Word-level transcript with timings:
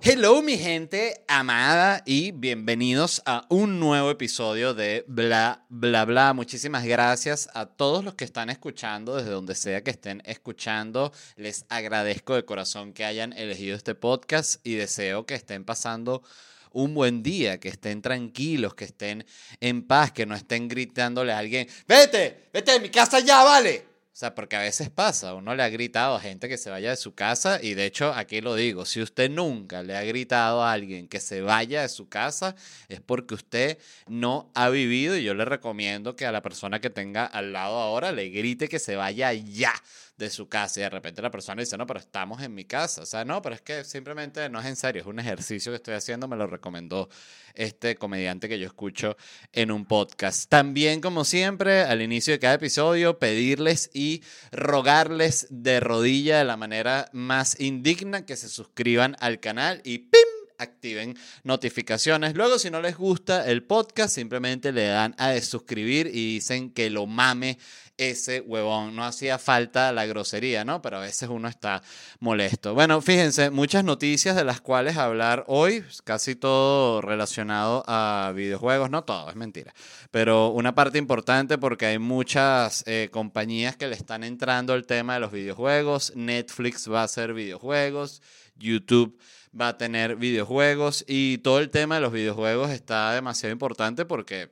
Hello 0.00 0.42
mi 0.42 0.56
gente 0.56 1.24
amada 1.26 2.04
y 2.06 2.30
bienvenidos 2.30 3.20
a 3.26 3.44
un 3.48 3.80
nuevo 3.80 4.12
episodio 4.12 4.72
de 4.72 5.04
Bla 5.08 5.66
Bla 5.68 6.04
Bla. 6.04 6.32
Muchísimas 6.34 6.84
gracias 6.84 7.48
a 7.52 7.66
todos 7.66 8.04
los 8.04 8.14
que 8.14 8.24
están 8.24 8.48
escuchando 8.48 9.16
desde 9.16 9.30
donde 9.30 9.56
sea 9.56 9.82
que 9.82 9.90
estén 9.90 10.22
escuchando. 10.24 11.12
Les 11.34 11.66
agradezco 11.68 12.36
de 12.36 12.44
corazón 12.44 12.92
que 12.92 13.04
hayan 13.04 13.32
elegido 13.32 13.76
este 13.76 13.96
podcast 13.96 14.64
y 14.64 14.76
deseo 14.76 15.26
que 15.26 15.34
estén 15.34 15.64
pasando 15.64 16.22
un 16.70 16.94
buen 16.94 17.24
día, 17.24 17.58
que 17.58 17.68
estén 17.68 18.00
tranquilos, 18.00 18.74
que 18.74 18.84
estén 18.84 19.26
en 19.58 19.82
paz, 19.82 20.12
que 20.12 20.26
no 20.26 20.36
estén 20.36 20.68
gritándole 20.68 21.32
a 21.32 21.38
alguien, 21.38 21.66
vete, 21.88 22.48
vete 22.52 22.72
de 22.72 22.80
mi 22.80 22.90
casa 22.90 23.18
ya, 23.18 23.42
vale. 23.42 23.97
O 24.18 24.20
sea, 24.20 24.34
porque 24.34 24.56
a 24.56 24.62
veces 24.62 24.90
pasa, 24.90 25.34
uno 25.34 25.54
le 25.54 25.62
ha 25.62 25.68
gritado 25.68 26.16
a 26.16 26.20
gente 26.20 26.48
que 26.48 26.56
se 26.56 26.70
vaya 26.70 26.90
de 26.90 26.96
su 26.96 27.14
casa 27.14 27.60
y 27.62 27.74
de 27.74 27.86
hecho 27.86 28.12
aquí 28.12 28.40
lo 28.40 28.56
digo, 28.56 28.84
si 28.84 29.00
usted 29.00 29.30
nunca 29.30 29.84
le 29.84 29.96
ha 29.96 30.02
gritado 30.02 30.64
a 30.64 30.72
alguien 30.72 31.06
que 31.06 31.20
se 31.20 31.40
vaya 31.40 31.82
de 31.82 31.88
su 31.88 32.08
casa 32.08 32.56
es 32.88 33.00
porque 33.00 33.34
usted 33.34 33.78
no 34.08 34.50
ha 34.56 34.70
vivido 34.70 35.16
y 35.16 35.22
yo 35.22 35.34
le 35.34 35.44
recomiendo 35.44 36.16
que 36.16 36.26
a 36.26 36.32
la 36.32 36.42
persona 36.42 36.80
que 36.80 36.90
tenga 36.90 37.26
al 37.26 37.52
lado 37.52 37.78
ahora 37.78 38.10
le 38.10 38.28
grite 38.30 38.66
que 38.66 38.80
se 38.80 38.96
vaya 38.96 39.32
ya 39.32 39.72
de 40.18 40.30
su 40.30 40.48
casa 40.48 40.80
y 40.80 40.82
de 40.82 40.90
repente 40.90 41.22
la 41.22 41.30
persona 41.30 41.60
dice, 41.60 41.78
no, 41.78 41.86
pero 41.86 42.00
estamos 42.00 42.42
en 42.42 42.54
mi 42.54 42.64
casa. 42.64 43.02
O 43.02 43.06
sea, 43.06 43.24
no, 43.24 43.40
pero 43.40 43.54
es 43.54 43.62
que 43.62 43.84
simplemente 43.84 44.48
no 44.50 44.60
es 44.60 44.66
en 44.66 44.76
serio, 44.76 45.02
es 45.02 45.06
un 45.06 45.20
ejercicio 45.20 45.72
que 45.72 45.76
estoy 45.76 45.94
haciendo, 45.94 46.28
me 46.28 46.36
lo 46.36 46.46
recomendó 46.46 47.08
este 47.54 47.96
comediante 47.96 48.48
que 48.48 48.58
yo 48.58 48.66
escucho 48.66 49.16
en 49.52 49.70
un 49.70 49.86
podcast. 49.86 50.50
También, 50.50 51.00
como 51.00 51.24
siempre, 51.24 51.82
al 51.82 52.02
inicio 52.02 52.32
de 52.32 52.40
cada 52.40 52.54
episodio, 52.54 53.18
pedirles 53.18 53.90
y 53.94 54.22
rogarles 54.50 55.46
de 55.50 55.80
rodilla 55.80 56.38
de 56.38 56.44
la 56.44 56.56
manera 56.56 57.08
más 57.12 57.58
indigna 57.60 58.26
que 58.26 58.36
se 58.36 58.48
suscriban 58.48 59.16
al 59.20 59.40
canal 59.40 59.80
y 59.84 59.98
¡pim! 59.98 60.20
activen 60.58 61.16
notificaciones. 61.44 62.34
Luego, 62.34 62.58
si 62.58 62.70
no 62.70 62.82
les 62.82 62.96
gusta 62.96 63.48
el 63.48 63.62
podcast, 63.62 64.14
simplemente 64.14 64.72
le 64.72 64.86
dan 64.86 65.14
a 65.18 65.40
suscribir 65.40 66.08
y 66.08 66.34
dicen 66.34 66.70
que 66.70 66.90
lo 66.90 67.06
mame 67.06 67.58
ese 67.98 68.40
huevón. 68.40 68.96
No 68.96 69.04
hacía 69.04 69.38
falta 69.38 69.92
la 69.92 70.06
grosería, 70.06 70.64
¿no? 70.64 70.80
Pero 70.80 70.96
a 70.98 71.00
veces 71.00 71.28
uno 71.28 71.48
está 71.48 71.82
molesto. 72.20 72.74
Bueno, 72.74 73.02
fíjense, 73.02 73.50
muchas 73.50 73.84
noticias 73.84 74.36
de 74.36 74.44
las 74.44 74.60
cuales 74.60 74.96
hablar 74.96 75.44
hoy, 75.48 75.84
casi 76.04 76.34
todo 76.34 77.02
relacionado 77.02 77.84
a 77.86 78.32
videojuegos, 78.34 78.90
no 78.90 79.04
todo, 79.04 79.28
es 79.28 79.36
mentira, 79.36 79.74
pero 80.10 80.48
una 80.48 80.74
parte 80.74 80.98
importante 80.98 81.58
porque 81.58 81.86
hay 81.86 81.98
muchas 81.98 82.84
eh, 82.86 83.08
compañías 83.10 83.76
que 83.76 83.88
le 83.88 83.94
están 83.94 84.24
entrando 84.24 84.72
al 84.72 84.86
tema 84.86 85.14
de 85.14 85.20
los 85.20 85.32
videojuegos, 85.32 86.12
Netflix 86.14 86.90
va 86.90 87.02
a 87.02 87.04
hacer 87.04 87.34
videojuegos, 87.34 88.22
YouTube 88.56 89.18
va 89.58 89.68
a 89.68 89.78
tener 89.78 90.16
videojuegos 90.16 91.04
y 91.08 91.38
todo 91.38 91.58
el 91.58 91.70
tema 91.70 91.96
de 91.96 92.00
los 92.02 92.12
videojuegos 92.12 92.70
está 92.70 93.12
demasiado 93.12 93.52
importante 93.52 94.04
porque 94.04 94.50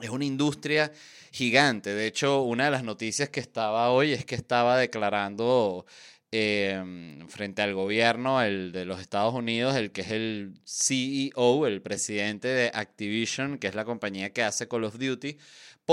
es 0.00 0.10
una 0.10 0.24
industria 0.24 0.92
gigante. 1.32 1.94
De 1.94 2.06
hecho, 2.06 2.42
una 2.42 2.66
de 2.66 2.70
las 2.70 2.84
noticias 2.84 3.28
que 3.30 3.40
estaba 3.40 3.90
hoy 3.90 4.12
es 4.12 4.24
que 4.24 4.34
estaba 4.34 4.76
declarando 4.78 5.86
em, 6.30 7.28
frente 7.28 7.62
al 7.62 7.74
gobierno 7.74 8.42
el 8.42 8.72
de 8.72 8.84
los 8.84 9.00
Estados 9.00 9.34
Unidos, 9.34 9.74
el 9.76 9.92
que 9.92 10.02
es 10.02 10.10
el 10.10 10.54
CEO, 10.64 11.66
el 11.66 11.82
presidente 11.82 12.48
de 12.48 12.70
Activision, 12.74 13.58
que 13.58 13.66
es 13.68 13.74
la 13.74 13.84
compañía 13.84 14.32
que 14.32 14.42
hace 14.42 14.68
Call 14.68 14.84
of 14.84 14.98
Duty, 14.98 15.38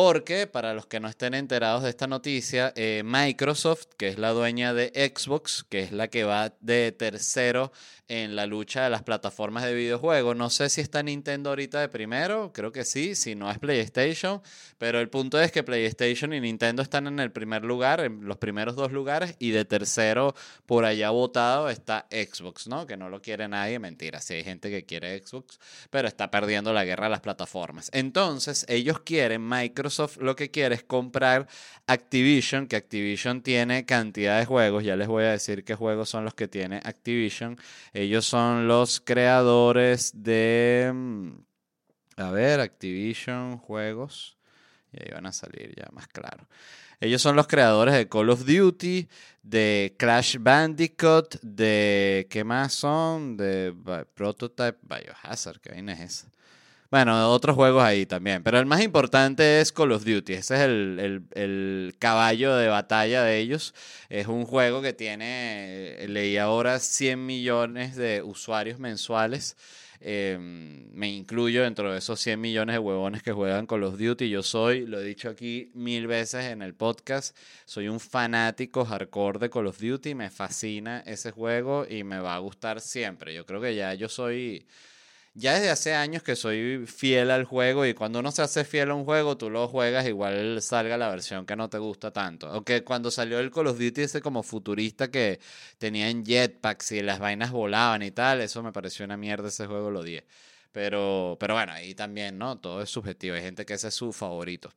porque, 0.01 0.47
para 0.47 0.73
los 0.73 0.85
que 0.85 1.01
no 1.01 1.09
estén 1.09 1.33
enterados 1.33 1.83
de 1.83 1.89
esta 1.89 2.07
noticia, 2.07 2.71
eh, 2.77 3.01
Microsoft, 3.03 3.87
que 3.97 4.07
es 4.07 4.17
la 4.17 4.29
dueña 4.29 4.73
de 4.73 4.93
Xbox, 5.13 5.65
que 5.67 5.81
es 5.81 5.91
la 5.91 6.07
que 6.07 6.23
va 6.23 6.53
de 6.61 6.93
tercero 6.93 7.73
en 8.07 8.35
la 8.35 8.47
lucha 8.47 8.85
de 8.85 8.89
las 8.89 9.03
plataformas 9.03 9.65
de 9.65 9.75
videojuegos. 9.75 10.35
No 10.37 10.49
sé 10.49 10.69
si 10.69 10.79
está 10.79 11.03
Nintendo 11.03 11.49
ahorita 11.49 11.81
de 11.81 11.89
primero, 11.89 12.51
creo 12.53 12.71
que 12.71 12.85
sí, 12.85 13.13
si 13.13 13.35
no 13.35 13.51
es 13.51 13.59
PlayStation, 13.59 14.41
pero 14.77 15.01
el 15.01 15.09
punto 15.09 15.39
es 15.39 15.51
que 15.51 15.63
PlayStation 15.63 16.33
y 16.33 16.39
Nintendo 16.39 16.81
están 16.81 17.05
en 17.05 17.19
el 17.19 17.31
primer 17.31 17.65
lugar, 17.65 17.99
en 17.99 18.25
los 18.25 18.37
primeros 18.37 18.77
dos 18.77 18.93
lugares, 18.93 19.35
y 19.37 19.51
de 19.51 19.65
tercero 19.65 20.33
por 20.65 20.85
allá 20.85 21.09
votado 21.09 21.69
está 21.69 22.07
Xbox, 22.09 22.67
¿no? 22.67 22.87
Que 22.87 22.95
no 22.95 23.09
lo 23.09 23.21
quiere 23.21 23.49
nadie, 23.49 23.79
mentira, 23.79 24.21
sí 24.21 24.35
hay 24.35 24.43
gente 24.45 24.71
que 24.71 24.85
quiere 24.85 25.21
Xbox, 25.21 25.59
pero 25.89 26.07
está 26.07 26.31
perdiendo 26.31 26.71
la 26.71 26.85
guerra 26.85 27.07
a 27.07 27.09
las 27.09 27.19
plataformas. 27.19 27.91
Entonces, 27.93 28.65
ellos 28.69 29.01
quieren, 29.01 29.47
Microsoft 29.47 29.88
lo 30.19 30.35
que 30.35 30.51
quiere 30.51 30.75
es 30.75 30.83
comprar 30.83 31.47
Activision, 31.87 32.67
que 32.67 32.75
Activision 32.75 33.41
tiene 33.41 33.85
cantidad 33.85 34.39
de 34.39 34.45
juegos, 34.45 34.83
ya 34.83 34.95
les 34.95 35.07
voy 35.07 35.23
a 35.23 35.31
decir 35.31 35.63
qué 35.63 35.75
juegos 35.75 36.09
son 36.09 36.25
los 36.25 36.33
que 36.33 36.47
tiene 36.47 36.77
Activision 36.83 37.57
ellos 37.93 38.25
son 38.25 38.67
los 38.67 38.99
creadores 38.99 40.11
de... 40.15 40.91
Mm, 40.93 41.29
a 42.17 42.31
ver, 42.31 42.59
Activision, 42.59 43.57
juegos. 43.57 44.37
Y 44.91 45.01
ahí 45.01 45.09
van 45.13 45.25
a 45.25 45.31
salir 45.31 45.73
ya 45.75 45.87
más 45.91 46.07
claro. 46.07 46.47
Ellos 46.99 47.21
son 47.21 47.35
los 47.35 47.47
creadores 47.47 47.95
de 47.95 48.09
Call 48.09 48.29
of 48.29 48.45
Duty, 48.45 49.07
de 49.41 49.95
Crash 49.97 50.37
Bandicoot, 50.39 51.39
de... 51.41 52.27
¿Qué 52.29 52.43
más 52.43 52.73
son? 52.73 53.37
De 53.37 53.73
Prototype 54.13 54.79
Biohazard, 54.81 55.59
¿qué 55.61 55.71
vaina 55.71 55.93
es 55.93 55.99
esa? 55.99 56.31
Bueno, 56.91 57.31
otros 57.31 57.55
juegos 57.55 57.83
ahí 57.83 58.07
también. 58.07 58.41
Pero 58.41 58.57
el 58.57 58.65
más 58.65 58.81
importante 58.81 59.61
es 59.61 59.71
Call 59.71 59.91
of 59.91 60.05
Duty. 60.05 60.33
Ese 60.33 60.55
es 60.55 60.61
el, 60.61 61.95
caballo 61.99 62.55
de 62.55 62.67
batalla 62.67 63.23
de 63.23 63.37
ellos. 63.37 63.75
Es 64.09 64.25
un 64.25 64.45
juego 64.45 64.81
que 64.81 64.93
tiene, 64.93 65.97
leí 66.07 66.37
ahora, 66.37 66.79
100 66.79 67.23
millones 67.23 67.95
de 67.95 68.23
usuarios 68.23 68.79
mensuales. 68.79 69.55
Em, 70.01 70.89
me 70.93 71.09
incluyo 71.09 71.61
dentro 71.63 71.91
de 71.91 71.99
esos 71.99 72.19
100 72.21 72.39
millones 72.41 72.73
de 72.73 72.79
huevones 72.79 73.21
que 73.21 73.33
juegan 73.33 73.67
Call 73.67 73.83
of 73.83 73.99
Duty. 73.99 74.27
Yo 74.29 74.41
soy, 74.41 74.87
lo 74.87 74.99
he 74.99 75.03
dicho 75.03 75.29
aquí 75.29 75.69
mil 75.75 76.07
veces 76.07 76.45
en 76.45 76.63
el 76.63 76.73
podcast, 76.73 77.37
soy 77.65 77.87
un 77.89 77.99
fanático 77.99 78.85
hardcore 78.85 79.37
de 79.39 79.49
Call 79.51 79.67
of 79.67 79.79
Duty. 79.79 80.15
Me 80.15 80.31
fascina 80.31 81.03
ese 81.05 81.29
juego 81.31 81.85
y 81.87 82.03
me 82.03 82.19
va 82.19 82.35
a 82.35 82.39
gustar 82.39 82.81
siempre. 82.81 83.33
Yo 83.35 83.45
creo 83.45 83.61
que 83.61 83.75
ya 83.75 83.93
yo 83.93 84.09
soy 84.09 84.65
ya 85.39 85.53
desde 85.53 85.69
hace 85.69 85.93
años 85.95 86.21
que 86.21 86.35
soy 86.35 86.85
fiel 86.85 87.31
al 87.31 87.45
juego 87.45 87.85
y 87.85 87.93
cuando 87.93 88.19
uno 88.19 88.31
se 88.31 88.41
hace 88.41 88.65
fiel 88.65 88.91
a 88.91 88.93
un 88.93 89.05
juego, 89.05 89.37
tú 89.37 89.49
lo 89.49 89.67
juegas, 89.67 90.05
igual 90.05 90.61
salga 90.61 90.97
la 90.97 91.09
versión 91.09 91.45
que 91.45 91.55
no 91.55 91.69
te 91.69 91.77
gusta 91.77 92.11
tanto. 92.11 92.47
Aunque 92.47 92.83
cuando 92.83 93.09
salió 93.09 93.39
el 93.39 93.49
Call 93.49 93.67
of 93.67 93.79
Duty 93.79 94.01
ese 94.01 94.21
como 94.21 94.43
futurista 94.43 95.09
que 95.09 95.39
tenían 95.77 96.25
jetpacks 96.25 96.91
y 96.91 97.01
las 97.01 97.19
vainas 97.19 97.51
volaban 97.51 98.03
y 98.03 98.11
tal, 98.11 98.41
eso 98.41 98.61
me 98.61 98.73
pareció 98.73 99.05
una 99.05 99.17
mierda 99.17 99.47
ese 99.47 99.65
juego, 99.65 99.89
lo 99.89 100.03
di. 100.03 100.19
Pero, 100.71 101.37
pero 101.39 101.53
bueno, 101.55 101.71
ahí 101.71 101.95
también, 101.95 102.37
¿no? 102.37 102.59
Todo 102.59 102.81
es 102.81 102.89
subjetivo. 102.89 103.35
Hay 103.35 103.41
gente 103.41 103.65
que 103.65 103.73
ese 103.73 103.87
es 103.87 103.95
su 103.95 104.13
favorito. 104.13 104.71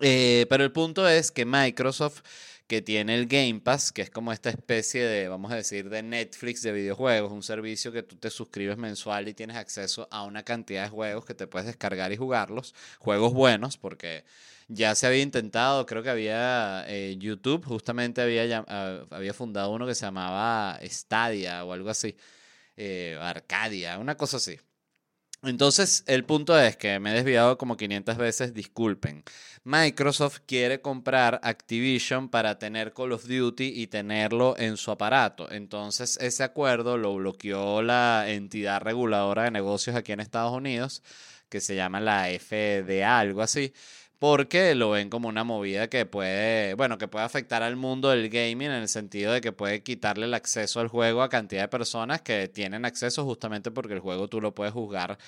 Eh, 0.00 0.46
pero 0.50 0.64
el 0.64 0.72
punto 0.72 1.08
es 1.08 1.30
que 1.30 1.46
Microsoft 1.46 2.22
que 2.66 2.82
tiene 2.82 3.14
el 3.14 3.26
Game 3.26 3.60
Pass, 3.60 3.92
que 3.92 4.02
es 4.02 4.10
como 4.10 4.32
esta 4.32 4.50
especie 4.50 5.04
de, 5.04 5.28
vamos 5.28 5.52
a 5.52 5.56
decir, 5.56 5.88
de 5.88 6.02
Netflix 6.02 6.62
de 6.62 6.72
videojuegos, 6.72 7.32
un 7.32 7.42
servicio 7.42 7.92
que 7.92 8.02
tú 8.02 8.16
te 8.16 8.30
suscribes 8.30 8.76
mensual 8.76 9.28
y 9.28 9.34
tienes 9.34 9.56
acceso 9.56 10.08
a 10.10 10.24
una 10.24 10.42
cantidad 10.44 10.84
de 10.84 10.90
juegos 10.90 11.24
que 11.24 11.34
te 11.34 11.46
puedes 11.46 11.66
descargar 11.66 12.12
y 12.12 12.16
jugarlos, 12.16 12.74
juegos 12.98 13.32
buenos, 13.32 13.76
porque 13.76 14.24
ya 14.68 14.94
se 14.96 15.06
había 15.06 15.22
intentado, 15.22 15.86
creo 15.86 16.02
que 16.02 16.10
había 16.10 16.84
eh, 16.88 17.16
YouTube, 17.18 17.64
justamente 17.64 18.20
había, 18.20 18.64
ah, 18.66 19.06
había 19.10 19.32
fundado 19.32 19.70
uno 19.72 19.86
que 19.86 19.94
se 19.94 20.06
llamaba 20.06 20.78
Stadia 20.82 21.64
o 21.64 21.72
algo 21.72 21.90
así, 21.90 22.16
eh, 22.76 23.16
Arcadia, 23.20 23.98
una 23.98 24.16
cosa 24.16 24.38
así. 24.38 24.58
Entonces, 25.46 26.02
el 26.06 26.24
punto 26.24 26.58
es 26.58 26.76
que 26.76 26.98
me 26.98 27.10
he 27.12 27.14
desviado 27.14 27.56
como 27.56 27.76
500 27.76 28.16
veces, 28.16 28.52
disculpen. 28.52 29.22
Microsoft 29.62 30.40
quiere 30.46 30.80
comprar 30.80 31.40
Activision 31.42 32.28
para 32.28 32.58
tener 32.58 32.92
Call 32.92 33.12
of 33.12 33.26
Duty 33.26 33.72
y 33.76 33.86
tenerlo 33.86 34.56
en 34.58 34.76
su 34.76 34.90
aparato. 34.90 35.50
Entonces, 35.50 36.18
ese 36.20 36.42
acuerdo 36.42 36.96
lo 36.98 37.14
bloqueó 37.14 37.80
la 37.82 38.24
entidad 38.28 38.80
reguladora 38.80 39.44
de 39.44 39.52
negocios 39.52 39.94
aquí 39.94 40.12
en 40.12 40.20
Estados 40.20 40.52
Unidos, 40.52 41.02
que 41.48 41.60
se 41.60 41.76
llama 41.76 42.00
la 42.00 42.28
FDA, 42.28 43.18
algo 43.18 43.42
así 43.42 43.72
porque 44.18 44.74
lo 44.74 44.90
ven 44.90 45.10
como 45.10 45.28
una 45.28 45.44
movida 45.44 45.88
que 45.88 46.06
puede, 46.06 46.74
bueno, 46.74 46.98
que 46.98 47.08
puede 47.08 47.24
afectar 47.24 47.62
al 47.62 47.76
mundo 47.76 48.08
del 48.08 48.30
gaming 48.30 48.68
en 48.68 48.82
el 48.82 48.88
sentido 48.88 49.32
de 49.32 49.40
que 49.40 49.52
puede 49.52 49.82
quitarle 49.82 50.26
el 50.26 50.34
acceso 50.34 50.80
al 50.80 50.88
juego 50.88 51.22
a 51.22 51.28
cantidad 51.28 51.62
de 51.62 51.68
personas 51.68 52.22
que 52.22 52.48
tienen 52.48 52.84
acceso 52.84 53.24
justamente 53.24 53.70
porque 53.70 53.94
el 53.94 54.00
juego 54.00 54.28
tú 54.28 54.40
lo 54.40 54.54
puedes 54.54 54.72
jugar 54.72 55.18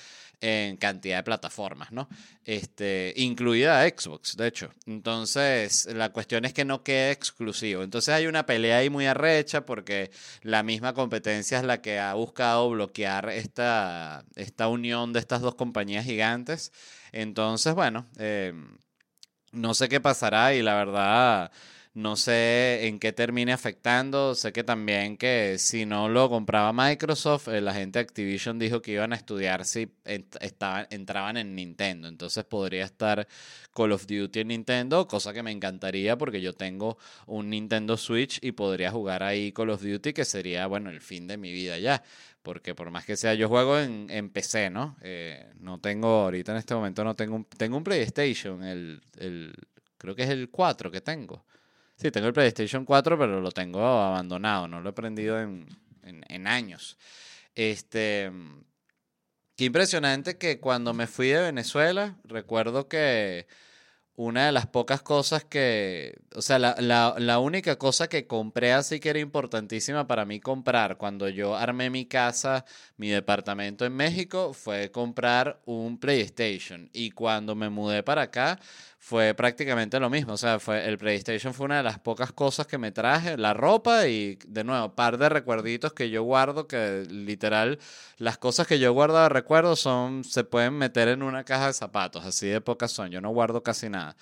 en 0.40 0.76
cantidad 0.76 1.18
de 1.18 1.22
plataformas, 1.24 1.90
¿no? 1.90 2.08
Este, 2.44 3.12
incluida 3.16 3.82
Xbox, 3.88 4.36
de 4.36 4.46
hecho. 4.46 4.70
Entonces, 4.86 5.86
la 5.92 6.10
cuestión 6.10 6.44
es 6.44 6.54
que 6.54 6.64
no 6.64 6.82
quede 6.82 7.10
exclusivo. 7.10 7.82
Entonces 7.82 8.14
hay 8.14 8.26
una 8.26 8.46
pelea 8.46 8.78
ahí 8.78 8.90
muy 8.90 9.06
arrecha 9.06 9.66
porque 9.66 10.10
la 10.42 10.62
misma 10.62 10.94
competencia 10.94 11.58
es 11.58 11.64
la 11.64 11.82
que 11.82 11.98
ha 11.98 12.14
buscado 12.14 12.70
bloquear 12.70 13.30
esta, 13.30 14.24
esta 14.36 14.68
unión 14.68 15.12
de 15.12 15.20
estas 15.20 15.40
dos 15.40 15.56
compañías 15.56 16.04
gigantes. 16.04 16.72
Entonces, 17.12 17.74
bueno, 17.74 18.06
eh, 18.18 18.52
no 19.52 19.74
sé 19.74 19.88
qué 19.88 20.00
pasará 20.00 20.54
y 20.54 20.62
la 20.62 20.74
verdad 20.74 21.50
No 21.98 22.14
sé 22.14 22.86
en 22.86 23.00
qué 23.00 23.12
termine 23.12 23.52
afectando. 23.52 24.36
Sé 24.36 24.52
que 24.52 24.62
también 24.62 25.16
que 25.16 25.56
si 25.58 25.84
no 25.84 26.08
lo 26.08 26.30
compraba 26.30 26.72
Microsoft, 26.72 27.48
eh, 27.48 27.60
la 27.60 27.74
gente 27.74 27.98
de 27.98 28.04
Activision 28.04 28.56
dijo 28.56 28.80
que 28.80 28.92
iban 28.92 29.12
a 29.12 29.16
estudiar 29.16 29.64
si 29.64 29.90
estaban, 30.04 30.86
entraban 30.90 31.36
en 31.38 31.56
Nintendo. 31.56 32.06
Entonces 32.06 32.44
podría 32.44 32.84
estar 32.84 33.26
Call 33.74 33.90
of 33.90 34.06
Duty 34.06 34.38
en 34.38 34.48
Nintendo, 34.48 35.08
cosa 35.08 35.32
que 35.32 35.42
me 35.42 35.50
encantaría 35.50 36.16
porque 36.16 36.40
yo 36.40 36.52
tengo 36.52 36.98
un 37.26 37.50
Nintendo 37.50 37.96
Switch 37.96 38.38
y 38.42 38.52
podría 38.52 38.92
jugar 38.92 39.24
ahí 39.24 39.50
Call 39.50 39.70
of 39.70 39.82
Duty, 39.82 40.12
que 40.12 40.24
sería, 40.24 40.68
bueno, 40.68 40.90
el 40.90 41.00
fin 41.00 41.26
de 41.26 41.36
mi 41.36 41.50
vida 41.50 41.78
ya 41.78 42.04
porque 42.44 42.76
por 42.76 42.92
más 42.92 43.04
que 43.06 43.16
sea, 43.16 43.34
yo 43.34 43.48
juego 43.48 43.76
en, 43.76 44.30
PC, 44.30 44.70
¿no? 44.70 44.96
Eh, 45.02 45.50
no 45.58 45.80
tengo, 45.80 46.06
ahorita 46.06 46.52
en 46.52 46.58
este 46.58 46.76
momento 46.76 47.02
no 47.02 47.16
tengo 47.16 47.34
un, 47.34 47.44
tengo 47.44 47.76
un 47.76 47.82
PlayStation, 47.82 48.62
el, 48.62 49.02
el, 49.18 49.52
creo 49.98 50.14
que 50.14 50.22
es 50.22 50.30
el 50.30 50.48
4 50.48 50.92
que 50.92 51.00
tengo. 51.00 51.44
Sí, 52.00 52.12
tengo 52.12 52.28
el 52.28 52.32
PlayStation 52.32 52.84
4, 52.84 53.18
pero 53.18 53.40
lo 53.40 53.50
tengo 53.50 53.80
abandonado, 53.84 54.68
no 54.68 54.80
lo 54.80 54.90
he 54.90 54.92
prendido 54.92 55.40
en, 55.40 55.66
en, 56.04 56.46
años. 56.46 56.96
Este, 57.56 58.30
qué 59.56 59.64
impresionante 59.64 60.38
que 60.38 60.60
cuando 60.60 60.94
me 60.94 61.08
fui 61.08 61.28
de 61.28 61.42
Venezuela, 61.42 62.16
recuerdo 62.22 62.88
que 62.88 63.48
una 64.14 64.46
de 64.46 64.52
las 64.52 64.66
pocas 64.66 65.02
cosas 65.02 65.44
que, 65.44 66.18
o 66.34 66.42
sea, 66.42 66.58
la, 66.58 66.76
la, 66.80 67.14
la, 67.18 67.38
única 67.40 67.78
cosa 67.78 68.08
que 68.08 68.26
compré 68.26 68.72
así 68.72 69.00
que 69.00 69.10
era 69.10 69.20
importantísima 69.20 70.06
para 70.08 70.24
mí 70.24 70.40
comprar 70.40 70.98
cuando 70.98 71.28
yo 71.28 71.56
armé 71.56 71.90
mi 71.90 72.06
casa, 72.06 72.64
mi 72.96 73.10
departamento 73.10 73.84
en 73.86 73.94
México, 73.94 74.52
fue 74.54 74.90
comprar 74.90 75.60
un 75.66 75.98
PlayStation. 75.98 76.90
Y 76.92 77.10
cuando 77.12 77.54
me 77.54 77.70
mudé 77.70 78.02
para 78.02 78.22
acá, 78.22 78.58
fue 79.08 79.32
prácticamente 79.32 79.98
lo 79.98 80.10
mismo. 80.10 80.34
O 80.34 80.36
sea, 80.36 80.60
fue, 80.60 80.86
el 80.86 80.98
PlayStation 80.98 81.54
fue 81.54 81.64
una 81.64 81.78
de 81.78 81.82
las 81.82 81.98
pocas 81.98 82.30
cosas 82.30 82.66
que 82.66 82.76
me 82.76 82.92
traje, 82.92 83.38
la 83.38 83.54
ropa 83.54 84.06
y 84.06 84.38
de 84.46 84.64
nuevo, 84.64 84.94
par 84.94 85.16
de 85.16 85.30
recuerditos 85.30 85.94
que 85.94 86.10
yo 86.10 86.22
guardo, 86.24 86.68
que 86.68 87.06
literal, 87.10 87.78
las 88.18 88.36
cosas 88.36 88.66
que 88.66 88.78
yo 88.78 88.92
guardo 88.92 89.18
de 89.22 89.30
recuerdos 89.30 89.80
son, 89.80 90.24
se 90.24 90.44
pueden 90.44 90.74
meter 90.74 91.08
en 91.08 91.22
una 91.22 91.44
caja 91.44 91.68
de 91.68 91.72
zapatos, 91.72 92.26
así 92.26 92.48
de 92.48 92.60
pocas 92.60 92.92
son, 92.92 93.10
yo 93.10 93.22
no 93.22 93.30
guardo 93.30 93.62
casi 93.62 93.88
nada. 93.88 94.14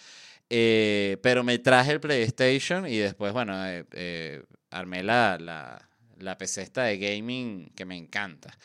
Eh, 0.50 1.18
pero 1.20 1.42
me 1.42 1.58
traje 1.58 1.90
el 1.90 2.00
PlayStation 2.00 2.86
y 2.86 2.96
después, 2.98 3.32
bueno, 3.32 3.66
eh, 3.66 3.84
eh, 3.92 4.44
armé 4.70 5.02
la, 5.02 5.36
la, 5.40 5.88
la 6.18 6.38
PC 6.38 6.62
esta 6.62 6.84
de 6.84 6.98
gaming 6.98 7.70
que 7.74 7.84
me 7.84 7.96
encanta. 7.96 8.56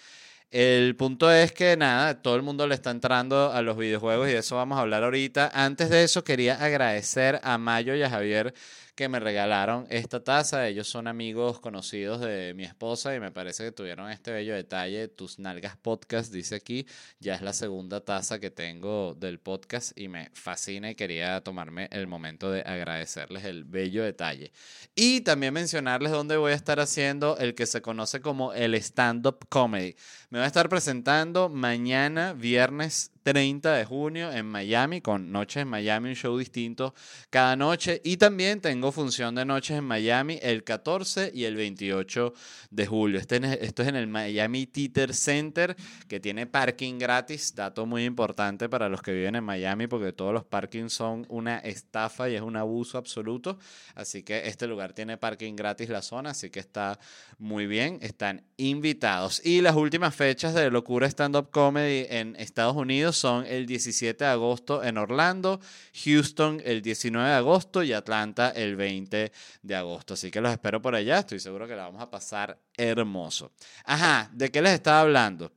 El 0.51 0.97
punto 0.97 1.31
es 1.31 1.53
que 1.53 1.77
nada, 1.77 2.21
todo 2.21 2.35
el 2.35 2.41
mundo 2.41 2.67
le 2.67 2.75
está 2.75 2.91
entrando 2.91 3.53
a 3.53 3.61
los 3.61 3.77
videojuegos 3.77 4.27
y 4.27 4.33
de 4.33 4.39
eso 4.39 4.57
vamos 4.57 4.77
a 4.77 4.81
hablar 4.81 5.01
ahorita. 5.03 5.49
Antes 5.53 5.89
de 5.89 6.03
eso 6.03 6.25
quería 6.25 6.61
agradecer 6.61 7.39
a 7.41 7.57
Mayo 7.57 7.95
y 7.95 8.03
a 8.03 8.09
Javier 8.09 8.53
que 9.01 9.09
me 9.09 9.19
regalaron 9.19 9.87
esta 9.89 10.23
taza. 10.23 10.67
Ellos 10.67 10.87
son 10.87 11.07
amigos 11.07 11.59
conocidos 11.59 12.21
de 12.21 12.53
mi 12.53 12.65
esposa 12.65 13.15
y 13.15 13.19
me 13.19 13.31
parece 13.31 13.63
que 13.63 13.71
tuvieron 13.71 14.11
este 14.11 14.31
bello 14.31 14.53
detalle. 14.53 15.07
Tus 15.07 15.39
Nalgas 15.39 15.75
Podcast, 15.75 16.31
dice 16.31 16.53
aquí. 16.53 16.85
Ya 17.19 17.33
es 17.33 17.41
la 17.41 17.51
segunda 17.51 18.05
taza 18.05 18.37
que 18.39 18.51
tengo 18.51 19.15
del 19.15 19.39
podcast 19.39 19.97
y 19.97 20.07
me 20.07 20.29
fascina 20.35 20.91
y 20.91 20.93
quería 20.93 21.41
tomarme 21.41 21.89
el 21.91 22.05
momento 22.05 22.51
de 22.51 22.61
agradecerles 22.61 23.43
el 23.45 23.63
bello 23.63 24.03
detalle. 24.03 24.51
Y 24.93 25.21
también 25.21 25.55
mencionarles 25.55 26.11
dónde 26.11 26.37
voy 26.37 26.51
a 26.51 26.55
estar 26.55 26.79
haciendo 26.79 27.37
el 27.39 27.55
que 27.55 27.65
se 27.65 27.81
conoce 27.81 28.21
como 28.21 28.53
el 28.53 28.75
stand-up 28.75 29.47
comedy. 29.49 29.95
Me 30.29 30.37
voy 30.37 30.43
a 30.43 30.47
estar 30.47 30.69
presentando 30.69 31.49
mañana, 31.49 32.33
viernes 32.33 33.10
30 33.23 33.73
de 33.75 33.85
junio 33.85 34.31
en 34.31 34.45
Miami, 34.45 35.01
con 35.01 35.31
Noches 35.31 35.61
en 35.61 35.67
Miami, 35.67 36.09
un 36.09 36.15
show 36.15 36.37
distinto 36.37 36.93
cada 37.29 37.55
noche. 37.55 38.01
Y 38.03 38.17
también 38.17 38.61
tengo 38.61 38.91
función 38.91 39.35
de 39.35 39.45
Noches 39.45 39.77
en 39.77 39.83
Miami 39.83 40.39
el 40.41 40.63
14 40.63 41.31
y 41.33 41.43
el 41.43 41.55
28 41.55 42.33
de 42.71 42.87
julio. 42.87 43.19
Este, 43.19 43.37
esto 43.63 43.83
es 43.83 43.87
en 43.89 43.95
el 43.95 44.07
Miami 44.07 44.65
Theater 44.65 45.13
Center, 45.13 45.75
que 46.07 46.19
tiene 46.19 46.47
parking 46.47 46.97
gratis. 46.97 47.53
Dato 47.53 47.85
muy 47.85 48.05
importante 48.05 48.69
para 48.69 48.89
los 48.89 49.01
que 49.01 49.13
viven 49.13 49.35
en 49.35 49.43
Miami, 49.43 49.87
porque 49.87 50.13
todos 50.13 50.33
los 50.33 50.43
parkings 50.43 50.93
son 50.93 51.25
una 51.29 51.59
estafa 51.59 52.29
y 52.29 52.35
es 52.35 52.41
un 52.41 52.55
abuso 52.55 52.97
absoluto. 52.97 53.59
Así 53.93 54.23
que 54.23 54.47
este 54.47 54.67
lugar 54.67 54.93
tiene 54.93 55.17
parking 55.17 55.55
gratis 55.55 55.89
la 55.89 56.01
zona, 56.01 56.31
así 56.31 56.49
que 56.49 56.59
está 56.59 56.99
muy 57.37 57.67
bien. 57.67 57.99
Están 58.01 58.43
invitados. 58.57 59.45
Y 59.45 59.61
las 59.61 59.75
últimas 59.75 60.15
fechas 60.15 60.53
de 60.53 60.71
Locura 60.71 61.07
Stand 61.07 61.35
Up 61.35 61.51
Comedy 61.51 62.07
en 62.09 62.35
Estados 62.37 62.75
Unidos 62.75 63.10
son 63.11 63.45
el 63.45 63.65
17 63.65 64.23
de 64.23 64.29
agosto 64.29 64.83
en 64.83 64.97
Orlando, 64.97 65.59
Houston 66.03 66.61
el 66.63 66.81
19 66.81 67.29
de 67.29 67.35
agosto 67.35 67.83
y 67.83 67.93
Atlanta 67.93 68.49
el 68.49 68.75
20 68.75 69.31
de 69.61 69.75
agosto. 69.75 70.13
Así 70.13 70.31
que 70.31 70.41
los 70.41 70.51
espero 70.51 70.81
por 70.81 70.95
allá, 70.95 71.19
estoy 71.19 71.39
seguro 71.39 71.67
que 71.67 71.75
la 71.75 71.83
vamos 71.83 72.01
a 72.01 72.09
pasar 72.09 72.59
hermoso. 72.75 73.51
Ajá, 73.85 74.29
¿de 74.33 74.51
qué 74.51 74.61
les 74.61 74.73
estaba 74.73 75.01
hablando? 75.01 75.51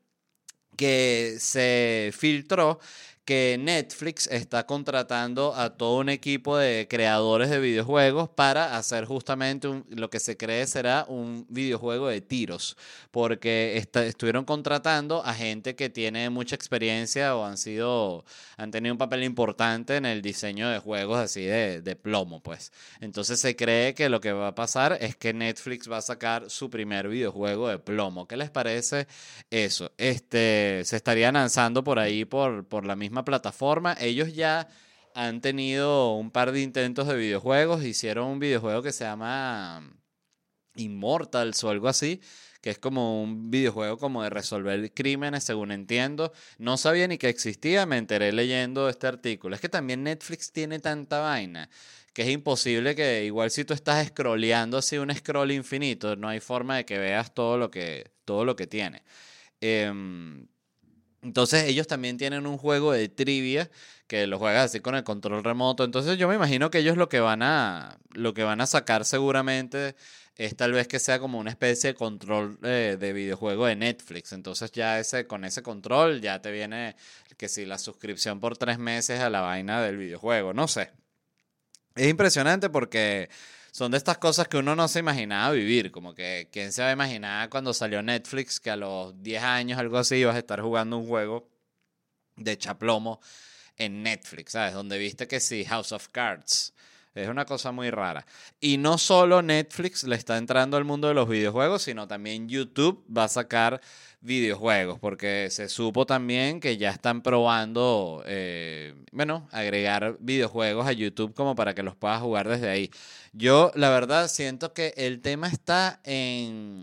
Que 0.76 1.36
se 1.38 2.12
filtró 2.16 2.80
que 3.24 3.56
Netflix 3.58 4.26
está 4.26 4.66
contratando 4.66 5.54
a 5.54 5.76
todo 5.76 5.98
un 5.98 6.08
equipo 6.08 6.56
de 6.56 6.86
creadores 6.88 7.48
de 7.48 7.58
videojuegos 7.58 8.28
para 8.28 8.76
hacer 8.76 9.06
justamente 9.06 9.82
lo 9.88 10.10
que 10.10 10.20
se 10.20 10.36
cree 10.36 10.66
será 10.66 11.06
un 11.08 11.46
videojuego 11.48 12.08
de 12.08 12.20
tiros, 12.20 12.76
porque 13.10 13.82
estuvieron 13.94 14.44
contratando 14.44 15.24
a 15.24 15.32
gente 15.34 15.74
que 15.74 15.88
tiene 15.88 16.28
mucha 16.30 16.54
experiencia 16.54 17.36
o 17.36 17.44
han 17.44 17.56
sido 17.56 18.24
han 18.56 18.70
tenido 18.70 18.94
un 18.94 18.98
papel 18.98 19.24
importante 19.24 19.96
en 19.96 20.06
el 20.06 20.22
diseño 20.22 20.68
de 20.68 20.78
juegos 20.78 21.18
así 21.18 21.44
de, 21.44 21.80
de 21.82 21.96
plomo, 21.96 22.40
pues. 22.42 22.72
Entonces 23.00 23.40
se 23.40 23.56
cree 23.56 23.94
que 23.94 24.08
lo 24.08 24.20
que 24.20 24.32
va 24.32 24.48
a 24.48 24.54
pasar 24.54 24.98
es 25.00 25.16
que 25.16 25.32
Netflix 25.32 25.90
va 25.90 25.98
a 25.98 26.02
sacar 26.02 26.50
su 26.50 26.70
primer 26.70 27.08
videojuego 27.08 27.68
de 27.68 27.78
plomo. 27.78 28.28
¿Qué 28.28 28.36
les 28.36 28.50
parece 28.50 29.06
eso? 29.50 29.92
Este 29.98 30.82
se 30.84 30.96
estaría 30.96 31.32
lanzando 31.32 31.82
por 31.84 31.98
ahí 31.98 32.24
por, 32.24 32.66
por 32.66 32.86
la 32.86 32.96
misma 32.96 33.13
plataforma. 33.22 33.94
Ellos 34.00 34.32
ya 34.34 34.66
han 35.14 35.42
tenido 35.42 36.14
un 36.14 36.30
par 36.30 36.52
de 36.52 36.62
intentos 36.62 37.06
de 37.06 37.16
videojuegos. 37.16 37.84
Hicieron 37.84 38.28
un 38.28 38.38
videojuego 38.38 38.82
que 38.82 38.92
se 38.92 39.04
llama 39.04 39.86
Immortals 40.76 41.62
o 41.64 41.68
algo 41.68 41.88
así, 41.88 42.22
que 42.62 42.70
es 42.70 42.78
como 42.78 43.22
un 43.22 43.50
videojuego 43.50 43.98
como 43.98 44.22
de 44.22 44.30
resolver 44.30 44.94
crímenes, 44.94 45.44
según 45.44 45.70
entiendo. 45.70 46.32
No 46.56 46.78
sabía 46.78 47.06
ni 47.06 47.18
que 47.18 47.28
existía, 47.28 47.84
me 47.84 47.98
enteré 47.98 48.32
leyendo 48.32 48.88
este 48.88 49.06
artículo. 49.06 49.54
Es 49.54 49.60
que 49.60 49.68
también 49.68 50.02
Netflix 50.02 50.50
tiene 50.50 50.78
tanta 50.80 51.18
vaina 51.20 51.68
que 52.14 52.22
es 52.22 52.28
imposible 52.28 52.94
que 52.94 53.24
igual 53.24 53.50
si 53.50 53.64
tú 53.64 53.74
estás 53.74 54.06
scrolleando 54.06 54.78
así 54.78 54.96
un 54.98 55.12
scroll 55.14 55.50
infinito, 55.50 56.14
no 56.16 56.28
hay 56.28 56.40
forma 56.40 56.76
de 56.76 56.86
que 56.86 56.96
veas 56.98 57.34
todo 57.34 57.58
lo 57.58 57.70
que, 57.70 58.12
todo 58.24 58.44
lo 58.44 58.54
que 58.56 58.68
tiene. 58.68 59.02
Em, 59.60 60.46
entonces 61.24 61.64
ellos 61.64 61.86
también 61.86 62.18
tienen 62.18 62.46
un 62.46 62.58
juego 62.58 62.92
de 62.92 63.08
trivia 63.08 63.70
que 64.06 64.26
lo 64.26 64.38
juegas 64.38 64.66
así 64.66 64.80
con 64.80 64.94
el 64.94 65.04
control 65.04 65.42
remoto. 65.42 65.82
Entonces 65.84 66.18
yo 66.18 66.28
me 66.28 66.34
imagino 66.34 66.70
que 66.70 66.78
ellos 66.78 66.96
lo 66.96 67.08
que 67.08 67.20
van 67.20 67.42
a 67.42 67.98
lo 68.12 68.34
que 68.34 68.44
van 68.44 68.60
a 68.60 68.66
sacar 68.66 69.04
seguramente 69.06 69.96
es 70.36 70.56
tal 70.56 70.72
vez 70.72 70.86
que 70.86 70.98
sea 70.98 71.18
como 71.20 71.38
una 71.38 71.50
especie 71.50 71.90
de 71.90 71.94
control 71.94 72.58
eh, 72.62 72.96
de 73.00 73.12
videojuego 73.12 73.66
de 73.66 73.76
Netflix. 73.76 74.32
Entonces 74.32 74.70
ya 74.72 74.98
ese 75.00 75.26
con 75.26 75.44
ese 75.44 75.62
control 75.62 76.20
ya 76.20 76.42
te 76.42 76.52
viene 76.52 76.96
que 77.38 77.48
si 77.48 77.64
la 77.64 77.78
suscripción 77.78 78.40
por 78.40 78.58
tres 78.58 78.78
meses 78.78 79.20
a 79.20 79.30
la 79.30 79.40
vaina 79.40 79.80
del 79.82 79.96
videojuego. 79.96 80.52
No 80.52 80.68
sé. 80.68 80.90
Es 81.96 82.08
impresionante 82.08 82.68
porque 82.70 83.30
son 83.74 83.90
de 83.90 83.98
estas 83.98 84.18
cosas 84.18 84.46
que 84.46 84.56
uno 84.56 84.76
no 84.76 84.86
se 84.86 85.00
imaginaba 85.00 85.50
vivir, 85.50 85.90
como 85.90 86.14
que 86.14 86.48
quién 86.52 86.72
se 86.72 86.80
va 86.80 86.90
a 86.90 86.92
imaginar 86.92 87.48
cuando 87.50 87.74
salió 87.74 88.02
Netflix 88.02 88.60
que 88.60 88.70
a 88.70 88.76
los 88.76 89.20
10 89.20 89.42
años, 89.42 89.80
algo 89.80 89.98
así, 89.98 90.14
ibas 90.14 90.36
a 90.36 90.38
estar 90.38 90.60
jugando 90.60 90.96
un 90.96 91.08
juego 91.08 91.50
de 92.36 92.56
chaplomo 92.56 93.20
en 93.76 94.04
Netflix, 94.04 94.52
¿sabes? 94.52 94.74
Donde 94.74 94.96
viste 94.96 95.26
que 95.26 95.40
sí, 95.40 95.64
House 95.64 95.90
of 95.90 96.06
Cards. 96.10 96.72
Es 97.14 97.28
una 97.28 97.44
cosa 97.44 97.70
muy 97.70 97.90
rara. 97.90 98.26
Y 98.60 98.76
no 98.76 98.98
solo 98.98 99.40
Netflix 99.40 100.02
le 100.04 100.16
está 100.16 100.36
entrando 100.36 100.76
al 100.76 100.84
mundo 100.84 101.06
de 101.06 101.14
los 101.14 101.28
videojuegos, 101.28 101.82
sino 101.82 102.08
también 102.08 102.48
YouTube 102.48 103.04
va 103.14 103.24
a 103.24 103.28
sacar 103.28 103.80
videojuegos, 104.20 104.98
porque 104.98 105.48
se 105.50 105.68
supo 105.68 106.06
también 106.06 106.58
que 106.58 106.76
ya 106.76 106.90
están 106.90 107.22
probando, 107.22 108.22
eh, 108.26 108.94
bueno, 109.12 109.48
agregar 109.52 110.16
videojuegos 110.18 110.86
a 110.86 110.92
YouTube 110.92 111.34
como 111.34 111.54
para 111.54 111.74
que 111.74 111.82
los 111.82 111.94
puedas 111.94 112.20
jugar 112.20 112.48
desde 112.48 112.70
ahí. 112.70 112.90
Yo, 113.32 113.70
la 113.74 113.90
verdad, 113.90 114.28
siento 114.28 114.72
que 114.72 114.94
el 114.96 115.20
tema 115.20 115.48
está 115.48 116.00
en 116.04 116.80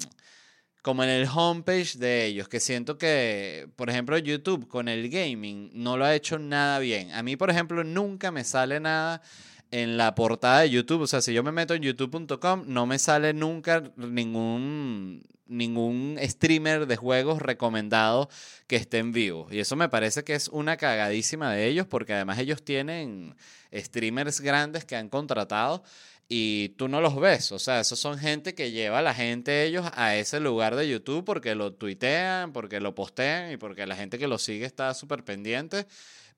como 0.82 1.04
en 1.04 1.10
el 1.10 1.28
homepage 1.32 1.98
de 1.98 2.26
ellos, 2.26 2.48
que 2.48 2.60
siento 2.60 2.98
que, 2.98 3.70
por 3.76 3.90
ejemplo, 3.90 4.18
YouTube 4.18 4.68
con 4.68 4.88
el 4.88 5.10
gaming 5.10 5.70
no 5.74 5.96
lo 5.96 6.06
ha 6.06 6.16
hecho 6.16 6.40
nada 6.40 6.80
bien. 6.80 7.12
A 7.12 7.22
mí, 7.22 7.36
por 7.36 7.52
ejemplo, 7.52 7.84
nunca 7.84 8.32
me 8.32 8.44
sale 8.44 8.80
nada 8.80 9.22
en 9.72 9.98
la 9.98 10.14
portada 10.16 10.62
de 10.62 10.70
YouTube. 10.70 11.02
O 11.02 11.08
sea, 11.08 11.22
si 11.22 11.34
yo 11.34 11.44
me 11.44 11.52
meto 11.52 11.74
en 11.74 11.82
youtube.com, 11.82 12.64
no 12.68 12.86
me 12.86 13.00
sale 13.00 13.34
nunca 13.34 13.84
ningún 13.96 15.24
ningún 15.48 16.18
streamer 16.22 16.88
de 16.88 16.96
juegos 16.96 17.42
recomendado 17.42 18.30
que 18.68 18.78
esté 18.78 19.00
en 19.00 19.12
vivo. 19.12 19.48
Y 19.52 19.60
eso 19.60 19.76
me 19.76 19.90
parece 19.90 20.24
que 20.24 20.34
es 20.34 20.48
una 20.48 20.78
cagadísima 20.78 21.52
de 21.52 21.68
ellos 21.68 21.88
porque 21.88 22.14
además 22.14 22.40
ellos 22.40 22.64
tienen 22.64 23.36
streamers 23.74 24.40
grandes 24.40 24.86
que 24.86 24.96
han 24.96 25.10
contratado 25.10 25.84
y 26.30 26.70
tú 26.78 26.88
no 26.88 27.02
los 27.02 27.20
ves. 27.20 27.52
O 27.52 27.60
sea, 27.60 27.82
esos 27.82 28.00
son 28.00 28.18
gente 28.18 28.56
que 28.56 28.72
lleva 28.72 29.00
a 29.00 29.02
la 29.02 29.14
gente 29.14 29.66
ellos 29.66 29.86
a 29.94 30.16
ese 30.16 30.40
lugar 30.40 30.78
de 30.78 30.88
YouTube 30.88 31.26
porque 31.26 31.56
lo 31.56 31.74
tuitean, 31.74 32.54
porque 32.54 32.80
lo 32.80 32.96
postean 32.96 33.52
y 33.52 33.58
porque 33.58 33.86
la 33.86 33.98
gente 33.98 34.18
que 34.18 34.28
lo 34.28 34.38
sigue 34.38 34.66
está 34.66 34.94
súper 34.94 35.26
pendiente. 35.26 35.86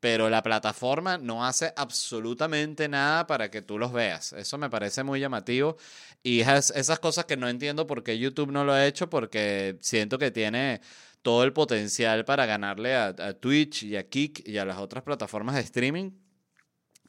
Pero 0.03 0.29
la 0.29 0.43
plataforma 0.43 1.17
no 1.17 1.45
hace 1.45 1.72
absolutamente 1.77 2.89
nada 2.89 3.25
para 3.25 3.50
que 3.50 3.62
tú 3.62 3.79
los 3.79 3.93
veas. 3.93 4.33
Eso 4.33 4.57
me 4.57 4.69
parece 4.69 5.01
muy 5.01 5.22
llamativo. 5.22 5.77
Y 6.22 6.41
esas, 6.41 7.00
cosas 7.00 7.24
que 7.24 7.38
no 7.38 7.48
entiendo 7.48 7.88
por 7.88 8.03
qué 8.03 8.19
YouTube 8.19 8.51
no 8.51 8.65
lo 8.65 8.74
ha 8.74 8.86
hecho, 8.86 9.10
porque 9.10 9.77
siento 9.79 10.17
que 10.17 10.29
tiene 10.29 10.81
todo 11.22 11.45
el 11.45 11.53
potencial 11.53 12.25
para 12.25 12.45
ganarle 12.45 12.95
a, 12.95 13.15
a 13.17 13.33
Twitch 13.33 13.83
y 13.83 13.95
a 13.95 14.10
Kick 14.10 14.45
y 14.45 14.57
a 14.57 14.65
las 14.65 14.77
otras 14.77 15.05
plataformas 15.05 15.55
de 15.55 15.62
streaming. 15.62 16.12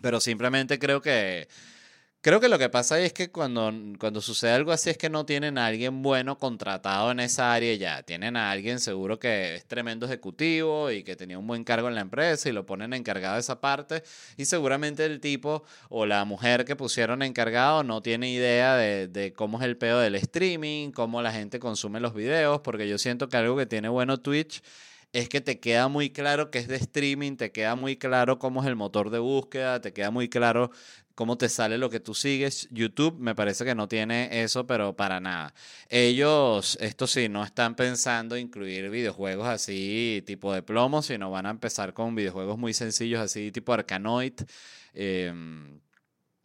Pero 0.01 0.21
simplemente 0.21 0.79
creo 0.79 1.03
que 1.03 1.49
Creo 2.25 2.41
que 2.41 2.49
lo 2.49 2.59
que 2.59 2.71
pasa 2.71 2.95
ahí 2.95 3.05
es 3.05 3.13
que 3.13 3.31
cuando, 3.31 3.71
cuando 3.99 4.23
sucede 4.23 4.53
algo 4.53 4.73
así 4.73 4.89
es 4.89 4.97
que 4.97 5.11
no 5.11 5.27
tienen 5.27 5.59
a 5.59 5.67
alguien 5.67 6.01
bueno 6.01 6.39
contratado 6.39 7.11
en 7.11 7.21
esa 7.21 7.53
área 7.53 7.75
ya. 7.75 8.03
Tienen 8.03 8.39
a 8.39 8.51
alguien 8.51 8.81
seguro 8.81 9.19
que 9.19 9.57
es 9.57 9.67
tremendo 9.67 10.07
ejecutivo 10.07 10.91
y 10.91 11.03
que 11.05 11.17
tenía 11.17 11.39
un 11.39 11.47
buen 11.47 11.65
cargo 11.65 11.87
en 11.87 11.95
la 11.95 12.01
empresa 12.01 12.49
y 12.49 12.53
lo 12.53 12.65
ponen 12.65 12.95
encargado 12.95 13.35
de 13.35 13.41
esa 13.41 13.61
parte. 13.61 14.03
Y 14.39 14.47
seguramente 14.47 15.05
el 15.05 15.21
tipo 15.21 15.65
o 15.91 16.07
la 16.07 16.25
mujer 16.25 16.65
que 16.65 16.77
pusieron 16.77 17.21
encargado 17.21 17.83
no 17.83 18.01
tiene 18.01 18.31
idea 18.31 18.75
de, 18.75 19.07
de 19.07 19.35
cómo 19.35 19.59
es 19.59 19.65
el 19.67 19.77
pedo 19.77 20.01
del 20.01 20.15
streaming, 20.15 20.93
cómo 20.93 21.21
la 21.21 21.31
gente 21.31 21.59
consume 21.59 22.01
los 22.01 22.15
videos, 22.15 22.63
porque 22.63 22.89
yo 22.89 22.97
siento 22.97 23.29
que 23.29 23.37
algo 23.37 23.55
que 23.55 23.67
tiene 23.67 23.91
bueno 23.91 24.17
Twitch 24.17 24.63
es 25.15 25.29
que 25.29 25.41
te 25.41 25.61
queda 25.61 25.87
muy 25.87 26.11
claro 26.11 26.51
que 26.51 26.59
es 26.59 26.67
de 26.67 26.75
streaming, 26.75 27.37
te 27.37 27.53
queda 27.53 27.77
muy 27.77 27.97
claro 27.97 28.41
cómo 28.41 28.63
es 28.63 28.67
el 28.67 28.75
motor 28.75 29.11
de 29.11 29.21
búsqueda, 29.21 29.81
te 29.81 29.93
queda 29.93 30.11
muy 30.11 30.29
claro 30.29 30.73
cómo 31.15 31.39
te 31.39 31.49
sale 31.49 31.79
lo 31.79 31.91
que 31.91 32.01
tú 32.01 32.15
sigues. 32.15 32.69
YouTube 32.71 33.19
me 33.19 33.35
parece 33.35 33.65
que 33.65 33.75
no 33.75 33.89
tiene 33.89 34.43
eso, 34.43 34.67
pero 34.67 34.95
para 34.97 35.21
nada. 35.21 35.55
Ellos, 35.89 36.77
esto 36.81 37.07
sí, 37.07 37.29
no 37.29 37.45
están 37.45 37.75
pensando 37.75 38.37
incluir 38.37 38.91
videojuegos 38.91 39.47
así 39.49 40.23
tipo 40.27 40.53
de 40.53 40.63
plomo, 40.63 41.03
sino 41.03 41.31
van 41.31 41.47
a 41.47 41.51
empezar 41.51 41.95
con 41.95 42.15
videojuegos 42.15 42.59
muy 42.59 42.75
sencillos 42.75 43.21
así 43.21 43.53
tipo 43.53 43.73
Arcanoid. 43.73 44.35
Em, 44.95 45.81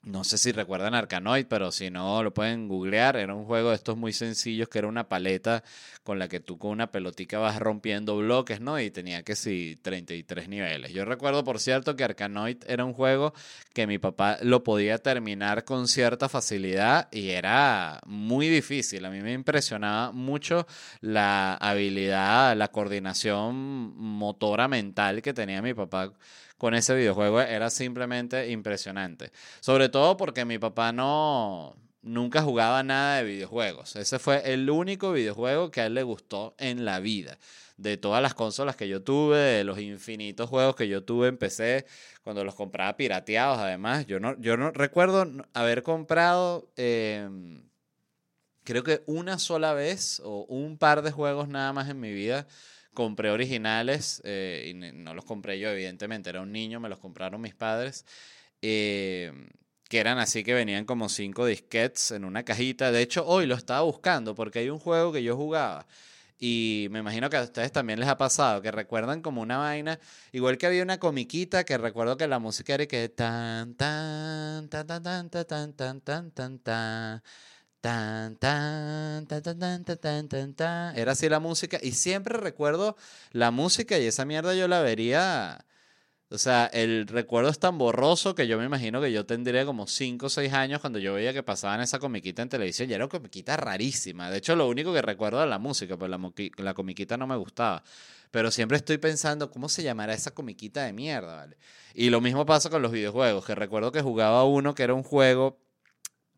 no 0.03 0.23
sé 0.23 0.37
si 0.37 0.51
recuerdan 0.51 0.95
Arkanoid, 0.95 1.45
pero 1.47 1.71
si 1.71 1.89
no, 1.89 2.23
lo 2.23 2.33
pueden 2.33 2.67
googlear. 2.67 3.17
Era 3.17 3.33
un 3.35 3.45
juego 3.45 3.69
de 3.69 3.75
estos 3.75 3.97
muy 3.97 4.13
sencillos 4.13 4.69
que 4.69 4.79
era 4.79 4.87
una 4.87 5.09
paleta 5.09 5.63
con 6.03 6.19
la 6.19 6.27
que 6.27 6.39
tú 6.39 6.57
con 6.57 6.71
una 6.71 6.91
pelotica 6.91 7.37
vas 7.37 7.59
rompiendo 7.59 8.17
bloques, 8.17 8.61
¿no? 8.61 8.79
Y 8.79 8.91
tenía 8.91 9.23
que 9.23 9.35
sí 9.35 9.77
33 9.81 10.47
niveles. 10.47 10.93
Yo 10.93 11.05
recuerdo, 11.05 11.43
por 11.43 11.59
cierto, 11.59 11.95
que 11.95 12.03
Arkanoid 12.03 12.57
era 12.67 12.85
un 12.85 12.93
juego 12.93 13.33
que 13.73 13.87
mi 13.87 13.99
papá 13.99 14.37
lo 14.41 14.63
podía 14.63 14.97
terminar 14.97 15.65
con 15.65 15.87
cierta 15.87 16.29
facilidad 16.29 17.09
y 17.11 17.29
era 17.29 17.99
muy 18.05 18.47
difícil. 18.47 19.05
A 19.05 19.09
mí 19.09 19.21
me 19.21 19.33
impresionaba 19.33 20.11
mucho 20.11 20.65
la 21.01 21.55
habilidad, 21.55 22.55
la 22.55 22.69
coordinación 22.69 23.95
motora 23.97 24.67
mental 24.67 25.21
que 25.21 25.33
tenía 25.33 25.61
mi 25.61 25.73
papá 25.73 26.13
con 26.59 26.75
ese 26.75 26.93
videojuego 26.93 27.41
era 27.41 27.71
simplemente 27.71 28.51
impresionante. 28.51 29.31
Sobre 29.61 29.89
todo 29.89 30.17
porque 30.17 30.45
mi 30.45 30.59
papá 30.59 30.91
no 30.91 31.75
nunca 32.01 32.41
jugaba 32.41 32.83
nada 32.83 33.17
de 33.17 33.23
videojuegos. 33.23 33.95
Ese 33.95 34.19
fue 34.19 34.53
el 34.53 34.69
único 34.69 35.13
videojuego 35.13 35.71
que 35.71 35.81
a 35.81 35.85
él 35.85 35.93
le 35.95 36.03
gustó 36.03 36.55
en 36.57 36.85
la 36.85 36.99
vida. 36.99 37.37
De 37.77 37.95
todas 37.95 38.21
las 38.21 38.33
consolas 38.33 38.75
que 38.75 38.89
yo 38.89 39.01
tuve, 39.01 39.37
de 39.37 39.63
los 39.63 39.79
infinitos 39.79 40.49
juegos 40.49 40.75
que 40.75 40.89
yo 40.89 41.03
tuve 41.03 41.29
en 41.29 41.37
PC, 41.37 41.85
cuando 42.23 42.43
los 42.43 42.55
compraba 42.55 42.97
pirateados, 42.97 43.57
además, 43.57 44.05
yo 44.05 44.19
no, 44.19 44.37
yo 44.39 44.57
no 44.57 44.71
recuerdo 44.71 45.25
haber 45.53 45.81
comprado, 45.81 46.69
em, 46.75 47.63
creo 48.65 48.83
que 48.83 49.01
una 49.05 49.39
sola 49.39 49.73
vez 49.73 50.21
o 50.25 50.45
un 50.49 50.77
par 50.77 51.03
de 51.03 51.11
juegos 51.11 51.47
nada 51.47 51.71
más 51.71 51.87
en 51.89 52.01
mi 52.01 52.11
vida 52.11 52.47
compré 52.93 53.31
originales 53.31 54.21
eh, 54.25 54.69
y 54.69 54.73
no 54.73 55.13
los 55.13 55.25
compré 55.25 55.59
yo, 55.59 55.69
evidentemente, 55.69 56.29
era 56.29 56.41
un 56.41 56.51
niño, 56.51 56.79
me 56.79 56.89
los 56.89 56.99
compraron 56.99 57.41
mis 57.41 57.55
padres. 57.55 58.05
Eh, 58.61 59.31
que 59.89 59.99
eran 59.99 60.19
así 60.19 60.43
que 60.43 60.53
venían 60.53 60.85
como 60.85 61.09
cinco 61.09 61.45
disquets 61.45 62.11
en 62.11 62.23
una 62.23 62.43
cajita. 62.43 62.91
De 62.91 63.01
hecho, 63.01 63.25
hoy 63.25 63.47
lo 63.47 63.55
estaba 63.55 63.81
buscando 63.81 64.35
porque 64.35 64.59
hay 64.59 64.69
un 64.69 64.79
juego 64.79 65.11
que 65.11 65.23
yo 65.23 65.35
jugaba. 65.35 65.87
Y 66.39 66.87
me 66.91 66.99
imagino 66.99 67.29
que 67.29 67.37
a 67.37 67.41
ustedes 67.43 67.71
también 67.71 67.99
les 67.99 68.07
ha 68.07 68.17
pasado, 68.17 68.61
que 68.61 68.71
recuerdan 68.71 69.21
como 69.21 69.41
una 69.41 69.57
vaina, 69.57 69.99
igual 70.31 70.57
que 70.57 70.67
había 70.67 70.83
una 70.83 70.97
comiquita 70.99 71.65
que 71.65 71.77
recuerdo 71.77 72.15
que 72.17 72.27
la 72.27 72.39
música 72.39 72.75
era 72.75 72.85
que 72.85 73.09
tan 73.09 73.75
tan 73.75 74.69
tan 74.69 74.87
tan 74.87 75.03
tan 75.03 75.29
tan 75.29 75.73
tan 75.73 76.01
tan 76.01 76.31
tan 76.31 76.59
tan 76.59 77.23
Tan, 77.81 78.35
tan, 78.35 79.25
tan, 79.27 79.41
tan, 79.41 79.57
tan, 79.57 79.85
tan, 79.85 80.27
tan, 80.27 80.53
tan, 80.53 80.97
Era 80.97 81.13
así 81.13 81.29
la 81.29 81.39
música. 81.39 81.79
Y 81.81 81.93
siempre 81.93 82.37
recuerdo 82.37 82.97
la 83.31 83.51
música 83.51 83.97
y 83.97 84.05
esa 84.05 84.25
mierda 84.25 84.53
yo 84.53 84.67
la 84.67 84.81
vería. 84.81 85.65
O 86.29 86.37
sea, 86.37 86.65
el 86.73 87.07
recuerdo 87.07 87.49
es 87.49 87.57
tan 87.57 87.77
borroso 87.77 88.35
que 88.35 88.47
yo 88.47 88.57
me 88.59 88.65
imagino 88.65 89.01
que 89.01 89.11
yo 89.13 89.25
tendría 89.25 89.65
como 89.65 89.87
5 89.87 90.25
o 90.25 90.29
6 90.29 90.51
años 90.53 90.81
cuando 90.81 90.99
yo 90.99 91.13
veía 91.13 91.33
que 91.33 91.41
pasaban 91.41 91.79
esa 91.81 91.99
comiquita 91.99 92.41
en 92.41 92.49
televisión. 92.49 92.89
Y 92.89 92.93
era 92.93 93.05
una 93.05 93.09
comiquita 93.11 93.55
rarísima. 93.55 94.29
De 94.29 94.39
hecho, 94.39 94.57
lo 94.57 94.67
único 94.67 94.93
que 94.93 95.01
recuerdo 95.01 95.41
es 95.41 95.49
la 95.49 95.57
música, 95.57 95.97
pues 95.97 96.11
la, 96.11 96.19
la 96.57 96.73
comiquita 96.73 97.15
no 97.17 97.27
me 97.27 97.37
gustaba. 97.37 97.81
Pero 98.29 98.51
siempre 98.51 98.77
estoy 98.77 98.97
pensando, 98.97 99.49
¿cómo 99.49 99.69
se 99.69 99.83
llamará 99.83 100.13
esa 100.13 100.31
comiquita 100.31 100.83
de 100.83 100.93
mierda? 100.93 101.35
¿vale? 101.37 101.57
Y 101.93 102.09
lo 102.09 102.19
mismo 102.19 102.45
pasa 102.45 102.69
con 102.69 102.81
los 102.81 102.91
videojuegos, 102.91 103.45
que 103.45 103.55
recuerdo 103.55 103.91
que 103.93 104.01
jugaba 104.01 104.43
uno 104.43 104.75
que 104.75 104.83
era 104.83 104.93
un 104.93 105.03
juego 105.03 105.57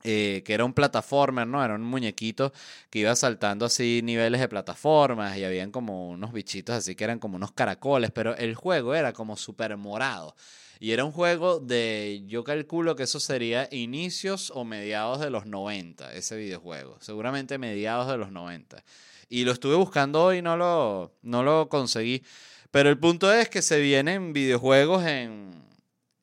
eh, 0.03 0.41
que 0.46 0.53
era 0.53 0.65
un 0.65 0.74
plataformer, 0.74 1.48
¿no? 1.48 1.63
Era 1.63 1.75
un 1.75 1.84
muñequito 1.84 2.51
que 2.89 3.00
iba 3.00 3.15
saltando 3.15 3.65
así 3.65 4.01
niveles 4.03 4.41
de 4.41 4.48
plataformas 4.48 5.38
y 5.38 5.43
habían 5.43 5.72
como 5.72 6.10
unos 6.10 6.34
bichitos 6.34 6.75
así 6.75 6.96
que 6.96 7.03
eran 7.03 7.20
como 7.20 7.36
unos 7.36 7.51
caracoles, 7.51 8.12
pero 8.12 8.36
el 8.38 8.55
juego 8.55 8.96
era 8.96 9.13
como 9.13 9.38
súper 9.38 9.77
morado. 9.77 10.36
Y 10.79 10.93
era 10.93 11.05
un 11.05 11.12
juego 11.12 11.60
de, 11.60 12.24
yo 12.25 12.43
calculo 12.43 12.96
que 12.96 13.03
eso 13.03 13.20
sería 13.20 13.67
inicios 13.72 14.51
o 14.55 14.63
mediados 14.65 15.20
de 15.20 15.29
los 15.29 15.46
90, 15.46 16.12
ese 16.15 16.36
videojuego. 16.36 16.98
Seguramente 17.01 17.60
mediados 17.60 18.08
de 18.08 18.17
los 18.17 18.31
90. 18.31 18.84
Y 19.29 19.43
lo 19.43 19.51
estuve 19.51 19.75
buscando 19.75 20.24
hoy 20.24 20.38
y 20.39 20.41
no 20.41 20.58
lo, 20.58 21.13
no 21.22 21.43
lo 21.43 21.70
conseguí. 21.70 22.24
Pero 22.72 22.89
el 22.89 22.98
punto 22.98 23.31
es 23.31 23.48
que 23.48 23.62
se 23.62 23.79
vienen 23.79 24.34
videojuegos 24.34 25.05
en, 25.05 25.51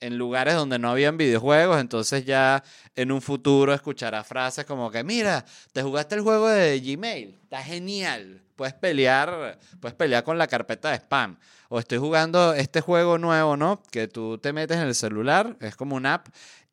en 0.00 0.18
lugares 0.18 0.54
donde 0.54 0.78
no 0.78 0.90
habían 0.90 1.16
videojuegos, 1.16 1.80
entonces 1.80 2.24
ya 2.24 2.62
en 2.94 3.12
un 3.12 3.22
futuro 3.22 3.74
escuchará 3.74 4.24
frases 4.24 4.64
como 4.64 4.90
que, 4.90 5.04
mira, 5.04 5.44
te 5.72 5.82
jugaste 5.82 6.14
el 6.14 6.20
juego 6.22 6.48
de 6.48 6.80
Gmail, 6.80 7.38
está 7.42 7.62
genial, 7.62 8.42
puedes 8.56 8.74
pelear, 8.74 9.58
puedes 9.80 9.94
pelear 9.94 10.24
con 10.24 10.38
la 10.38 10.46
carpeta 10.46 10.90
de 10.90 10.96
spam. 10.96 11.38
O 11.70 11.78
estoy 11.78 11.98
jugando 11.98 12.54
este 12.54 12.80
juego 12.80 13.18
nuevo, 13.18 13.56
¿no? 13.56 13.82
Que 13.90 14.08
tú 14.08 14.38
te 14.38 14.54
metes 14.54 14.78
en 14.78 14.84
el 14.84 14.94
celular, 14.94 15.54
es 15.60 15.76
como 15.76 15.96
una 15.96 16.14
app, 16.14 16.28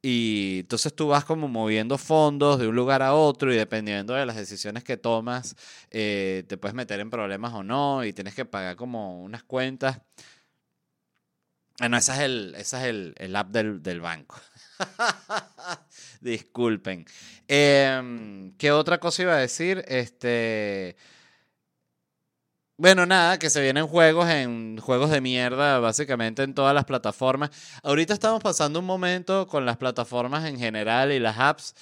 y 0.08 0.60
entonces 0.60 0.94
tú 0.94 1.08
vas 1.08 1.25
como 1.25 1.48
moviendo 1.48 1.98
fondos 1.98 2.60
de 2.60 2.67
un 2.67 2.75
lugar 2.75 3.01
a 3.01 3.15
otro 3.15 3.51
y 3.51 3.58
dependiendo 3.58 4.13
de 4.13 4.24
las 4.27 4.36
decisiones 4.36 4.84
que 4.84 4.98
tomas, 4.98 5.55
eh, 5.89 6.44
te 6.48 6.58
puedes 6.58 6.75
meter 6.75 7.00
en 7.00 7.10
problemas 7.10 7.53
o 7.53 7.63
no 7.63 8.05
y 8.05 8.13
tienes 8.13 8.36
que 8.36 8.46
pagar 8.46 8.75
como 8.75 9.24
unas 9.24 9.41
cuentas. 9.41 10.00
Bueno, 11.79 11.98
ese 11.98 12.13
es 12.13 12.20
el, 12.20 12.55
ese 12.58 12.77
es 12.77 12.84
el, 12.84 13.15
el 13.17 13.36
app 13.36 13.50
del, 13.50 13.84
del 13.84 14.00
banco. 14.01 14.39
Disculpen. 16.22 17.05
Em, 17.48 18.55
¿Qué 18.58 18.72
otra 18.72 19.00
cosa 19.00 19.22
iba 19.24 19.34
a 19.34 19.38
decir? 19.38 19.84
Este. 19.88 20.96
Bueno, 22.77 23.05
nada, 23.05 23.39
que 23.39 23.50
se 23.50 23.62
vienen 23.62 23.88
juegos 23.88 24.29
en 24.29 24.77
juegos 24.79 25.10
de 25.10 25.22
mierda, 25.22 25.79
básicamente 25.79 26.44
en 26.44 26.53
todas 26.53 26.74
las 26.74 26.84
plataformas. 26.84 27.51
Ahorita 27.84 28.13
estamos 28.13 28.44
pasando 28.44 28.79
un 28.79 28.86
momento 28.86 29.48
con 29.48 29.65
las 29.65 29.77
plataformas 29.77 30.46
en 30.46 30.58
general 30.58 31.13
y 31.13 31.20
las 31.20 31.38
apps 31.39 31.74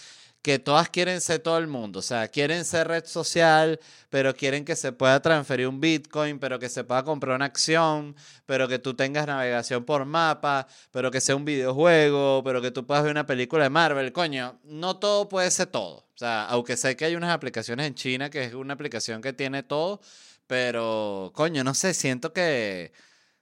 que 0.43 0.59
todas 0.59 0.89
quieren 0.89 1.21
ser 1.21 1.39
todo 1.39 1.57
el 1.57 1.67
mundo. 1.67 1.99
O 1.99 2.01
sea, 2.01 2.27
quieren 2.27 2.65
ser 2.65 2.89
red 2.89 3.05
social, 3.05 3.79
pero 4.09 4.35
quieren 4.35 4.65
que 4.65 4.75
se 4.75 4.91
pueda 4.91 5.21
transferir 5.21 5.67
un 5.67 5.79
Bitcoin, 5.79 6.37
pero 6.39 6.59
que 6.59 6.69
se 6.69 6.83
pueda 6.83 7.03
comprar 7.03 7.35
una 7.37 7.45
acción, 7.45 8.15
pero 8.45 8.67
que 8.67 8.77
tú 8.77 8.93
tengas 8.93 9.25
navegación 9.25 9.85
por 9.85 10.05
mapa, 10.05 10.67
pero 10.91 11.09
que 11.11 11.21
sea 11.21 11.35
un 11.37 11.45
videojuego, 11.45 12.43
pero 12.43 12.61
que 12.61 12.71
tú 12.71 12.85
puedas 12.85 13.03
ver 13.03 13.11
una 13.13 13.25
película 13.25 13.63
de 13.63 13.69
Marvel. 13.69 14.11
Coño, 14.11 14.59
no 14.65 14.97
todo 14.97 15.29
puede 15.29 15.49
ser 15.49 15.67
todo. 15.67 15.99
O 16.13 16.17
sea, 16.17 16.45
aunque 16.45 16.77
sé 16.77 16.95
que 16.97 17.05
hay 17.05 17.15
unas 17.15 17.31
aplicaciones 17.31 17.87
en 17.87 17.95
China 17.95 18.29
que 18.29 18.43
es 18.43 18.53
una 18.53 18.73
aplicación 18.73 19.21
que 19.21 19.33
tiene 19.33 19.63
todo, 19.63 20.01
pero 20.47 21.31
coño, 21.33 21.63
no 21.63 21.73
sé, 21.73 21.93
siento 21.93 22.33
que 22.33 22.91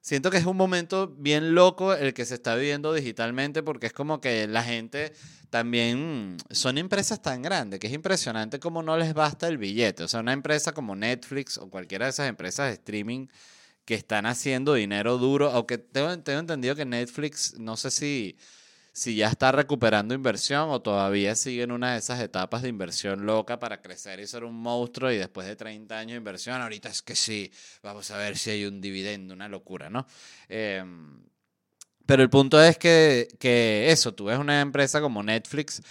siento 0.01 0.31
que 0.31 0.37
es 0.37 0.45
un 0.45 0.57
momento 0.57 1.07
bien 1.07 1.55
loco 1.55 1.93
el 1.93 2.13
que 2.13 2.25
se 2.25 2.33
está 2.33 2.55
viviendo 2.55 2.93
digitalmente 2.93 3.63
porque 3.63 3.87
es 3.87 3.93
como 3.93 4.19
que 4.19 4.47
la 4.47 4.63
gente 4.63 5.13
también 5.49 6.37
son 6.49 6.77
empresas 6.77 7.21
tan 7.21 7.41
grandes 7.41 7.79
que 7.79 7.87
es 7.87 7.93
impresionante 7.93 8.59
como 8.59 8.83
no 8.83 8.97
les 8.97 9.13
basta 9.13 9.47
el 9.47 9.57
billete. 9.57 10.03
O 10.03 10.07
sea, 10.07 10.19
una 10.19 10.33
empresa 10.33 10.73
como 10.73 10.95
Netflix 10.95 11.57
o 11.57 11.69
cualquiera 11.69 12.05
de 12.05 12.11
esas 12.11 12.27
empresas 12.27 12.67
de 12.67 12.73
streaming 12.73 13.27
que 13.85 13.95
están 13.95 14.25
haciendo 14.25 14.73
dinero 14.73 15.17
duro, 15.17 15.51
aunque 15.51 15.77
tengo, 15.77 16.17
tengo 16.19 16.39
entendido 16.39 16.75
que 16.75 16.85
Netflix, 16.85 17.55
no 17.59 17.77
sé 17.77 17.91
si 17.91 18.37
si 18.93 19.15
ya 19.15 19.27
está 19.27 19.51
recuperando 19.51 20.13
inversión 20.13 20.69
o 20.69 20.81
todavía 20.81 21.35
sigue 21.35 21.63
en 21.63 21.71
una 21.71 21.93
de 21.93 21.99
esas 21.99 22.19
etapas 22.19 22.61
de 22.61 22.69
inversión 22.69 23.25
loca 23.25 23.59
para 23.59 23.81
crecer 23.81 24.19
y 24.19 24.27
ser 24.27 24.43
un 24.43 24.55
monstruo 24.55 25.11
y 25.11 25.17
después 25.17 25.47
de 25.47 25.55
30 25.55 25.97
años 25.97 26.11
de 26.11 26.17
inversión, 26.17 26.61
ahorita 26.61 26.89
es 26.89 27.01
que 27.01 27.15
sí, 27.15 27.51
vamos 27.81 28.11
a 28.11 28.17
ver 28.17 28.37
si 28.37 28.49
hay 28.49 28.65
un 28.65 28.81
dividendo, 28.81 29.33
una 29.33 29.47
locura, 29.47 29.89
¿no? 29.89 30.05
Em, 30.49 31.21
pero 32.05 32.23
el 32.23 32.29
punto 32.29 32.61
es 32.61 32.77
que, 32.77 33.29
que 33.39 33.91
eso, 33.91 34.13
tú 34.13 34.25
ves 34.25 34.37
una 34.37 34.59
empresa 34.59 34.99
como 34.99 35.23
Netflix 35.23 35.81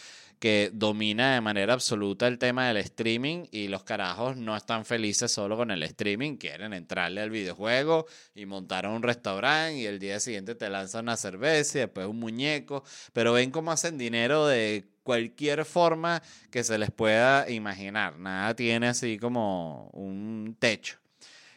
que 0.41 0.71
domina 0.73 1.35
de 1.35 1.43
manera 1.43 1.75
absoluta 1.75 2.27
el 2.27 2.39
tema 2.39 2.67
del 2.67 2.79
streaming 2.79 3.45
y 3.53 3.69
los 3.69 3.85
carajos 3.85 4.39
no 4.39 4.57
están 4.57 4.87
felices 4.87 5.31
solo 5.31 5.55
con 5.55 5.71
el 5.71 5.83
streaming, 5.83 6.39
quieren 6.39 6.73
entrarle 6.73 7.21
al 7.21 7.29
videojuego 7.29 8.07
y 8.35 8.47
montar 8.47 8.89
un 8.89 9.03
restaurante 9.03 9.77
y 9.77 9.85
el 9.85 9.99
día 9.99 10.19
siguiente 10.19 10.55
te 10.55 10.71
lanzan 10.71 11.05
una 11.05 11.19
cerveza 11.19 11.77
y 11.77 11.81
después 11.83 12.07
un 12.07 12.19
muñeco, 12.19 12.83
pero 13.13 13.35
ven 13.35 13.51
cómo 13.51 13.71
hacen 13.71 13.99
dinero 13.99 14.47
de 14.47 14.89
cualquier 15.03 15.67
forma 15.67 16.23
que 16.51 16.65
se 16.65 16.79
les 16.79 16.91
pueda 16.91 17.51
imaginar, 17.51 18.19
nada 18.19 18.57
tiene 18.57 18.89
así 18.89 19.19
como 19.19 19.91
un 19.93 20.57
techo. 20.59 20.97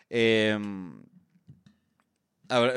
Eh, 0.10 0.60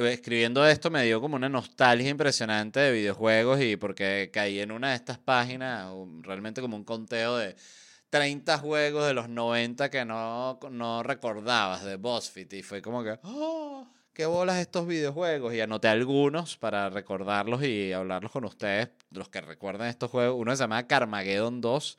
escribiendo 0.09 0.67
esto 0.67 0.91
me 0.91 1.05
dio 1.05 1.21
como 1.21 1.37
una 1.37 1.49
nostalgia 1.49 2.09
impresionante 2.09 2.81
de 2.81 2.93
videojuegos 2.93 3.61
y 3.61 3.77
porque 3.77 4.31
caí 4.33 4.61
en 4.61 4.73
una 4.73 4.91
de 4.91 4.97
estas 4.97 5.19
páginas, 5.19 5.93
realmente 6.23 6.61
como 6.61 6.77
un 6.77 6.85
conteo 6.85 7.37
de 7.37 7.57
30 8.11 8.59
juegos 8.59 9.07
de 9.07 9.15
los 9.15 9.29
90 9.29 9.91
que 9.91 10.05
no, 10.05 10.59
no 10.71 11.03
recordabas 11.03 11.85
de 11.85 11.97
BuzzFeed 11.97 12.53
y 12.53 12.63
fue 12.63 12.81
como 12.81 13.03
que, 13.05 13.19
¡oh! 13.23 13.87
¿Qué 14.13 14.25
bolas 14.25 14.57
estos 14.57 14.87
videojuegos? 14.87 15.53
Y 15.53 15.61
anoté 15.61 15.89
algunos 15.89 16.57
para 16.57 16.89
recordarlos 16.89 17.63
y 17.63 17.93
hablarlos 17.93 18.33
con 18.33 18.47
ustedes, 18.47 18.89
los 19.11 19.29
que 19.29 19.43
recuerdan 19.43 19.89
estos 19.89 20.11
juegos. 20.11 20.41
Uno 20.41 20.57
se 20.57 20.63
llama 20.63 20.87
Carmageddon 20.87 21.61
2, 21.61 21.99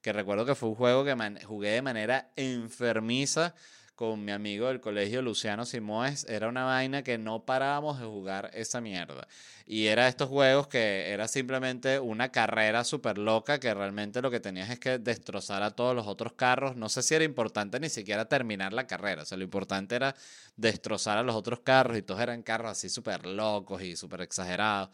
que 0.00 0.14
recuerdo 0.14 0.46
que 0.46 0.54
fue 0.54 0.70
un 0.70 0.76
juego 0.76 1.04
que 1.04 1.14
jugué 1.44 1.72
de 1.72 1.82
manera 1.82 2.30
enfermiza 2.36 3.54
con 3.98 4.24
mi 4.24 4.30
amigo 4.30 4.68
del 4.68 4.80
colegio 4.80 5.22
Luciano 5.22 5.66
Simoes, 5.66 6.24
era 6.28 6.46
una 6.46 6.62
vaina 6.62 7.02
que 7.02 7.18
no 7.18 7.44
parábamos 7.44 7.98
de 7.98 8.06
jugar 8.06 8.48
esa 8.54 8.80
mierda. 8.80 9.26
Y 9.66 9.86
era 9.86 10.06
estos 10.06 10.28
juegos 10.28 10.68
que 10.68 11.10
era 11.10 11.26
simplemente 11.26 11.98
una 11.98 12.30
carrera 12.30 12.84
súper 12.84 13.18
loca 13.18 13.58
que 13.58 13.74
realmente 13.74 14.22
lo 14.22 14.30
que 14.30 14.38
tenías 14.38 14.70
es 14.70 14.78
que 14.78 15.00
destrozar 15.00 15.64
a 15.64 15.72
todos 15.72 15.96
los 15.96 16.06
otros 16.06 16.34
carros. 16.34 16.76
No 16.76 16.88
sé 16.88 17.02
si 17.02 17.16
era 17.16 17.24
importante 17.24 17.80
ni 17.80 17.88
siquiera 17.88 18.28
terminar 18.28 18.72
la 18.72 18.86
carrera. 18.86 19.22
O 19.22 19.26
sea, 19.26 19.36
lo 19.36 19.42
importante 19.42 19.96
era 19.96 20.14
destrozar 20.54 21.18
a 21.18 21.24
los 21.24 21.34
otros 21.34 21.58
carros 21.64 21.98
y 21.98 22.02
todos 22.02 22.20
eran 22.20 22.44
carros 22.44 22.70
así 22.70 22.88
súper 22.88 23.26
locos 23.26 23.82
y 23.82 23.96
súper 23.96 24.20
exagerados. 24.20 24.90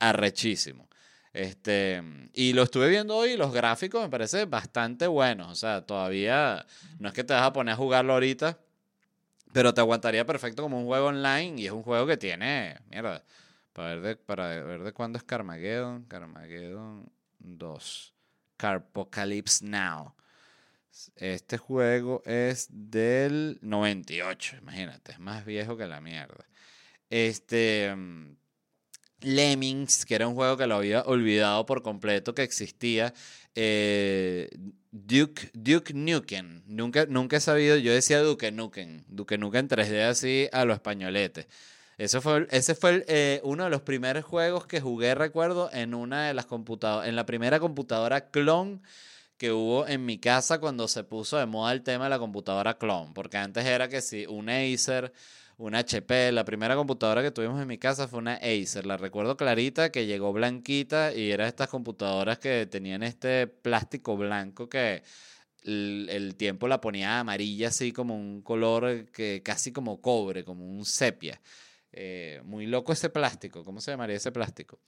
Arrechísimo. 0.00 0.88
Este, 1.32 2.02
y 2.32 2.52
lo 2.52 2.62
estuve 2.62 2.88
viendo 2.88 3.16
hoy, 3.16 3.36
los 3.36 3.52
gráficos 3.52 4.02
me 4.02 4.08
parece 4.08 4.46
bastante 4.46 5.06
buenos. 5.06 5.48
O 5.50 5.54
sea, 5.54 5.82
todavía 5.82 6.66
no 6.98 7.08
es 7.08 7.14
que 7.14 7.24
te 7.24 7.34
vas 7.34 7.42
a 7.42 7.52
poner 7.52 7.74
a 7.74 7.76
jugarlo 7.76 8.14
ahorita, 8.14 8.58
pero 9.52 9.74
te 9.74 9.80
aguantaría 9.80 10.24
perfecto 10.26 10.62
como 10.62 10.78
un 10.78 10.86
juego 10.86 11.08
online 11.08 11.60
y 11.60 11.66
es 11.66 11.72
un 11.72 11.82
juego 11.82 12.06
que 12.06 12.16
tiene, 12.16 12.78
mierda, 12.90 13.24
para 13.72 13.94
ver 13.94 14.00
de, 14.00 14.16
para 14.16 14.48
ver 14.62 14.82
de 14.82 14.92
cuándo 14.92 15.18
es 15.18 15.24
Carmageddon, 15.24 16.04
Carmageddon 16.04 17.10
2, 17.38 18.14
Carpocalypse 18.56 19.64
Now. 19.64 20.14
Este 21.14 21.58
juego 21.58 22.22
es 22.24 22.66
del 22.70 23.58
98, 23.62 24.56
imagínate, 24.56 25.12
es 25.12 25.20
más 25.20 25.44
viejo 25.44 25.76
que 25.76 25.86
la 25.86 26.00
mierda. 26.00 26.44
Este, 27.10 27.94
Lemmings, 29.20 30.04
que 30.04 30.14
era 30.14 30.28
un 30.28 30.34
juego 30.34 30.56
que 30.56 30.66
lo 30.66 30.76
había 30.76 31.02
olvidado 31.02 31.66
por 31.66 31.82
completo 31.82 32.34
que 32.34 32.42
existía. 32.42 33.14
Eh, 33.54 34.48
Duke, 34.90 35.50
Duke 35.54 35.92
Nukem. 35.94 36.62
Nunca, 36.66 37.06
nunca 37.06 37.36
he 37.36 37.40
sabido, 37.40 37.76
yo 37.76 37.92
decía 37.92 38.20
Duke 38.20 38.52
Nukem. 38.52 39.04
Duke 39.08 39.38
Nukem 39.38 39.68
3D 39.68 40.08
así 40.08 40.48
a 40.52 40.64
lo 40.64 40.72
españolete. 40.74 41.48
Eso 41.98 42.20
fue, 42.22 42.46
ese 42.50 42.76
fue 42.76 43.04
eh, 43.08 43.40
uno 43.42 43.64
de 43.64 43.70
los 43.70 43.82
primeros 43.82 44.24
juegos 44.24 44.66
que 44.66 44.80
jugué, 44.80 45.16
recuerdo, 45.16 45.68
en 45.72 45.94
una 45.94 46.28
de 46.28 46.34
las 46.34 46.46
computadoras, 46.46 47.08
en 47.08 47.16
la 47.16 47.26
primera 47.26 47.58
computadora 47.58 48.30
clon 48.30 48.82
que 49.36 49.52
hubo 49.52 49.86
en 49.86 50.04
mi 50.04 50.18
casa 50.18 50.58
cuando 50.60 50.88
se 50.88 51.04
puso 51.04 51.38
de 51.38 51.46
moda 51.46 51.72
el 51.72 51.82
tema 51.82 52.04
de 52.04 52.10
la 52.10 52.18
computadora 52.18 52.78
clon. 52.78 53.14
Porque 53.14 53.36
antes 53.38 53.64
era 53.66 53.88
que 53.88 54.00
si 54.00 54.26
un 54.26 54.48
Acer 54.48 55.12
una 55.58 55.80
HP. 55.80 56.32
La 56.32 56.44
primera 56.44 56.76
computadora 56.76 57.22
que 57.22 57.30
tuvimos 57.30 57.60
en 57.60 57.68
mi 57.68 57.78
casa 57.78 58.08
fue 58.08 58.20
una 58.20 58.34
Acer. 58.34 58.86
La 58.86 58.96
recuerdo 58.96 59.36
clarita 59.36 59.90
que 59.90 60.06
llegó 60.06 60.32
blanquita 60.32 61.12
y 61.14 61.30
era 61.30 61.46
estas 61.46 61.68
computadoras 61.68 62.38
que 62.38 62.66
tenían 62.66 63.02
este 63.02 63.46
plástico 63.46 64.16
blanco 64.16 64.68
que 64.68 65.02
el, 65.64 66.34
tiempo 66.36 66.68
la 66.68 66.80
ponía 66.80 67.20
amarilla 67.20 67.68
así 67.68 67.92
como 67.92 68.16
un 68.16 68.40
color 68.42 69.10
que 69.10 69.42
casi 69.44 69.72
como 69.72 70.00
cobre, 70.00 70.44
como 70.44 70.64
un 70.64 70.84
sepia. 70.84 71.40
Eh, 71.90 72.40
muy 72.44 72.66
loco 72.66 72.92
ese 72.92 73.08
plástico. 73.10 73.64
¿Cómo 73.64 73.80
se 73.80 73.90
llamaría 73.90 74.16
ese 74.16 74.30
plástico? 74.30 74.78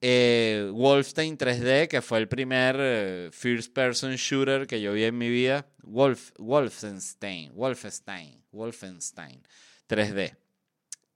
Eh, 0.00 0.70
Wolfenstein 0.72 1.36
3D, 1.36 1.88
que 1.88 2.02
fue 2.02 2.18
el 2.18 2.28
primer 2.28 2.76
eh, 2.78 3.30
first 3.32 3.72
person 3.72 4.14
shooter 4.14 4.66
que 4.66 4.80
yo 4.80 4.92
vi 4.92 5.04
en 5.04 5.18
mi 5.18 5.28
vida. 5.28 5.66
Wolf, 5.82 6.30
Wolfenstein, 6.38 7.52
Wolfenstein, 7.54 8.44
Wolfenstein. 8.52 9.42
3D. 9.90 10.36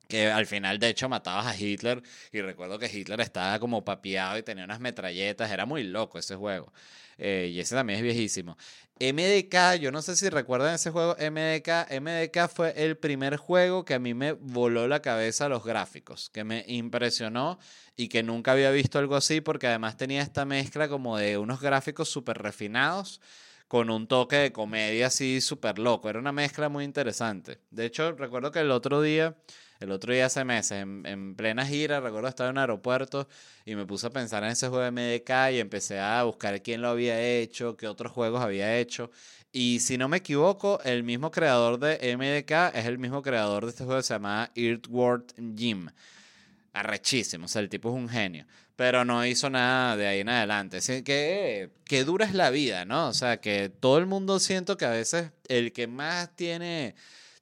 Que 0.08 0.30
al 0.30 0.46
final, 0.46 0.78
de 0.78 0.88
hecho, 0.90 1.08
matabas 1.08 1.46
a 1.46 1.56
Hitler. 1.56 2.02
Y 2.32 2.42
recuerdo 2.42 2.78
que 2.78 2.90
Hitler 2.92 3.20
estaba 3.20 3.58
como 3.58 3.84
papiado 3.84 4.36
y 4.36 4.42
tenía 4.42 4.64
unas 4.64 4.80
metralletas. 4.80 5.50
Era 5.50 5.64
muy 5.64 5.84
loco 5.84 6.18
ese 6.18 6.36
juego. 6.36 6.72
Eh, 7.16 7.50
y 7.52 7.60
ese 7.60 7.74
también 7.74 7.98
es 7.98 8.02
viejísimo. 8.02 8.56
MDK, 9.00 9.80
yo 9.80 9.90
no 9.90 10.02
sé 10.02 10.16
si 10.16 10.28
recuerdan 10.28 10.74
ese 10.74 10.90
juego 10.90 11.16
MDK. 11.18 12.00
MDK 12.00 12.48
fue 12.48 12.74
el 12.84 12.96
primer 12.96 13.36
juego 13.36 13.84
que 13.84 13.94
a 13.94 13.98
mí 13.98 14.14
me 14.14 14.32
voló 14.32 14.86
la 14.88 15.00
cabeza 15.00 15.48
los 15.48 15.64
gráficos, 15.64 16.30
que 16.30 16.44
me 16.44 16.64
impresionó 16.68 17.58
y 17.96 18.08
que 18.08 18.22
nunca 18.22 18.52
había 18.52 18.70
visto 18.70 18.98
algo 18.98 19.16
así 19.16 19.40
porque 19.40 19.68
además 19.68 19.96
tenía 19.96 20.22
esta 20.22 20.44
mezcla 20.44 20.88
como 20.88 21.16
de 21.16 21.38
unos 21.38 21.60
gráficos 21.60 22.08
súper 22.08 22.38
refinados 22.38 23.20
con 23.74 23.90
un 23.90 24.06
toque 24.06 24.36
de 24.36 24.52
comedia 24.52 25.08
así 25.08 25.40
súper 25.40 25.80
loco. 25.80 26.08
Era 26.08 26.20
una 26.20 26.30
mezcla 26.30 26.68
muy 26.68 26.84
interesante. 26.84 27.58
De 27.72 27.86
hecho, 27.86 28.12
recuerdo 28.12 28.52
que 28.52 28.60
el 28.60 28.70
otro 28.70 29.02
día, 29.02 29.36
el 29.80 29.90
otro 29.90 30.12
día 30.12 30.26
hace 30.26 30.44
meses, 30.44 30.80
en, 30.80 31.34
plena 31.34 31.66
gira, 31.66 31.98
recuerdo 31.98 32.28
estar 32.28 32.46
en 32.46 32.52
un 32.52 32.58
aeropuerto 32.58 33.26
y 33.64 33.74
me 33.74 33.84
puse 33.84 34.06
a 34.06 34.10
pensar 34.10 34.44
en 34.44 34.50
ese 34.50 34.68
juego 34.68 34.84
de 34.84 34.92
MDK 34.92 35.54
y 35.54 35.58
empecé 35.58 35.98
a 35.98 36.22
buscar 36.22 36.62
quién 36.62 36.82
lo 36.82 36.88
había 36.90 37.20
hecho, 37.20 37.76
qué 37.76 37.88
otros 37.88 38.12
juegos 38.12 38.42
había 38.42 38.78
hecho. 38.78 39.10
Y 39.50 39.80
si 39.80 39.98
no 39.98 40.06
me 40.06 40.18
equivoco, 40.18 40.78
el 40.84 41.02
mismo 41.02 41.32
creador 41.32 41.80
de 41.80 42.14
MDK 42.16 42.76
es 42.78 42.86
el 42.86 42.98
mismo 42.98 43.22
creador 43.22 43.64
de 43.64 43.70
este 43.70 43.82
juego 43.82 43.98
que 43.98 44.06
se 44.06 44.14
llama 44.14 44.52
Earthworm 44.54 45.24
Jim. 45.56 45.88
Arrechísimo, 46.74 47.46
o 47.46 47.48
sea, 47.48 47.62
el 47.62 47.70
tipo 47.70 47.88
es 47.88 47.94
un 47.94 48.08
genio 48.08 48.46
pero 48.76 49.04
no 49.04 49.24
hizo 49.26 49.50
nada 49.50 49.96
de 49.96 50.06
ahí 50.06 50.20
en 50.20 50.28
adelante. 50.28 50.78
Así 50.78 51.02
que, 51.02 51.70
que 51.84 52.04
dura 52.04 52.26
es 52.26 52.34
la 52.34 52.50
vida, 52.50 52.84
¿no? 52.84 53.08
O 53.08 53.12
sea, 53.12 53.40
que 53.40 53.68
todo 53.68 53.98
el 53.98 54.06
mundo 54.06 54.38
siento 54.40 54.76
que 54.76 54.84
a 54.84 54.90
veces 54.90 55.30
el 55.48 55.72
que 55.72 55.86
más 55.86 56.34
tiene 56.36 56.94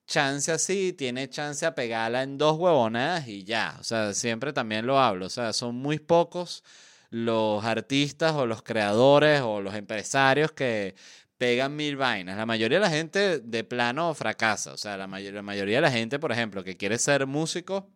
chance 0.06 0.52
así, 0.52 0.92
tiene 0.92 1.28
chance 1.30 1.64
a 1.66 1.74
pegarla 1.74 2.22
en 2.22 2.38
dos 2.38 2.58
huevonadas 2.58 3.28
y 3.28 3.44
ya. 3.44 3.76
O 3.80 3.84
sea, 3.84 4.14
siempre 4.14 4.52
también 4.52 4.86
lo 4.86 4.98
hablo. 5.00 5.26
O 5.26 5.30
sea, 5.30 5.52
son 5.52 5.76
muy 5.76 5.98
pocos 5.98 6.64
los 7.10 7.64
artistas 7.64 8.32
o 8.34 8.46
los 8.46 8.62
creadores 8.62 9.42
o 9.42 9.60
los 9.60 9.74
empresarios 9.74 10.52
que 10.52 10.94
pegan 11.38 11.76
mil 11.76 11.96
vainas. 11.96 12.36
La 12.36 12.46
mayoría 12.46 12.78
de 12.78 12.84
la 12.84 12.90
gente 12.90 13.38
de 13.40 13.64
plano 13.64 14.14
fracasa. 14.14 14.72
O 14.74 14.76
sea, 14.76 14.96
la, 14.96 15.06
la 15.06 15.42
mayoría 15.42 15.76
de 15.78 15.82
la 15.82 15.90
gente, 15.90 16.18
por 16.18 16.32
ejemplo, 16.32 16.64
que 16.64 16.76
quiere 16.76 16.98
ser 16.98 17.26
músico 17.26 17.88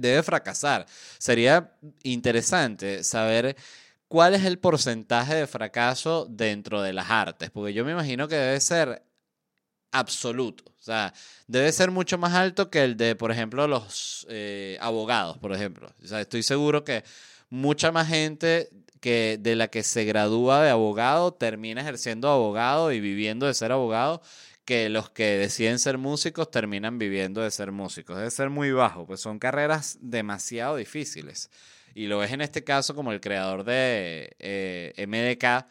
debe 0.00 0.22
fracasar. 0.22 0.86
Sería 1.18 1.72
interesante 2.02 3.04
saber 3.04 3.56
cuál 4.08 4.34
es 4.34 4.44
el 4.44 4.58
porcentaje 4.58 5.34
de 5.34 5.46
fracaso 5.46 6.26
dentro 6.28 6.82
de 6.82 6.92
las 6.92 7.10
artes, 7.10 7.50
porque 7.50 7.72
yo 7.72 7.84
me 7.84 7.92
imagino 7.92 8.28
que 8.28 8.36
debe 8.36 8.60
ser 8.60 9.02
absoluto. 9.92 10.64
O 10.78 10.82
sea, 10.82 11.12
debe 11.46 11.72
ser 11.72 11.90
mucho 11.90 12.18
más 12.18 12.34
alto 12.34 12.70
que 12.70 12.84
el 12.84 12.96
de, 12.96 13.16
por 13.16 13.32
ejemplo, 13.32 13.66
los 13.66 14.26
eh, 14.30 14.78
abogados, 14.80 15.38
por 15.38 15.52
ejemplo. 15.52 15.92
O 16.02 16.06
sea, 16.06 16.20
estoy 16.20 16.42
seguro 16.42 16.84
que 16.84 17.04
mucha 17.50 17.90
más 17.92 18.08
gente 18.08 18.70
que 19.00 19.38
de 19.40 19.56
la 19.56 19.68
que 19.68 19.82
se 19.82 20.04
gradúa 20.04 20.62
de 20.62 20.70
abogado 20.70 21.32
termina 21.32 21.80
ejerciendo 21.80 22.28
abogado 22.28 22.92
y 22.92 23.00
viviendo 23.00 23.46
de 23.46 23.54
ser 23.54 23.72
abogado 23.72 24.22
que 24.66 24.88
los 24.90 25.08
que 25.10 25.38
deciden 25.38 25.78
ser 25.78 25.96
músicos 25.96 26.50
terminan 26.50 26.98
viviendo 26.98 27.40
de 27.40 27.50
ser 27.52 27.70
músicos. 27.72 28.16
Debe 28.16 28.30
ser 28.30 28.50
muy 28.50 28.72
bajo, 28.72 29.06
pues 29.06 29.20
son 29.20 29.38
carreras 29.38 29.96
demasiado 30.00 30.76
difíciles. 30.76 31.50
Y 31.94 32.08
lo 32.08 32.18
ves 32.18 32.32
en 32.32 32.40
este 32.42 32.64
caso 32.64 32.94
como 32.94 33.12
el 33.12 33.20
creador 33.20 33.64
de 33.64 34.36
eh, 34.40 35.06
MDK, 35.06 35.66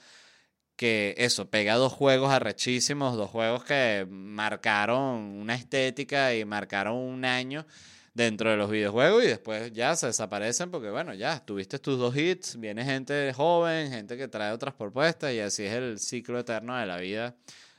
que 0.77 1.13
eso, 1.17 1.49
pega 1.49 1.75
dos 1.75 1.93
juegos 1.93 2.31
arrechísimos, 2.31 3.17
dos 3.17 3.29
juegos 3.29 3.65
que 3.65 4.08
marcaron 4.10 5.39
una 5.39 5.55
estética 5.55 6.34
y 6.34 6.45
marcaron 6.45 6.95
un 6.95 7.25
año 7.25 7.67
dentro 8.13 8.49
de 8.49 8.58
los 8.58 8.71
videojuegos 8.71 9.25
y 9.25 9.27
después 9.27 9.73
ya 9.73 9.93
se 9.97 10.08
desaparecen 10.08 10.71
porque 10.71 10.89
bueno, 10.89 11.13
ya 11.13 11.43
tuviste 11.45 11.79
tus 11.79 11.99
dos 11.99 12.15
hits, 12.15 12.58
viene 12.58 12.86
gente 12.86 13.34
joven, 13.34 13.91
gente 13.91 14.15
que 14.17 14.29
trae 14.29 14.53
otras 14.53 14.73
propuestas 14.73 15.34
y 15.34 15.41
así 15.41 15.63
es 15.63 15.73
el 15.73 15.99
ciclo 15.99 16.39
eterno 16.39 16.77
de 16.77 16.86
la 16.86 16.97
vida. 16.97 17.36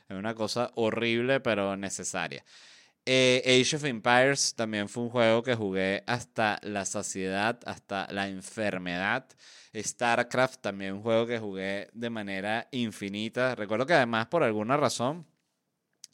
Es 0.09 0.15
una 0.15 0.33
cosa 0.35 0.71
horrible 0.75 1.39
pero 1.39 1.75
necesaria. 1.75 2.43
Eh, 3.05 3.41
Age 3.45 3.77
of 3.77 3.85
Empires 3.85 4.53
también 4.55 4.89
fue 4.89 5.03
un 5.03 5.09
juego 5.09 5.41
que 5.41 5.55
jugué 5.55 6.03
hasta 6.07 6.59
la 6.61 6.85
saciedad, 6.85 7.59
hasta 7.65 8.07
la 8.11 8.27
enfermedad. 8.27 9.25
StarCraft 9.73 10.61
también 10.61 10.93
un 10.93 11.01
juego 11.01 11.25
que 11.25 11.39
jugué 11.39 11.89
de 11.93 12.09
manera 12.09 12.67
infinita. 12.71 13.55
Recuerdo 13.55 13.85
que 13.85 13.93
además 13.93 14.27
por 14.27 14.43
alguna 14.43 14.75
razón 14.77 15.25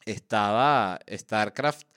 estaba 0.04 1.00
StarCraft 1.10 1.88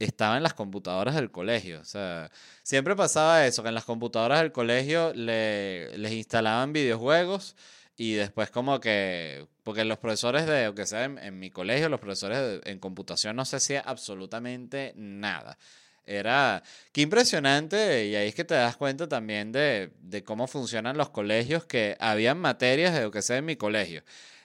estaba 0.00 0.36
en 0.36 0.42
las 0.42 0.54
computadoras 0.54 1.14
del 1.14 1.30
colegio. 1.30 1.80
O 1.80 1.84
sea, 1.84 2.30
siempre 2.62 2.96
pasaba 2.96 3.46
eso, 3.46 3.62
que 3.62 3.68
en 3.68 3.74
las 3.74 3.84
computadoras 3.84 4.40
del 4.40 4.52
colegio 4.52 5.12
le, 5.14 5.96
les 5.98 6.12
instalaban 6.12 6.72
videojuegos 6.72 7.56
y 8.00 8.14
después 8.14 8.50
como 8.50 8.80
que, 8.80 9.46
porque 9.62 9.84
los 9.84 9.98
profesores 9.98 10.46
de, 10.46 10.68
o 10.68 10.74
que 10.74 10.86
sea, 10.86 11.04
en, 11.04 11.38
mi 11.38 11.50
colegio, 11.50 11.90
los 11.90 12.00
profesores 12.00 12.62
en 12.64 12.78
computación 12.78 13.36
no 13.36 13.44
se 13.44 13.56
hacía 13.56 13.82
absolutamente 13.82 14.94
nada. 14.96 15.58
Era, 16.06 16.62
qué 16.92 17.02
impresionante, 17.02 18.06
y 18.06 18.16
ahí 18.16 18.28
es 18.28 18.34
que 18.34 18.44
te 18.44 18.54
das 18.54 18.78
cuenta 18.78 19.06
también 19.06 19.52
de, 19.52 19.92
de 20.00 20.24
cómo 20.24 20.46
funcionan 20.46 20.96
los 20.96 21.10
colegios, 21.10 21.66
que 21.66 21.98
habían 22.00 22.38
materias 22.38 22.94
de 22.94 23.02
lo 23.02 23.10
que 23.10 23.20
sea 23.20 23.36
en 23.36 23.44
mi 23.44 23.56
colegio. 23.56 24.02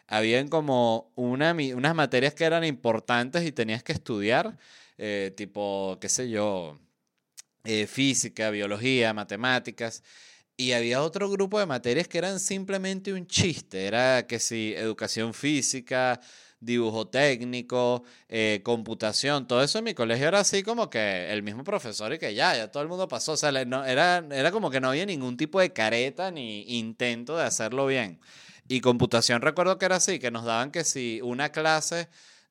Habían 0.08 0.50
como 0.50 1.14
una, 1.16 1.54
unas 1.54 1.96
materias 1.96 2.34
que 2.34 2.44
eran 2.44 2.66
importantes 2.66 3.46
y 3.46 3.54
tenías 3.54 3.84
que 3.84 3.94
estudiar 3.94 4.58
eh, 4.98 5.32
tipo, 5.38 5.98
qué 6.02 6.10
sé 6.10 6.30
yo, 6.30 6.78
eh, 7.64 7.88
física, 7.88 8.50
biología, 8.50 9.14
matemáticas. 9.14 10.04
Y 10.58 10.72
había 10.72 11.02
otro 11.02 11.30
grupo 11.30 11.60
de 11.60 11.66
materias 11.66 12.08
que 12.08 12.18
eran 12.18 12.40
simplemente 12.40 13.12
un 13.12 13.28
chiste. 13.28 13.88
Era 13.88 14.26
que 14.26 14.40
si 14.40 14.74
educación 14.74 15.34
física, 15.34 16.22
dibujo 16.62 17.08
técnico, 17.08 18.04
eh, 18.30 18.62
computación, 18.64 19.48
todo 19.48 19.62
eso 19.62 19.80
en 19.80 19.84
mi 19.84 19.94
colegio 19.94 20.28
era 20.30 20.40
así 20.40 20.64
como 20.64 20.90
que 20.90 21.32
el 21.32 21.44
mismo 21.44 21.64
profesor 21.64 22.14
y 22.14 22.20
que 22.20 22.34
ya, 22.34 22.56
ya 22.56 22.72
todo 22.72 22.84
el 22.84 22.90
mundo 22.90 23.08
pasó. 23.10 23.34
O 23.34 23.38
sea, 23.38 23.52
no, 23.66 23.84
era, 23.84 24.26
era 24.32 24.52
como 24.52 24.72
que 24.72 24.80
no 24.80 24.90
había 24.90 25.06
ningún 25.06 25.36
tipo 25.36 25.60
de 25.60 25.74
careta 25.74 26.32
ni 26.32 26.64
intento 26.80 27.36
de 27.36 27.44
hacerlo 27.44 27.86
bien. 27.88 28.20
Y 28.68 28.82
computación 28.82 29.42
recuerdo 29.42 29.78
que 29.78 29.86
era 29.86 29.98
así, 29.98 30.20
que 30.20 30.32
nos 30.32 30.46
daban 30.46 30.72
que 30.72 30.84
si 30.86 31.20
una 31.22 31.52
clase 31.52 32.08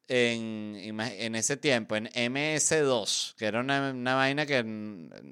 en, 0.09 1.01
en 1.01 1.35
ese 1.35 1.57
tiempo, 1.57 1.97
en 1.97 2.07
MS2, 2.07 3.35
que 3.37 3.47
era 3.47 3.61
una, 3.61 3.91
una, 3.91 4.15
vaina 4.15 4.47
que, 4.47 4.63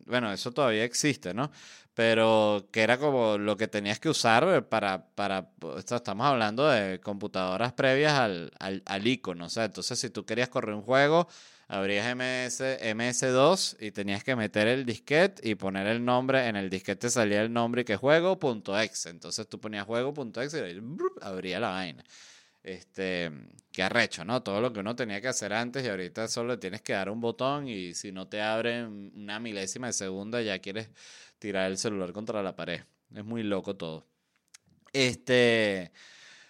bueno, 0.06 0.32
eso 0.32 0.52
todavía 0.52 0.84
existe, 0.84 1.34
¿no? 1.34 1.50
Pero 1.94 2.68
que 2.72 2.82
era 2.82 2.98
como 2.98 3.36
lo 3.36 3.56
que 3.56 3.68
tenías 3.68 4.00
que 4.00 4.08
usar 4.08 4.68
para, 4.68 5.06
para 5.14 5.50
estamos 5.76 6.26
hablando 6.26 6.66
de 6.68 7.00
computadoras 7.00 7.74
previas 7.74 8.14
al, 8.14 8.50
al, 8.58 8.82
al 8.86 9.06
icono, 9.06 9.46
o 9.46 9.50
sea, 9.50 9.64
entonces 9.64 9.98
si 9.98 10.08
tú 10.08 10.24
querías 10.24 10.48
correr 10.48 10.74
un 10.74 10.82
juego, 10.82 11.28
abrías 11.68 12.06
MS, 12.14 12.60
MS2 12.94 13.76
y 13.80 13.92
tenías 13.92 14.24
que 14.24 14.36
meter 14.36 14.68
el 14.68 14.84
disquete 14.86 15.48
y 15.48 15.54
poner 15.54 15.86
el 15.86 16.04
nombre, 16.04 16.46
en 16.48 16.56
el 16.56 16.70
disquete 16.70 17.10
salía 17.10 17.42
el 17.42 17.52
nombre 17.52 17.82
y 17.82 17.84
que 17.84 17.96
juego.exe, 17.96 19.10
entonces 19.10 19.46
tú 19.48 19.60
ponías 19.60 19.86
juego.exe 19.86 20.70
y 20.70 20.80
abría 21.20 21.60
la 21.60 21.68
vaina. 21.70 22.04
Este, 22.62 23.30
qué 23.72 23.82
arrecho, 23.82 24.24
¿no? 24.24 24.42
Todo 24.42 24.60
lo 24.60 24.72
que 24.72 24.80
uno 24.80 24.94
tenía 24.94 25.20
que 25.20 25.28
hacer 25.28 25.52
antes 25.52 25.84
y 25.84 25.88
ahorita 25.88 26.28
solo 26.28 26.58
tienes 26.58 26.82
que 26.82 26.92
dar 26.92 27.10
un 27.10 27.20
botón 27.20 27.68
y 27.68 27.94
si 27.94 28.12
no 28.12 28.28
te 28.28 28.40
abre 28.42 28.84
una 28.86 29.40
milésima 29.40 29.88
de 29.88 29.92
segunda 29.92 30.42
ya 30.42 30.58
quieres 30.58 30.90
tirar 31.38 31.70
el 31.70 31.78
celular 31.78 32.12
contra 32.12 32.42
la 32.42 32.54
pared. 32.54 32.82
Es 33.14 33.24
muy 33.24 33.42
loco 33.42 33.76
todo. 33.76 34.06
Este, 34.92 35.90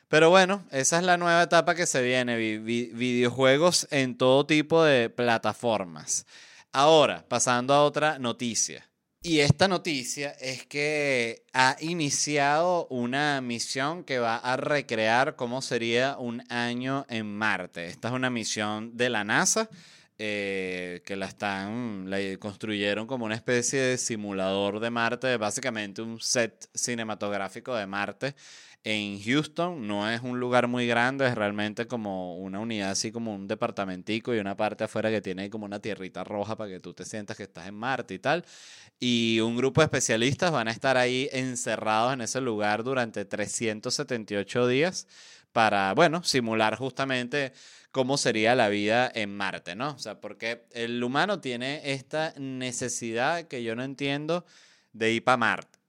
pero 0.08 0.28
bueno, 0.30 0.66
esa 0.70 0.98
es 0.98 1.04
la 1.04 1.16
nueva 1.16 1.42
etapa 1.42 1.74
que 1.74 1.87
se 1.87 2.02
viene, 2.02 2.37
videojuegos 2.37 3.88
en 3.90 4.18
todo 4.18 4.44
tipo 4.44 4.85
de 4.85 5.08
plataformas. 5.08 6.26
Ahora, 6.72 7.24
pasando 7.28 7.72
a 7.72 7.85
otra 7.85 8.18
noticia. 8.18 8.91
Y 9.24 9.38
esta 9.38 9.68
noticia 9.68 10.30
es 10.40 10.66
que 10.66 11.44
ha 11.52 11.76
iniciado 11.78 12.88
una 12.88 13.40
misión 13.40 14.02
que 14.02 14.18
va 14.18 14.37
a 14.37 14.56
recrear 14.56 15.37
cómo 15.37 15.62
sería 15.62 16.16
un 16.18 16.42
año 16.50 17.06
en 17.08 17.32
Marte. 17.32 17.87
Esta 17.87 18.08
es 18.08 18.14
una 18.14 18.30
misión 18.30 18.96
de 18.96 19.11
la 19.11 19.22
NASA 19.22 19.70
eh, 20.18 21.02
que 21.06 21.14
la 21.14 21.26
están, 21.26 22.11
la 22.11 22.18
construyeron 22.40 23.06
como 23.06 23.24
una 23.24 23.37
especie 23.37 23.80
de 23.80 23.96
simulador 23.96 24.80
de 24.80 24.90
Marte, 24.90 25.37
básicamente 25.37 26.02
un 26.02 26.20
set 26.20 26.68
cinematográfico 26.74 27.76
de 27.76 27.87
Marte 27.87 28.35
en 28.84 29.22
Houston. 29.22 29.86
No 29.86 30.10
es 30.10 30.22
un 30.22 30.40
lugar 30.40 30.68
muy 30.68 30.86
grande, 30.86 31.26
es 31.26 31.34
realmente 31.34 31.86
como 31.86 32.36
una 32.36 32.60
unidad 32.60 32.90
así 32.90 33.12
como 33.12 33.34
un 33.34 33.48
departamentico 33.48 34.34
y 34.34 34.38
una 34.38 34.56
parte 34.56 34.84
afuera 34.84 35.10
que 35.10 35.20
tiene 35.20 35.50
como 35.50 35.64
una 35.66 35.80
tierrita 35.80 36.24
roja 36.24 36.56
para 36.56 36.70
que 36.70 36.80
tú 36.80 36.94
te 36.94 37.04
sientas 37.04 37.36
que 37.36 37.44
estás 37.44 37.66
en 37.68 37.74
Marte 37.74 38.14
y 38.14 38.18
tal. 38.18 38.44
Y 38.98 39.40
un 39.40 39.56
grupo 39.56 39.80
de 39.80 39.86
especialistas 39.86 40.50
van 40.52 40.68
a 40.68 40.72
estar 40.72 40.96
ahí 40.96 41.28
encerrados 41.32 42.12
en 42.12 42.20
ese 42.22 42.40
lugar 42.40 42.84
durante 42.84 43.24
378 43.24 44.66
días 44.66 45.06
para, 45.52 45.92
bueno, 45.94 46.22
simular 46.24 46.76
justamente 46.76 47.52
cómo 47.90 48.16
sería 48.16 48.54
la 48.54 48.68
vida 48.68 49.10
en 49.14 49.36
Marte, 49.36 49.76
¿no? 49.76 49.90
O 49.90 49.98
sea, 49.98 50.20
porque 50.20 50.64
el 50.72 51.02
humano 51.04 51.40
tiene 51.40 51.92
esta 51.92 52.32
necesidad 52.38 53.44
que 53.48 53.62
yo 53.62 53.76
no 53.76 53.84
entiendo 53.84 54.46
de 54.92 55.12
ir 55.12 55.24
para 55.24 55.36
Marte. 55.36 55.81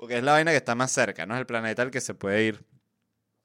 Porque 0.00 0.16
es 0.16 0.24
la 0.24 0.32
vaina 0.32 0.50
que 0.50 0.56
está 0.56 0.74
más 0.74 0.90
cerca, 0.90 1.26
¿no? 1.26 1.34
Es 1.34 1.40
el 1.40 1.46
planeta 1.46 1.82
al 1.82 1.90
que 1.90 2.00
se 2.00 2.14
puede 2.14 2.42
ir 2.42 2.64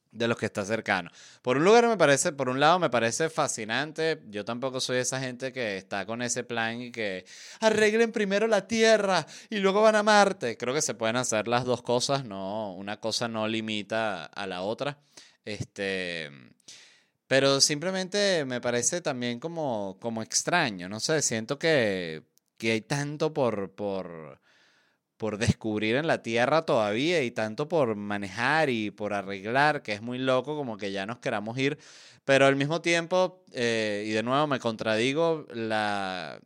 de 0.09 0.29
los 0.29 0.37
que 0.37 0.45
está 0.45 0.63
cercano. 0.63 1.11
Por 1.41 1.57
un 1.57 1.65
lugar 1.65 1.85
me 1.85 1.97
parece, 1.97 2.31
por 2.31 2.47
un 2.47 2.61
lado 2.61 2.79
me 2.79 2.89
parece 2.89 3.29
fascinante. 3.29 4.21
Yo 4.29 4.45
tampoco 4.45 4.79
soy 4.79 4.99
esa 4.99 5.19
gente 5.19 5.51
que 5.51 5.75
está 5.75 6.05
con 6.05 6.21
ese 6.21 6.45
plan 6.45 6.81
y 6.81 6.93
que 6.93 7.25
arreglen 7.59 8.13
primero 8.13 8.47
la 8.47 8.69
Tierra 8.69 9.27
y 9.49 9.57
luego 9.57 9.81
van 9.81 9.97
a 9.97 10.03
Marte. 10.03 10.55
Creo 10.55 10.73
que 10.73 10.81
se 10.81 10.93
pueden 10.93 11.17
hacer 11.17 11.49
las 11.49 11.65
dos 11.65 11.81
cosas, 11.81 12.23
no, 12.23 12.73
una 12.73 13.01
cosa 13.01 13.27
no 13.27 13.49
limita 13.49 14.23
a 14.23 14.47
la 14.47 14.61
otra. 14.61 14.97
Este, 15.43 16.31
pero 17.27 17.59
simplemente 17.59 18.45
me 18.45 18.61
parece 18.61 19.01
también 19.01 19.41
como, 19.41 19.97
como 19.99 20.23
extraño, 20.23 20.87
no 20.87 21.01
sé, 21.01 21.21
siento 21.21 21.59
que, 21.59 22.23
que 22.57 22.71
hay 22.71 22.81
tanto 22.81 23.33
por, 23.33 23.71
por, 23.75 24.39
por 25.17 25.37
descubrir 25.37 25.95
en 25.95 26.07
la 26.07 26.21
Tierra 26.21 26.63
todavía 26.65 27.23
y 27.23 27.31
tanto 27.31 27.67
por 27.67 27.95
manejar 27.95 28.69
y 28.69 28.91
por 28.91 29.13
arreglar, 29.13 29.81
que 29.81 29.93
es 29.93 30.01
muy 30.01 30.17
loco 30.17 30.55
como 30.55 30.77
que 30.77 30.91
ya 30.91 31.05
nos 31.05 31.19
queramos 31.19 31.57
ir, 31.57 31.77
pero 32.25 32.45
al 32.45 32.55
mismo 32.55 32.81
tiempo, 32.81 33.43
eh, 33.53 34.03
y 34.07 34.11
de 34.11 34.23
nuevo 34.23 34.47
me 34.47 34.59
contradigo, 34.59 35.45
la, 35.53 36.39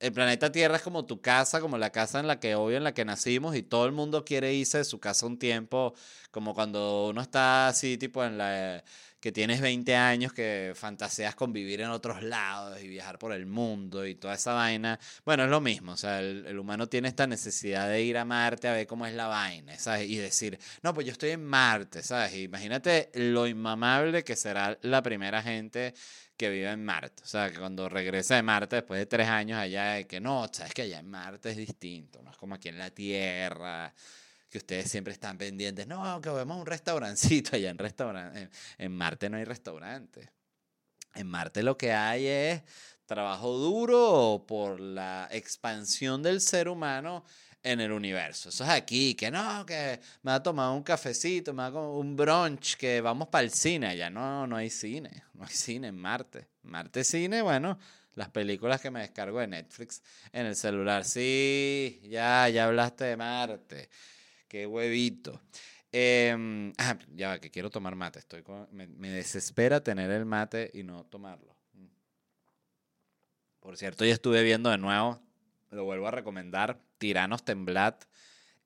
el 0.00 0.12
planeta 0.12 0.52
Tierra 0.52 0.76
es 0.76 0.82
como 0.82 1.06
tu 1.06 1.20
casa, 1.20 1.60
como 1.60 1.76
la 1.78 1.90
casa 1.90 2.20
en 2.20 2.26
la 2.28 2.38
que 2.38 2.54
obvio 2.54 2.76
en 2.76 2.84
la 2.84 2.94
que 2.94 3.04
nacimos 3.04 3.56
y 3.56 3.62
todo 3.62 3.86
el 3.86 3.92
mundo 3.92 4.24
quiere 4.24 4.54
irse 4.54 4.78
de 4.78 4.84
su 4.84 5.00
casa 5.00 5.26
un 5.26 5.38
tiempo, 5.38 5.94
como 6.30 6.54
cuando 6.54 7.08
uno 7.08 7.20
está 7.20 7.68
así 7.68 7.98
tipo 7.98 8.24
en 8.24 8.38
la 8.38 8.84
que 9.20 9.32
tienes 9.32 9.60
20 9.60 9.96
años, 9.96 10.32
que 10.32 10.72
fantaseas 10.74 11.34
con 11.34 11.52
vivir 11.52 11.80
en 11.80 11.90
otros 11.90 12.22
lados 12.22 12.80
y 12.82 12.88
viajar 12.88 13.18
por 13.18 13.32
el 13.32 13.46
mundo 13.46 14.06
y 14.06 14.14
toda 14.14 14.34
esa 14.34 14.52
vaina. 14.52 14.98
Bueno, 15.24 15.44
es 15.44 15.50
lo 15.50 15.60
mismo, 15.60 15.92
o 15.92 15.96
sea, 15.96 16.20
el, 16.20 16.58
humano 16.58 16.88
tiene 16.88 17.08
esta 17.08 17.26
necesidad 17.26 17.88
de 17.88 18.02
ir 18.02 18.16
a 18.16 18.24
Marte 18.24 18.68
a 18.68 18.72
ver 18.72 18.86
cómo 18.86 19.06
es 19.06 19.14
la 19.14 19.26
vaina, 19.26 19.76
¿sabes? 19.78 20.08
Y 20.08 20.16
decir, 20.16 20.58
no, 20.82 20.94
pues 20.94 21.06
yo 21.06 21.12
estoy 21.12 21.30
en 21.30 21.44
Marte, 21.44 22.02
¿sabes? 22.02 22.34
Imagínate 22.36 23.10
lo 23.14 23.46
inmamable 23.46 24.22
que 24.22 24.36
será 24.36 24.78
la 24.82 25.02
primera 25.02 25.42
gente 25.42 25.94
que 26.36 26.50
vive 26.50 26.70
en 26.70 26.84
Marte. 26.84 27.22
O 27.24 27.26
sea, 27.26 27.50
que 27.50 27.58
cuando 27.58 27.88
regresa 27.88 28.36
de 28.36 28.42
Marte 28.42 28.76
después 28.76 28.98
de 29.00 29.06
tres 29.06 29.28
años 29.28 29.58
allá, 29.58 30.04
que 30.04 30.20
no, 30.20 30.48
sabes 30.52 30.72
que 30.72 30.82
allá 30.82 31.00
en 31.00 31.10
Marte 31.10 31.50
es 31.50 31.56
distinto, 31.56 32.22
no 32.22 32.30
es 32.30 32.36
como 32.36 32.54
aquí 32.54 32.68
en 32.68 32.78
la 32.78 32.90
Tierra 32.90 33.92
que 34.50 34.58
ustedes 34.58 34.90
siempre 34.90 35.12
están 35.12 35.38
pendientes. 35.38 35.86
No, 35.86 36.20
que 36.20 36.30
vemos 36.30 36.58
un 36.58 36.66
restaurancito 36.66 37.56
allá 37.56 37.70
en, 37.70 37.78
restaurante. 37.78 38.50
En, 38.78 38.92
Marte 38.92 39.28
no 39.28 39.36
hay 39.36 39.44
restaurante. 39.44 40.30
En 41.14 41.26
Marte 41.26 41.62
lo 41.62 41.76
que 41.76 41.92
hay 41.92 42.26
es 42.26 42.62
trabajo 43.06 43.56
duro 43.56 44.44
por 44.46 44.80
la 44.80 45.28
expansión 45.30 46.22
del 46.22 46.40
ser 46.40 46.68
humano 46.68 47.24
en 47.62 47.80
el 47.80 47.92
universo. 47.92 48.50
Eso 48.50 48.64
es 48.64 48.70
aquí, 48.70 49.14
que 49.14 49.30
no, 49.30 49.64
que 49.66 50.00
me 50.22 50.30
va 50.30 50.36
a 50.36 50.42
tomar 50.42 50.70
un 50.70 50.82
cafecito, 50.82 51.52
me 51.52 51.62
va 51.62 51.66
a 51.66 51.72
comer 51.72 51.88
un 51.88 52.16
brunch, 52.16 52.76
que 52.76 53.00
vamos 53.00 53.28
para 53.28 53.44
el 53.44 53.50
cine. 53.50 53.88
Allá 53.88 54.10
no, 54.10 54.46
no 54.46 54.56
hay 54.56 54.70
cine, 54.70 55.24
no 55.34 55.44
hay 55.44 55.52
cine 55.52 55.88
en 55.88 55.96
Marte. 55.96 56.48
Marte 56.62 57.02
cine, 57.02 57.42
bueno, 57.42 57.78
las 58.14 58.28
películas 58.28 58.80
que 58.80 58.90
me 58.90 59.00
descargo 59.00 59.40
de 59.40 59.48
Netflix 59.48 60.02
en 60.32 60.46
el 60.46 60.56
celular. 60.56 61.04
Sí, 61.04 62.00
ya, 62.04 62.48
ya 62.48 62.66
hablaste 62.66 63.04
de 63.04 63.16
Marte. 63.16 63.88
Qué 64.48 64.66
huevito. 64.66 65.40
Em, 65.92 66.72
ah, 66.78 66.98
ya 67.14 67.28
va, 67.28 67.38
que 67.38 67.50
quiero 67.50 67.70
tomar 67.70 67.94
mate. 67.94 68.18
Estoy 68.18 68.42
me, 68.72 68.86
me, 68.86 69.10
desespera 69.10 69.82
tener 69.82 70.10
el 70.10 70.24
mate 70.24 70.70
y 70.74 70.82
no 70.82 71.04
tomarlo. 71.04 71.56
Por 73.60 73.76
cierto, 73.76 74.04
ya 74.04 74.14
estuve 74.14 74.42
viendo 74.42 74.70
de 74.70 74.78
nuevo, 74.78 75.20
lo 75.70 75.84
vuelvo 75.84 76.08
a 76.08 76.10
recomendar, 76.10 76.80
Tiranos 76.96 77.44
Temblad. 77.44 77.94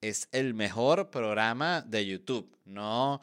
Es 0.01 0.29
el 0.33 0.55
mejor 0.55 1.11
programa 1.11 1.81
de 1.83 2.07
YouTube. 2.07 2.57
No, 2.65 3.21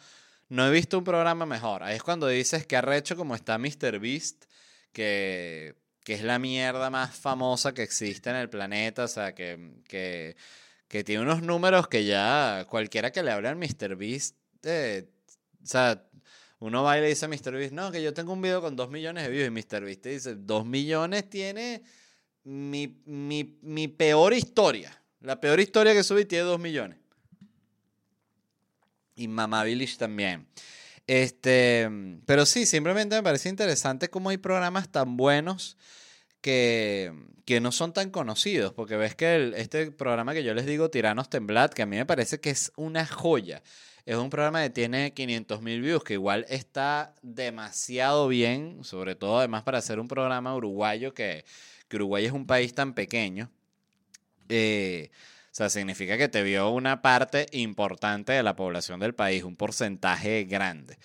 no 0.50 0.68
he 0.68 0.72
visto 0.72 0.98
un 0.98 1.04
programa 1.04 1.46
mejor. 1.46 1.84
Ahí 1.84 1.96
es 1.96 2.04
cuando 2.04 2.28
dices 2.28 2.66
que 2.66 2.76
arrecho 2.76 3.16
como 3.16 3.36
está 3.36 3.58
MrBeast, 3.58 4.46
que, 4.92 5.76
que 6.04 6.14
es 6.14 6.24
la 6.24 6.40
mierda 6.40 6.90
más 6.90 7.16
famosa 7.16 7.74
que 7.74 7.84
existe 7.84 8.30
en 8.30 8.38
el 8.38 8.50
planeta. 8.50 9.04
O 9.04 9.08
sea, 9.08 9.34
que, 9.34 9.76
que, 9.88 10.36
que 10.90 11.06
tiene 11.06 11.22
unos 11.22 11.42
números 11.42 11.88
que 11.88 12.04
ya 12.04 12.66
cualquiera 12.70 13.12
que 13.12 13.24
le 13.24 13.32
hable 13.32 13.48
al 13.48 13.56
MrBeast, 13.56 14.36
eh, 14.64 15.08
o 15.64 15.66
sea, 15.66 16.04
uno 16.60 16.84
va 16.84 16.98
y 16.98 17.02
le 17.02 17.08
dice 17.08 17.26
a 17.26 17.30
MrBeast, 17.30 17.72
no, 17.72 17.92
que 17.92 18.04
yo 18.04 18.14
tengo 18.14 18.34
un 18.34 18.42
video 18.42 18.60
con 18.60 18.76
dos 18.76 18.90
millones 18.90 19.24
de 19.24 19.30
views. 19.30 19.48
Y 19.48 19.52
MrBeast 19.52 20.02
te 20.02 20.10
dice, 20.10 20.36
dos 20.36 20.66
millones 20.66 21.30
tiene 21.30 21.84
mi, 22.44 23.02
mi, 23.06 23.58
mi 23.62 23.88
peor 23.88 24.34
historia. 24.34 25.00
La 25.22 25.40
peor 25.40 25.60
historia 25.60 25.94
que 25.94 26.04
subí 26.04 26.26
tiene 26.26 26.46
2 26.46 26.60
millones. 26.60 26.98
Y 29.16 29.28
Mamá 29.28 29.64
Village 29.64 29.98
también. 29.98 30.48
Este, 31.08 31.90
pero 32.26 32.46
sí, 32.46 32.66
simplemente 32.66 33.16
me 33.16 33.24
parece 33.24 33.50
interesante 33.50 34.10
cómo 34.10 34.30
hay 34.30 34.38
programas 34.38 34.90
tan 34.90 35.18
buenos 35.18 35.78
que, 36.42 37.14
que 37.46 37.62
no 37.62 37.72
son 37.72 37.94
tan 37.94 38.10
conocidos. 38.10 38.74
Porque 38.74 38.98
ves 38.98 39.16
que 39.16 39.54
este 39.56 39.92
programa 39.92 40.34
que 40.34 40.44
yo 40.44 40.54
les 40.54 40.66
digo, 40.66 40.90
Tiranos 40.90 41.30
Temblad, 41.30 41.72
que 41.72 41.84
a 41.84 41.86
mí 41.86 41.98
me 41.98 42.06
parece 42.06 42.40
que 42.40 42.50
es 42.50 42.72
una 42.76 43.06
joya. 43.06 43.62
Es 44.06 44.16
un 44.16 44.30
programa 44.30 44.64
que 44.64 44.70
tiene 44.72 45.14
500 45.14 45.62
mil 45.62 45.82
views, 45.82 46.04
que 46.04 46.14
igual 46.14 46.46
está 46.50 47.14
demasiado 47.22 48.28
bien, 48.28 48.84
sobre 48.84 49.16
todo 49.16 49.40
además 49.40 49.64
para 49.64 49.78
hacer 49.78 50.00
un 50.00 50.08
programa 50.08 50.56
uruguayo 50.56 51.14
que, 51.14 51.46
que 51.88 51.98
Uruguay 51.98 52.26
es 52.26 52.32
un 52.32 52.48
país 52.48 52.74
tan 52.74 52.94
pequeño. 52.94 53.52
Eh, 54.48 55.12
o 55.52 55.56
sea, 55.60 55.70
significa 55.70 56.18
que 56.18 56.30
te 56.30 56.42
vio 56.44 56.70
una 56.70 57.02
parte 57.02 57.48
importante 57.52 58.34
de 58.34 58.44
la 58.44 58.56
población 58.56 59.00
del 59.00 59.14
país, 59.14 59.44
un 59.44 59.56
porcentaje 59.56 60.46
grande. 60.46 60.98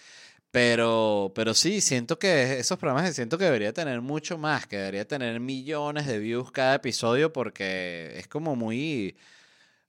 Pero, 0.54 1.32
pero 1.34 1.52
sí, 1.52 1.80
siento 1.80 2.16
que 2.16 2.60
esos 2.60 2.78
programas 2.78 3.12
siento 3.12 3.36
que 3.36 3.44
debería 3.44 3.72
tener 3.72 4.00
mucho 4.00 4.38
más, 4.38 4.68
que 4.68 4.76
debería 4.76 5.04
tener 5.04 5.40
millones 5.40 6.06
de 6.06 6.20
views 6.20 6.52
cada 6.52 6.76
episodio 6.76 7.32
porque 7.32 8.12
es 8.16 8.28
como 8.28 8.54
muy 8.54 9.16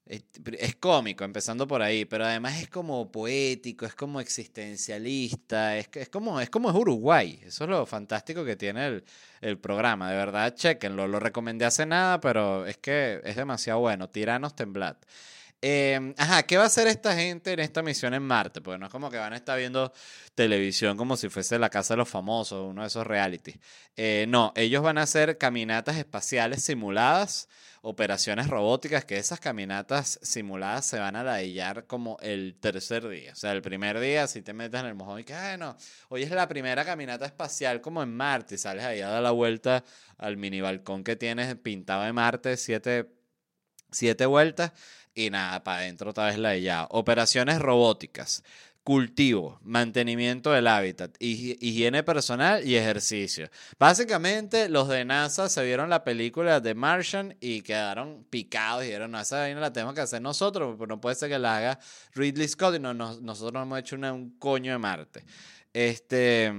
es 0.07 0.75
cómico, 0.77 1.23
empezando 1.23 1.67
por 1.67 1.83
ahí, 1.83 2.05
pero 2.05 2.25
además 2.25 2.61
es 2.61 2.69
como 2.69 3.11
poético, 3.11 3.85
es 3.85 3.93
como 3.93 4.19
existencialista, 4.19 5.77
es, 5.77 5.87
es, 5.93 6.09
como, 6.09 6.41
es 6.41 6.49
como 6.49 6.69
es 6.71 6.75
Uruguay. 6.75 7.39
Eso 7.43 7.65
es 7.65 7.69
lo 7.69 7.85
fantástico 7.85 8.43
que 8.43 8.55
tiene 8.55 9.03
el, 9.41 9.57
programa. 9.59 10.09
De 10.09 10.17
verdad, 10.17 10.55
chequenlo. 10.55 11.07
Lo 11.07 11.19
recomendé 11.19 11.65
hace 11.65 11.85
nada, 11.85 12.19
pero 12.21 12.65
es 12.65 12.77
que 12.77 13.21
es 13.23 13.35
demasiado 13.35 13.79
bueno. 13.81 14.09
Tiranos 14.09 14.55
temblad. 14.55 14.95
Em, 15.67 16.13
ajá, 16.19 16.43
¿qué 16.43 16.57
va 16.57 16.63
a 16.63 16.67
hacer 16.67 16.85
esta 16.85 17.15
gente 17.15 17.51
en 17.53 17.59
esta 17.59 17.81
misión 17.81 18.13
en 18.13 18.21
Marte? 18.21 18.61
Porque 18.61 18.77
no 18.77 18.85
es 18.85 18.91
como 18.91 19.09
que 19.09 19.17
van 19.17 19.33
a 19.33 19.35
estar 19.35 19.57
viendo 19.57 19.91
televisión 20.35 20.95
como 20.95 21.17
si 21.17 21.27
fuese 21.27 21.57
la 21.57 21.71
casa 21.71 21.95
de 21.95 21.97
los 21.97 22.07
famosos, 22.07 22.69
uno 22.69 22.81
de 22.83 22.87
esos 22.87 23.07
reality. 23.07 23.55
Eh, 23.95 24.27
no, 24.29 24.53
ellos 24.55 24.83
van 24.83 24.99
a 24.99 25.01
hacer 25.01 25.39
caminatas 25.39 25.97
espaciales 25.97 26.61
simuladas 26.61 27.49
operaciones 27.81 28.47
robóticas 28.47 29.05
que 29.05 29.17
esas 29.17 29.39
caminatas 29.39 30.19
simuladas 30.21 30.85
se 30.85 30.99
van 30.99 31.15
a 31.15 31.23
ladillar 31.23 31.87
como 31.87 32.19
el 32.21 32.57
tercer 32.59 33.07
día. 33.07 33.31
O 33.31 33.35
sea, 33.35 33.51
el 33.51 33.63
primer 33.63 33.99
día 33.99 34.27
si 34.27 34.43
te 34.43 34.53
metes 34.53 34.79
en 34.79 34.85
el 34.85 34.93
mojón 34.93 35.21
y 35.21 35.23
que, 35.23 35.33
bueno, 35.33 35.75
hoy 36.09 36.21
es 36.21 36.29
la 36.29 36.47
primera 36.47 36.85
caminata 36.85 37.25
espacial 37.25 37.81
como 37.81 38.03
en 38.03 38.15
Marte 38.15 38.53
y 38.53 38.57
sales 38.59 38.85
ahí 38.85 39.01
a 39.01 39.07
dar 39.07 39.23
la 39.23 39.31
vuelta 39.31 39.83
al 40.19 40.37
mini 40.37 40.61
balcón 40.61 41.03
que 41.03 41.15
tienes 41.15 41.55
pintado 41.55 42.03
de 42.03 42.13
Marte, 42.13 42.55
siete, 42.55 43.09
siete 43.91 44.27
vueltas 44.27 44.71
y 45.15 45.29
nada, 45.31 45.63
para 45.63 45.79
adentro 45.79 46.11
otra 46.11 46.25
vez 46.25 46.37
ladillado. 46.37 46.87
Operaciones 46.91 47.59
robóticas 47.59 48.43
cultivo, 48.85 49.59
mantenimiento 49.63 50.51
del 50.51 50.67
hábitat, 50.67 51.15
higiene 51.19 52.03
personal 52.03 52.63
y 52.63 52.75
ejercicio. 52.75 53.49
Básicamente, 53.79 54.69
los 54.69 54.87
de 54.87 55.03
NASA 55.03 55.49
se 55.49 55.65
vieron 55.65 55.89
la 55.89 56.03
película 56.03 56.59
de 56.59 56.75
Martian 56.75 57.35
y 57.41 57.63
quedaron 57.63 58.27
picados 58.29 58.83
y 58.83 58.85
dijeron, 58.85 59.09
no, 59.09 59.19
esa 59.19 59.39
vaina 59.39 59.59
la 59.59 59.73
tenemos 59.73 59.95
que 59.95 60.01
hacer 60.01 60.21
nosotros, 60.21 60.75
pero 60.77 60.85
no 60.85 61.01
puede 61.01 61.15
ser 61.15 61.29
que 61.29 61.39
la 61.39 61.57
haga 61.57 61.79
Ridley 62.13 62.47
Scott 62.47 62.75
y 62.75 62.79
no, 62.79 62.93
nosotros 62.93 63.53
no 63.53 63.63
hemos 63.63 63.79
hecho 63.79 63.95
un 63.95 64.37
coño 64.37 64.71
de 64.71 64.77
Marte. 64.77 65.25
Este... 65.73 66.53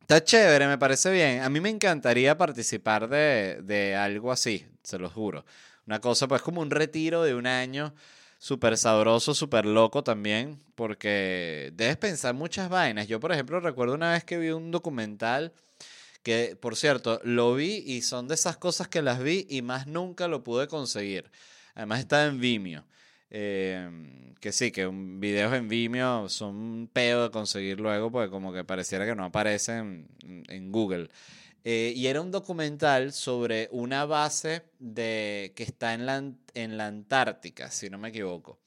Está 0.00 0.24
chévere, 0.24 0.66
me 0.66 0.78
parece 0.78 1.12
bien. 1.12 1.42
A 1.42 1.50
mí 1.50 1.60
me 1.60 1.68
encantaría 1.68 2.36
participar 2.38 3.08
de, 3.08 3.60
de 3.62 3.94
algo 3.94 4.32
así, 4.32 4.66
se 4.82 4.98
lo 4.98 5.10
juro. 5.10 5.44
Una 5.86 6.00
cosa, 6.00 6.28
pues 6.28 6.42
como 6.42 6.60
un 6.60 6.70
retiro 6.70 7.22
de 7.22 7.34
un 7.34 7.46
año 7.46 7.94
súper 8.38 8.76
sabroso, 8.76 9.34
súper 9.34 9.66
loco 9.66 10.02
también, 10.02 10.60
porque 10.74 11.72
debes 11.74 11.96
pensar 11.96 12.34
muchas 12.34 12.68
vainas. 12.68 13.06
Yo, 13.08 13.20
por 13.20 13.32
ejemplo, 13.32 13.60
recuerdo 13.60 13.94
una 13.94 14.12
vez 14.12 14.24
que 14.24 14.38
vi 14.38 14.50
un 14.50 14.70
documental 14.70 15.52
que, 16.22 16.56
por 16.60 16.76
cierto, 16.76 17.20
lo 17.24 17.54
vi 17.54 17.82
y 17.86 18.02
son 18.02 18.28
de 18.28 18.34
esas 18.34 18.56
cosas 18.56 18.88
que 18.88 19.02
las 19.02 19.22
vi 19.22 19.46
y 19.48 19.62
más 19.62 19.86
nunca 19.86 20.28
lo 20.28 20.44
pude 20.44 20.68
conseguir. 20.68 21.30
Además 21.74 22.00
está 22.00 22.26
en 22.26 22.40
Vimeo. 22.40 22.84
Em, 23.30 24.34
que 24.40 24.52
sí, 24.52 24.70
que 24.72 24.88
videos 24.92 25.54
en 25.54 25.68
Vimeo 25.68 26.28
son 26.28 26.54
un 26.56 26.90
pedo 26.92 27.24
de 27.24 27.30
conseguir 27.30 27.80
luego, 27.80 28.10
porque 28.10 28.30
como 28.30 28.52
que 28.52 28.64
pareciera 28.64 29.06
que 29.06 29.14
no 29.14 29.24
aparecen 29.24 30.08
en 30.22 30.72
Google. 30.72 31.08
Eh, 31.64 31.92
y 31.94 32.06
era 32.08 32.20
un 32.20 32.30
documental 32.30 33.12
sobre 33.12 33.68
una 33.70 34.04
base 34.04 34.64
de, 34.78 35.52
que 35.54 35.62
está 35.62 35.94
en 35.94 36.06
la, 36.06 36.16
en 36.54 36.76
la 36.76 36.86
Antártica, 36.86 37.70
si 37.70 37.88
no 37.88 37.98
me 37.98 38.08
equivoco. 38.08 38.60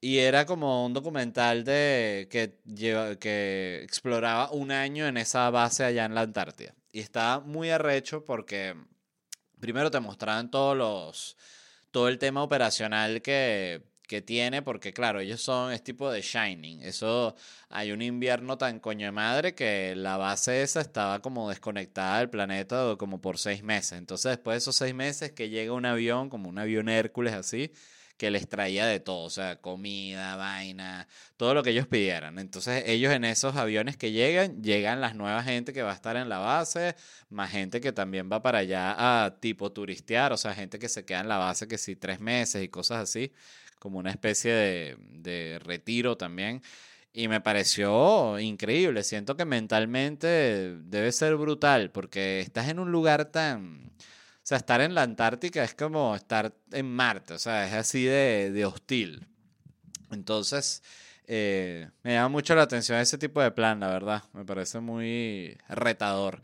Y 0.00 0.18
era 0.18 0.46
como 0.46 0.84
un 0.84 0.92
documental 0.92 1.64
de, 1.64 2.28
que, 2.30 2.58
que 3.18 3.80
exploraba 3.84 4.50
un 4.50 4.72
año 4.72 5.06
en 5.06 5.16
esa 5.16 5.48
base 5.50 5.84
allá 5.84 6.04
en 6.04 6.14
la 6.14 6.22
Antártida. 6.22 6.74
Y 6.92 7.00
estaba 7.00 7.40
muy 7.40 7.70
arrecho 7.70 8.24
porque 8.24 8.74
primero 9.60 9.90
te 9.90 10.00
mostraban 10.00 10.50
todos 10.50 10.76
los, 10.76 11.36
todo 11.92 12.08
el 12.08 12.18
tema 12.18 12.42
operacional 12.42 13.22
que, 13.22 13.82
que 14.06 14.22
tiene, 14.22 14.62
porque 14.62 14.92
claro, 14.92 15.20
ellos 15.20 15.42
son, 15.42 15.72
es 15.72 15.82
tipo 15.82 16.10
de 16.10 16.20
Shining. 16.22 16.82
Eso, 16.82 17.34
hay 17.68 17.92
un 17.92 18.02
invierno 18.02 18.58
tan 18.58 18.80
coño 18.80 19.06
de 19.06 19.12
madre 19.12 19.54
que 19.54 19.94
la 19.96 20.16
base 20.16 20.62
esa 20.62 20.80
estaba 20.80 21.20
como 21.20 21.48
desconectada 21.48 22.18
del 22.18 22.30
planeta 22.30 22.96
como 22.98 23.20
por 23.20 23.38
seis 23.38 23.62
meses. 23.62 23.98
Entonces, 23.98 24.30
después 24.30 24.54
de 24.54 24.58
esos 24.58 24.76
seis 24.76 24.94
meses 24.94 25.32
que 25.32 25.48
llega 25.48 25.72
un 25.72 25.86
avión, 25.86 26.28
como 26.30 26.48
un 26.48 26.58
avión 26.58 26.88
Hércules 26.88 27.32
así, 27.34 27.72
que 28.22 28.30
les 28.30 28.48
traía 28.48 28.86
de 28.86 29.00
todo, 29.00 29.24
o 29.24 29.30
sea, 29.30 29.60
comida, 29.60 30.36
vaina, 30.36 31.08
todo 31.36 31.54
lo 31.54 31.62
que 31.64 31.70
ellos 31.70 31.88
pidieran. 31.88 32.38
Entonces 32.38 32.84
ellos 32.86 33.12
en 33.12 33.24
esos 33.24 33.56
aviones 33.56 33.96
que 33.96 34.12
llegan, 34.12 34.62
llegan 34.62 35.00
las 35.00 35.16
nuevas 35.16 35.44
gente 35.44 35.72
que 35.72 35.82
va 35.82 35.90
a 35.90 35.94
estar 35.94 36.16
en 36.16 36.28
la 36.28 36.38
base, 36.38 36.94
más 37.30 37.50
gente 37.50 37.80
que 37.80 37.92
también 37.92 38.30
va 38.30 38.40
para 38.40 38.58
allá 38.58 39.24
a 39.24 39.40
tipo 39.40 39.72
turistear, 39.72 40.32
o 40.32 40.36
sea, 40.36 40.54
gente 40.54 40.78
que 40.78 40.88
se 40.88 41.04
queda 41.04 41.20
en 41.20 41.28
la 41.28 41.38
base 41.38 41.66
que 41.66 41.78
sí 41.78 41.96
tres 41.96 42.20
meses 42.20 42.62
y 42.62 42.68
cosas 42.68 42.98
así 43.02 43.32
como 43.82 43.98
una 43.98 44.10
especie 44.10 44.52
de, 44.52 45.58
retiro 45.64 46.16
también. 46.16 46.62
Y 47.12 47.26
me 47.26 47.40
pareció 47.40 48.38
increíble. 48.38 49.02
Siento 49.02 49.36
que 49.36 49.44
mentalmente 49.44 50.76
debe 50.84 51.10
ser 51.10 51.34
brutal 51.34 51.90
porque 51.90 52.38
estás 52.38 52.68
en 52.68 52.78
un 52.78 52.92
lugar 52.92 53.24
tan... 53.32 53.90
O 53.96 54.44
sea, 54.44 54.58
estar 54.58 54.80
en 54.80 54.94
la 54.94 55.02
Antártica 55.02 55.64
es 55.64 55.74
como 55.74 56.14
estar 56.14 56.54
en 56.70 56.94
Marte. 56.94 57.34
O 57.34 57.38
sea, 57.40 57.66
es 57.66 57.72
así 57.72 58.04
de, 58.04 58.64
hostil. 58.64 59.26
Entonces, 60.12 60.84
eh, 61.26 61.88
me 62.04 62.12
llama 62.12 62.28
mucho 62.28 62.54
la 62.54 62.62
atención 62.62 63.00
ese 63.00 63.18
tipo 63.18 63.42
de 63.42 63.50
plan, 63.50 63.80
la 63.80 63.88
verdad. 63.88 64.22
Me 64.32 64.44
parece 64.44 64.78
muy 64.78 65.58
retador. 65.68 66.40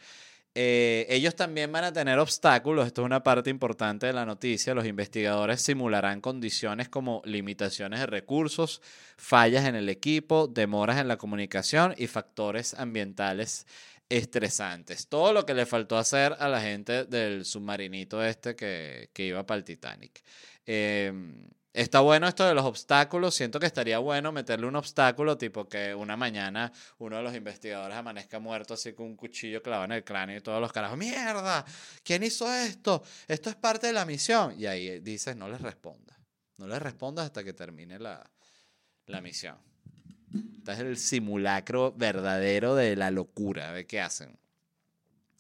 Eh, 0.61 1.07
ellos 1.09 1.37
también 1.37 1.71
van 1.71 1.85
a 1.85 1.93
tener 1.93 2.19
obstáculos, 2.19 2.89
esto 2.89 3.03
es 3.03 3.07
una 3.07 3.23
parte 3.23 3.49
importante 3.49 4.07
de 4.07 4.13
la 4.13 4.27
noticia, 4.27 4.75
los 4.75 4.87
investigadores 4.87 5.63
simularán 5.63 6.21
condiciones 6.21 6.89
como 6.89 7.23
limitaciones 7.25 8.01
de 8.01 8.07
recursos, 8.07 8.83
fallas 9.17 9.67
en 9.67 9.77
el 9.77 9.89
equipo, 9.89 10.49
demoras 10.49 10.99
en 10.99 11.07
la 11.07 11.17
comunicación 11.17 11.95
y 11.97 12.09
factores 12.09 12.75
ambientales 12.75 13.69
estresantes. 14.09 15.07
Todo 15.07 15.33
lo 15.33 15.47
que 15.47 15.55
le 15.55 15.65
faltó 15.65 15.97
hacer 15.97 16.35
a 16.41 16.49
la 16.49 16.61
gente 16.61 17.05
del 17.05 17.45
submarinito 17.45 18.21
este 18.25 18.57
que, 18.57 19.11
que 19.13 19.27
iba 19.27 19.47
para 19.47 19.59
el 19.59 19.65
Titanic. 19.65 20.25
Em, 20.67 21.37
Está 21.79 22.01
bueno 22.01 22.27
esto 22.27 22.45
de 22.45 22.55
los 22.55 22.65
obstáculos. 22.65 23.37
Siento 23.37 23.61
que 23.61 23.67
estaría 23.67 24.01
bueno 24.01 24.33
meterle 24.33 24.67
un 24.67 24.75
obstáculo, 24.75 25.39
tipo 25.39 25.69
que 25.69 25.95
una 25.95 26.17
mañana 26.17 26.73
uno 26.99 27.19
de 27.19 27.23
los 27.23 27.33
investigadores 27.37 27.97
amanezca 27.97 28.41
muerto 28.41 28.75
así 28.75 28.95
con 28.95 29.07
un 29.07 29.15
cuchillo 29.15 29.63
clavado 29.63 29.85
en 29.85 29.93
el 29.93 30.03
cráneo 30.03 30.37
y 30.37 30.41
todos 30.41 30.61
los 30.61 30.73
carajos. 30.73 30.99
¡Mierda! 30.99 31.65
¿Quién 32.03 32.25
hizo 32.25 32.53
esto? 32.53 33.05
Esto 33.29 33.51
es 33.51 33.55
parte 33.55 33.87
de 33.87 33.93
la 33.93 34.05
misión. 34.05 34.57
Y 34.59 34.67
ahí 34.67 34.99
dices, 34.99 35.37
no 35.37 35.49
les 35.49 35.61
respondas. 35.61 36.19
No 36.57 36.67
les 36.67 36.83
respondas 36.83 37.27
hasta 37.27 37.45
que 37.45 37.53
termine 37.53 38.01
la, 38.01 38.29
la 39.07 39.21
misión. 39.21 39.57
Este 40.35 40.73
es 40.73 40.79
el 40.81 40.97
simulacro 40.97 41.93
verdadero 41.93 42.75
de 42.75 42.97
la 42.97 43.13
locura. 43.13 43.69
A 43.69 43.73
ver 43.73 43.87
qué 43.87 44.01
hacen. 44.01 44.37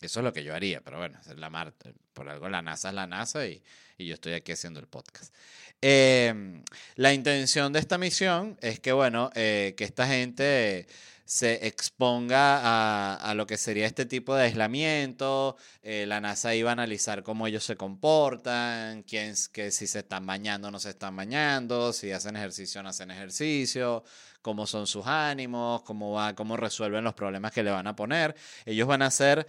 Eso 0.00 0.20
es 0.20 0.24
lo 0.24 0.32
que 0.32 0.44
yo 0.44 0.54
haría, 0.54 0.80
pero 0.80 0.98
bueno, 0.98 1.18
la 1.36 1.50
Marte. 1.50 1.94
Por 2.12 2.28
algo 2.28 2.48
la 2.48 2.62
NASA 2.62 2.88
es 2.88 2.94
la 2.94 3.06
NASA 3.06 3.46
y, 3.46 3.62
y 3.96 4.06
yo 4.06 4.14
estoy 4.14 4.32
aquí 4.32 4.52
haciendo 4.52 4.80
el 4.80 4.86
podcast. 4.86 5.34
Em, 5.80 6.64
la 6.96 7.12
intención 7.12 7.72
de 7.72 7.78
esta 7.78 7.98
misión 7.98 8.58
es 8.60 8.80
que, 8.80 8.92
bueno, 8.92 9.30
eh, 9.34 9.74
que 9.76 9.84
esta 9.84 10.06
gente 10.06 10.86
se 11.24 11.66
exponga 11.66 12.58
a, 12.62 13.14
a, 13.16 13.34
lo 13.34 13.46
que 13.46 13.58
sería 13.58 13.86
este 13.86 14.06
tipo 14.06 14.34
de 14.34 14.44
aislamiento. 14.44 15.56
Eh, 15.82 16.06
la 16.06 16.20
NASA 16.22 16.54
iba 16.54 16.70
a 16.70 16.72
analizar 16.72 17.22
cómo 17.22 17.46
ellos 17.46 17.64
se 17.64 17.76
comportan, 17.76 19.02
quién, 19.02 19.34
que 19.52 19.70
si 19.70 19.86
se 19.86 19.98
están 19.98 20.24
bañando 20.26 20.68
o 20.68 20.70
no 20.70 20.80
se 20.80 20.88
están 20.90 21.14
bañando, 21.14 21.92
si 21.92 22.12
hacen 22.12 22.34
ejercicio 22.36 22.80
o 22.80 22.82
no 22.82 22.88
hacen 22.88 23.10
ejercicio, 23.10 24.04
cómo 24.40 24.66
son 24.66 24.86
sus 24.86 25.06
ánimos, 25.06 25.82
cómo, 25.82 26.12
va, 26.12 26.34
cómo 26.34 26.56
resuelven 26.56 27.04
los 27.04 27.14
problemas 27.14 27.52
que 27.52 27.62
le 27.62 27.70
van 27.72 27.86
a 27.86 27.94
poner. 27.94 28.34
Ellos 28.64 28.88
van 28.88 29.02
a 29.02 29.06
hacer 29.06 29.46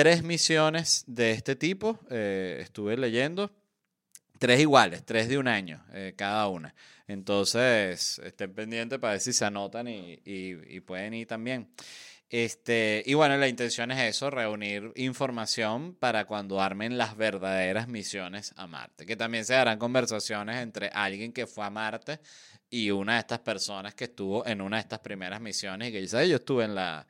tres 0.00 0.22
misiones 0.22 1.04
de 1.06 1.32
este 1.32 1.56
tipo, 1.56 2.00
eh, 2.08 2.60
estuve 2.62 2.96
leyendo. 2.96 3.50
Tres 4.38 4.58
iguales, 4.58 5.04
tres 5.04 5.28
de 5.28 5.36
un 5.36 5.46
año 5.46 5.84
eh, 5.92 6.14
cada 6.16 6.48
una. 6.48 6.74
Entonces, 7.06 8.18
estén 8.24 8.54
pendientes 8.54 8.98
para 8.98 9.12
ver 9.12 9.20
si 9.20 9.34
se 9.34 9.44
anotan 9.44 9.88
y, 9.88 10.80
pueden 10.86 11.12
ir 11.12 11.26
también. 11.26 11.68
Este, 12.30 13.02
y 13.04 13.12
bueno, 13.12 13.36
la 13.36 13.46
intención 13.46 13.90
es 13.90 14.16
eso, 14.16 14.30
reunir 14.30 14.90
información 14.96 15.94
para 15.94 16.24
cuando 16.24 16.62
armen 16.62 16.96
las 16.96 17.14
verdaderas 17.18 17.86
misiones 17.86 18.54
a 18.56 18.66
Marte. 18.66 19.04
Que 19.04 19.16
también 19.16 19.44
se 19.44 19.54
harán 19.54 19.78
conversaciones 19.78 20.62
entre 20.62 20.88
alguien 20.88 21.30
que 21.30 21.46
fue 21.46 21.66
a 21.66 21.68
Marte 21.68 22.20
y 22.70 22.90
una 22.90 23.14
de 23.14 23.20
estas 23.20 23.40
personas 23.40 23.94
que 23.94 24.04
estuvo 24.04 24.46
en 24.46 24.62
una 24.62 24.76
de 24.76 24.82
estas 24.82 25.00
primeras 25.00 25.42
misiones 25.42 25.90
y 25.90 25.92
que 25.92 26.00
dice, 26.00 26.26
yo 26.26 26.36
estuve 26.36 26.64
en 26.64 26.74
la, 26.74 27.06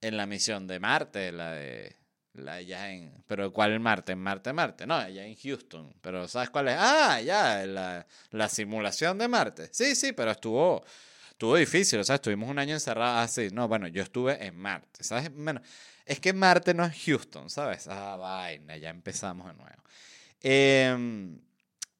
en 0.00 0.16
la 0.16 0.26
misión 0.26 0.68
de 0.68 0.78
Marte, 0.78 1.32
la 1.32 1.54
de 1.54 1.99
en. 2.34 3.12
Pero 3.26 3.52
¿cuál 3.52 3.72
es 3.72 3.80
Marte? 3.80 4.12
En 4.12 4.18
Marte, 4.18 4.52
Marte. 4.52 4.86
No, 4.86 4.94
allá 4.94 5.24
en 5.24 5.36
Houston. 5.36 5.92
Pero 6.00 6.28
¿sabes 6.28 6.50
cuál 6.50 6.68
es? 6.68 6.76
Ah, 6.78 7.20
ya, 7.20 7.66
la, 7.66 8.06
la 8.30 8.48
simulación 8.48 9.18
de 9.18 9.28
Marte. 9.28 9.68
Sí, 9.72 9.94
sí, 9.94 10.12
pero 10.12 10.30
estuvo. 10.30 10.84
Estuvo 11.30 11.56
difícil, 11.56 12.00
estuvimos 12.00 12.50
un 12.50 12.58
año 12.58 12.74
encerrados 12.74 13.24
así. 13.24 13.48
No, 13.50 13.66
bueno, 13.66 13.88
yo 13.88 14.02
estuve 14.02 14.44
en 14.44 14.58
Marte, 14.58 15.02
¿sabes? 15.02 15.30
Es 16.04 16.20
que 16.20 16.34
Marte 16.34 16.74
no 16.74 16.84
es 16.84 16.94
Houston, 17.06 17.48
¿sabes? 17.48 17.88
Ah, 17.88 18.16
vaina, 18.16 18.76
ya 18.76 18.90
empezamos 18.90 19.46
de 19.46 19.54
nuevo. 19.54 19.82
Eh, 20.42 21.38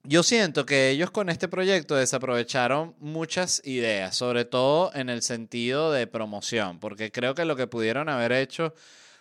yo 0.03 0.23
siento 0.23 0.65
que 0.65 0.91
ellos 0.91 1.11
con 1.11 1.29
este 1.29 1.47
proyecto 1.49 1.95
desaprovecharon 1.95 2.95
muchas 2.99 3.61
ideas, 3.65 4.17
sobre 4.17 4.47
todo 4.47 4.93
en 4.95 5.11
el 5.11 5.23
sentido 5.23 5.93
de 5.93 6.07
promoción, 6.07 6.79
porque 6.81 7.13
creo 7.13 7.35
que 7.35 7.45
lo 7.45 7.55
que 7.55 7.67
pudieron 7.67 8.09
haber 8.09 8.33
hecho 8.33 8.75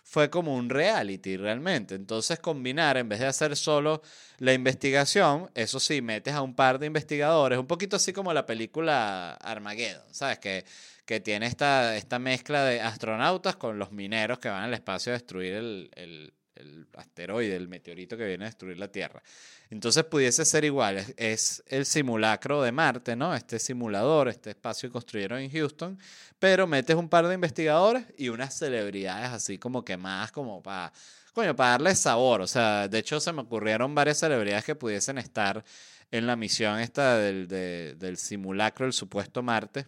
fue 0.09 0.31
como 0.31 0.55
un 0.55 0.69
reality 0.69 1.37
realmente. 1.37 1.93
Entonces 1.93 2.39
combinar, 2.39 2.97
en 2.97 3.07
vez 3.07 3.19
de 3.19 3.27
hacer 3.27 3.55
solo 3.55 4.01
la 4.39 4.53
investigación, 4.53 5.51
eso 5.53 5.79
sí, 5.79 6.01
metes 6.01 6.33
a 6.33 6.41
un 6.41 6.55
par 6.55 6.79
de 6.79 6.87
investigadores, 6.87 7.59
un 7.59 7.67
poquito 7.67 7.97
así 7.97 8.11
como 8.11 8.33
la 8.33 8.47
película 8.47 9.33
Armageddon, 9.33 10.11
¿sabes? 10.11 10.39
Que, 10.39 10.65
que 11.05 11.19
tiene 11.19 11.45
esta, 11.45 11.95
esta 11.95 12.17
mezcla 12.17 12.65
de 12.65 12.81
astronautas 12.81 13.55
con 13.55 13.77
los 13.77 13.91
mineros 13.91 14.39
que 14.39 14.49
van 14.49 14.63
al 14.63 14.73
espacio 14.73 15.11
a 15.11 15.13
destruir 15.13 15.53
el, 15.53 15.91
el, 15.95 16.33
el 16.59 16.87
asteroide, 16.95 17.55
el 17.55 17.67
meteorito 17.67 18.17
que 18.17 18.25
viene 18.25 18.45
a 18.45 18.47
destruir 18.47 18.77
la 18.77 18.91
Tierra. 18.91 19.21
Entonces 19.69 20.03
pudiese 20.03 20.45
ser 20.45 20.65
igual, 20.65 21.03
es, 21.17 21.63
el 21.67 21.85
simulacro 21.85 22.61
de 22.61 22.71
Marte, 22.71 23.15
¿no? 23.15 23.35
Este 23.35 23.59
simulador, 23.59 24.27
este 24.27 24.51
espacio 24.51 24.89
que 24.89 24.93
construyeron 24.93 25.39
en 25.39 25.51
Houston, 25.51 25.99
pero 26.39 26.67
metes 26.67 26.95
un 26.95 27.09
par 27.09 27.27
de 27.27 27.35
investigadores 27.35 28.05
y 28.17 28.29
unas 28.29 28.57
celebridades 28.57 29.29
así 29.29 29.57
como 29.57 29.85
que 29.85 29.97
más 29.97 30.31
como 30.31 30.61
para, 30.61 30.91
coño, 31.33 31.55
para 31.55 31.71
darle 31.71 31.95
sabor. 31.95 32.41
O 32.41 32.47
sea, 32.47 32.87
de 32.87 32.99
hecho 32.99 33.19
se 33.19 33.31
me 33.31 33.41
ocurrieron 33.41 33.93
varias 33.93 34.19
celebridades 34.19 34.65
que 34.65 34.75
pudiesen 34.75 35.17
estar 35.17 35.63
en 36.11 36.25
la 36.25 36.35
misión 36.35 36.79
esta 36.79 37.17
del, 37.17 37.47
del 37.47 38.17
simulacro, 38.17 38.85
el 38.85 38.93
supuesto 38.93 39.43
Marte. 39.43 39.85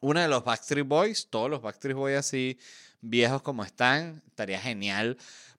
Una 0.00 0.22
de 0.22 0.28
los 0.28 0.44
Backstreet 0.44 0.86
Boys, 0.86 1.28
todos 1.28 1.50
los 1.50 1.60
Backstreet 1.60 1.96
Boys 1.96 2.16
así 2.16 2.58
viejos 3.00 3.42
como 3.42 3.64
están, 3.64 4.22
estaría 4.26 4.60
genial 4.60 5.16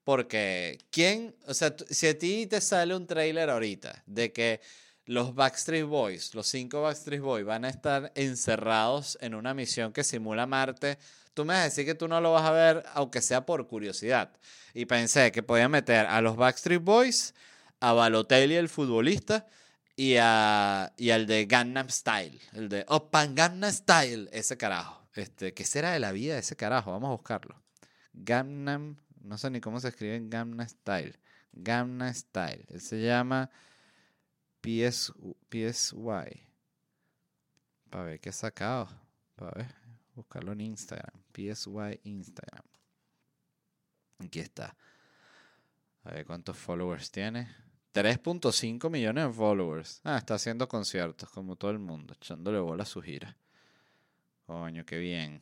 porque, 0.10 0.80
¿quién? 0.90 1.36
O 1.46 1.54
sea, 1.54 1.76
si 1.88 2.08
a 2.08 2.18
ti 2.18 2.48
te 2.48 2.62
sale 2.62 2.96
un 2.96 3.06
trailer 3.06 3.48
ahorita 3.48 4.02
de 4.08 4.34
que 4.34 4.60
los 5.06 5.36
Backstreet 5.36 5.86
Boys, 5.86 6.34
los 6.34 6.48
cinco 6.48 6.82
Backstreet 6.82 7.22
Boys, 7.22 7.46
van 7.46 7.64
a 7.64 7.70
estar 7.70 8.12
encerrados 8.16 9.20
en 9.22 9.36
una 9.36 9.54
misión 9.54 9.94
que 9.94 10.04
simula 10.04 10.48
Marte, 10.48 10.98
tú 11.36 11.46
me 11.46 11.54
vas 11.54 11.62
a 11.62 11.66
decir 11.66 11.86
que 11.86 11.94
tú 11.94 12.08
no 12.08 12.20
lo 12.22 12.32
vas 12.32 12.42
a 12.42 12.52
ver, 12.52 12.84
aunque 12.96 13.22
sea 13.22 13.46
por 13.46 13.68
curiosidad. 13.68 14.32
Y 14.74 14.88
pensé 14.88 15.32
que 15.32 15.44
podía 15.44 15.70
meter 15.70 16.08
a 16.08 16.22
los 16.22 16.38
Backstreet 16.38 16.82
Boys, 16.82 17.36
a 17.80 17.94
Balotelli, 17.94 18.56
el 18.56 18.68
futbolista, 18.68 19.46
y, 19.96 20.16
a, 20.20 20.92
y 20.98 21.12
al 21.12 21.28
de 21.28 21.46
Gangnam 21.46 21.92
Style, 21.92 22.42
el 22.54 22.68
de 22.68 22.84
Open 22.88 23.36
Gangnam 23.36 23.72
Style, 23.72 24.28
ese 24.32 24.58
carajo. 24.58 25.08
Este, 25.14 25.54
¿Qué 25.54 25.66
será 25.66 25.92
de 25.92 26.00
la 26.00 26.12
vida 26.12 26.34
de 26.34 26.40
ese 26.40 26.56
carajo? 26.56 26.94
Vamos 26.94 27.10
a 27.10 27.12
buscarlo. 27.12 27.62
Gangnam 28.14 28.98
no 29.22 29.38
sé 29.38 29.50
ni 29.50 29.62
cómo 29.62 29.80
se 29.80 29.90
escribe 29.90 30.16
en 30.16 30.30
Gamma 30.30 30.68
Style. 30.68 31.20
Gamma 31.52 32.14
Style. 32.14 32.66
Él 32.70 32.82
se 32.82 33.02
llama 33.02 33.50
PS, 34.62 35.14
PSY. 35.50 36.44
Para 37.90 38.04
ver 38.04 38.20
qué 38.20 38.30
ha 38.30 38.34
sacado. 38.34 38.90
Para 39.36 39.52
ver. 39.52 39.76
Buscarlo 40.16 40.52
en 40.52 40.62
Instagram. 40.62 41.22
PSY 41.34 42.02
Instagram. 42.04 42.66
Aquí 44.20 44.40
está. 44.40 44.76
A 46.04 46.12
ver 46.12 46.26
cuántos 46.26 46.58
followers 46.58 47.12
tiene. 47.12 47.48
3.5 47.94 48.90
millones 48.90 49.28
de 49.28 49.34
followers. 49.34 50.02
Ah, 50.04 50.18
está 50.18 50.36
haciendo 50.36 50.68
conciertos 50.68 51.30
como 51.30 51.56
todo 51.56 51.72
el 51.72 51.80
mundo, 51.80 52.14
echándole 52.14 52.60
bola 52.60 52.84
a 52.84 52.86
su 52.86 53.02
gira. 53.02 53.36
Coño, 54.46 54.86
qué 54.86 54.98
bien. 54.98 55.42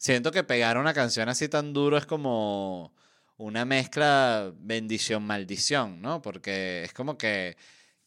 Siento 0.00 0.32
que 0.32 0.44
pegar 0.44 0.78
una 0.78 0.94
canción 0.94 1.28
así 1.28 1.46
tan 1.50 1.74
duro 1.74 1.98
es 1.98 2.06
como 2.06 2.94
una 3.36 3.66
mezcla 3.66 4.50
bendición-maldición, 4.56 6.00
¿no? 6.00 6.22
Porque 6.22 6.84
es 6.84 6.94
como 6.94 7.18
que, 7.18 7.58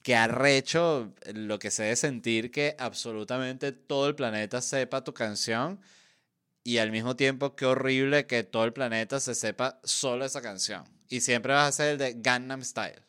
que 0.02 0.16
arrecho 0.16 1.14
lo 1.36 1.60
que 1.60 1.70
se 1.70 1.84
debe 1.84 1.96
sentir 1.96 2.50
que 2.50 2.76
absolutamente 2.80 3.72
todo 3.74 4.08
el 4.08 4.16
planeta 4.16 4.60
sepa 4.60 5.04
tu 5.04 5.14
canción 5.14 5.80
y 6.64 6.80
al 6.80 6.90
mismo 6.90 7.16
tiempo 7.16 7.56
qué 7.56 7.68
horrible 7.68 8.26
que 8.26 8.44
todo 8.44 8.66
el 8.66 8.74
planeta 8.74 9.20
se 9.20 9.36
sepa 9.36 9.80
solo 9.84 10.26
esa 10.26 10.42
canción. 10.42 10.86
Y 11.10 11.22
siempre 11.22 11.54
vas 11.54 11.70
a 11.70 11.72
ser 11.74 11.92
el 11.92 11.98
de 12.00 12.16
Gangnam 12.18 12.64
Style. 12.64 13.04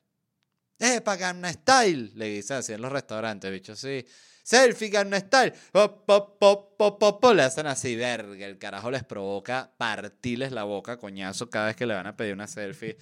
¡Epa, 0.79 1.17
Gangnam 1.17 1.55
Style! 1.55 2.13
Le 2.17 2.27
dicen 2.27 2.59
así 2.59 2.75
en 2.75 2.83
los 2.83 2.93
restaurantes, 2.93 3.51
bicho, 3.51 3.75
sí 3.77 4.05
selfie 4.45 4.91
Gangnam 4.91 5.21
Style, 5.21 5.53
pop, 5.73 7.25
le 7.35 7.43
hacen 7.43 7.67
así, 7.67 7.97
verga, 7.97 8.47
el 8.47 8.59
carajo 8.59 8.91
les 8.91 9.03
provoca 9.03 9.73
partirles 9.77 10.53
la 10.53 10.65
boca, 10.65 10.99
coñazo, 10.99 11.51
cada 11.51 11.67
vez 11.67 11.77
que 11.77 11.87
le 11.87 11.95
van 11.95 12.07
a 12.07 12.17
pedir 12.17 12.35
una 12.35 12.47
selfie 12.47 12.97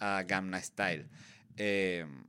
a 0.00 0.24
Gangnam 0.26 0.60
Style. 0.62 1.06
Em, 1.56 2.24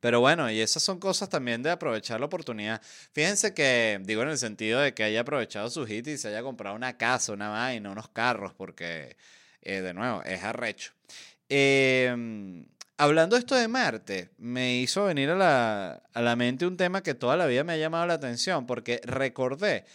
pero 0.00 0.20
bueno, 0.20 0.50
y 0.50 0.60
esas 0.60 0.82
son 0.82 0.98
cosas 0.98 1.28
también 1.28 1.62
de 1.62 1.70
aprovechar 1.70 2.20
la 2.20 2.26
oportunidad. 2.26 2.80
Fíjense 3.12 3.52
que, 3.52 4.00
digo 4.02 4.22
en 4.22 4.30
el 4.30 4.38
sentido 4.38 4.80
de 4.80 4.94
que 4.94 5.02
haya 5.02 5.20
aprovechado 5.20 5.68
su 5.70 5.86
hit 5.86 6.06
y 6.06 6.16
se 6.16 6.28
haya 6.28 6.42
comprado 6.42 6.74
una 6.74 6.96
casa, 6.96 7.32
una 7.32 7.50
vaina, 7.50 7.90
unos 7.90 8.08
carros, 8.08 8.54
porque, 8.54 9.16
eh, 9.60 9.82
de 9.82 9.92
nuevo, 9.94 10.22
es 10.22 10.42
arrecho. 10.42 10.92
Eh, 11.48 12.64
hablando 12.98 13.36
esto 13.36 13.54
de 13.54 13.68
Marte, 13.68 14.30
me 14.36 14.76
hizo 14.76 15.04
venir 15.04 15.30
a 15.30 15.36
la, 15.36 16.02
a 16.12 16.20
la, 16.20 16.36
mente 16.36 16.66
un 16.66 16.76
tema 16.76 17.02
que 17.02 17.14
toda 17.14 17.36
la 17.36 17.46
vida 17.46 17.64
me 17.64 17.72
ha 17.72 17.76
llamado 17.76 18.06
la 18.06 18.14
atención, 18.14 18.66
porque 18.66 19.00
recordé 19.04 19.86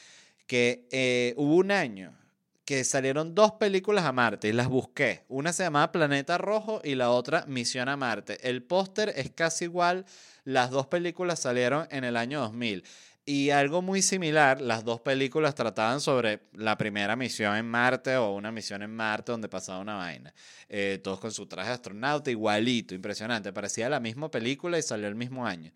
que 0.47 0.87
eh, 0.91 1.33
hubo 1.37 1.55
un 1.55 1.71
año 1.71 2.17
que 2.65 2.83
salieron 2.85 3.35
dos 3.35 3.53
películas 3.53 4.05
a 4.05 4.13
Marte 4.13 4.47
y 4.47 4.53
las 4.53 4.69
busqué. 4.69 5.25
Una 5.27 5.51
se 5.51 5.63
llamaba 5.63 5.91
Planeta 5.91 6.37
Rojo 6.37 6.81
y 6.83 6.95
la 6.95 7.11
otra 7.11 7.45
Misión 7.45 7.89
a 7.89 7.97
Marte. 7.97 8.37
El 8.47 8.63
póster 8.63 9.13
es 9.17 9.31
casi 9.31 9.65
igual, 9.65 10.05
las 10.45 10.71
dos 10.71 10.87
películas 10.87 11.39
salieron 11.39 11.87
en 11.91 12.05
el 12.05 12.15
año 12.15 12.39
2000. 12.39 12.83
Y 13.25 13.51
algo 13.51 13.81
muy 13.81 14.01
similar, 14.01 14.59
las 14.59 14.83
dos 14.83 14.99
películas 14.99 15.55
trataban 15.55 16.01
sobre 16.01 16.41
la 16.51 16.77
primera 16.77 17.15
misión 17.15 17.55
en 17.55 17.65
Marte 17.65 18.17
o 18.17 18.33
una 18.33 18.51
misión 18.51 18.81
en 18.81 18.93
Marte 18.93 19.31
donde 19.31 19.47
pasaba 19.47 19.79
una 19.79 19.95
vaina. 19.95 20.33
Eh, 20.67 20.99
todos 21.01 21.21
con 21.21 21.31
su 21.31 21.47
traje 21.47 21.69
de 21.69 21.75
astronauta, 21.75 22.31
igualito, 22.31 22.93
impresionante. 22.93 23.53
Parecía 23.53 23.87
la 23.87 24.01
misma 24.01 24.29
película 24.29 24.77
y 24.77 24.81
salió 24.81 25.07
el 25.07 25.15
mismo 25.15 25.47
año. 25.47 25.71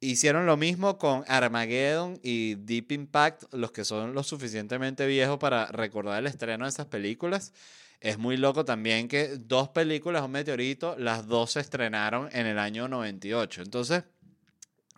Hicieron 0.00 0.44
lo 0.44 0.58
mismo 0.58 0.98
con 0.98 1.24
Armageddon 1.26 2.20
y 2.22 2.56
Deep 2.56 2.92
Impact, 2.92 3.54
los 3.54 3.72
que 3.72 3.86
son 3.86 4.12
lo 4.12 4.22
suficientemente 4.22 5.06
viejos 5.06 5.38
para 5.38 5.66
recordar 5.68 6.18
el 6.18 6.26
estreno 6.26 6.66
de 6.66 6.68
esas 6.68 6.86
películas. 6.86 7.54
Es 8.00 8.18
muy 8.18 8.36
loco 8.36 8.66
también 8.66 9.08
que 9.08 9.38
dos 9.38 9.70
películas, 9.70 10.22
un 10.22 10.32
meteorito, 10.32 10.96
las 10.98 11.26
dos 11.26 11.52
se 11.52 11.60
estrenaron 11.60 12.28
en 12.32 12.44
el 12.44 12.58
año 12.58 12.88
98. 12.88 13.62
Entonces, 13.62 14.04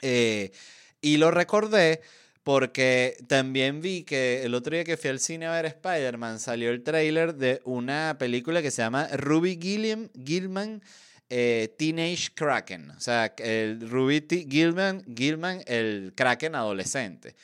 eh, 0.03 0.51
y 1.01 1.17
lo 1.17 1.31
recordé 1.31 2.01
porque 2.43 3.17
también 3.27 3.81
vi 3.81 4.05
que 4.05 4.45
el 4.45 4.55
otro 4.55 4.75
día 4.75 4.85
que 4.85 4.97
fui 4.97 5.11
al 5.11 5.19
cine 5.19 5.47
a 5.47 5.53
ver 5.53 5.67
Spider-Man 5.67 6.39
salió 6.39 6.71
el 6.71 6.85
tráiler 6.85 7.35
de 7.35 7.61
una 7.65 8.17
película 8.19 8.63
que 8.63 8.71
se 8.71 8.83
llama 8.83 9.09
Ruby 9.09 9.59
Gilliam, 9.61 10.09
Gilman 10.25 10.81
eh, 11.29 11.75
Teenage 11.77 12.29
Kraken. 12.35 12.91
O 12.91 13.01
sea, 13.01 13.35
el 13.39 13.89
Ruby 13.89 14.21
T 14.21 14.47
Gilman, 14.49 15.05
el 15.67 16.13
Kraken 16.15 16.55
adolescente. 16.55 17.35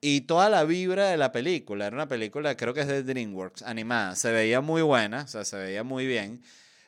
Y 0.00 0.22
toda 0.22 0.48
la 0.48 0.64
vibra 0.64 1.08
de 1.08 1.16
la 1.16 1.32
película, 1.32 1.86
era 1.86 1.94
una 1.94 2.08
película, 2.08 2.56
creo 2.56 2.74
que 2.74 2.80
es 2.80 2.88
de 2.88 3.02
DreamWorks, 3.04 3.62
animada, 3.62 4.16
se 4.16 4.32
veía 4.32 4.60
muy 4.60 4.82
buena, 4.82 5.22
o 5.22 5.28
sea, 5.28 5.44
se 5.44 5.56
veía 5.56 5.84
muy 5.84 6.06
bien, 6.06 6.42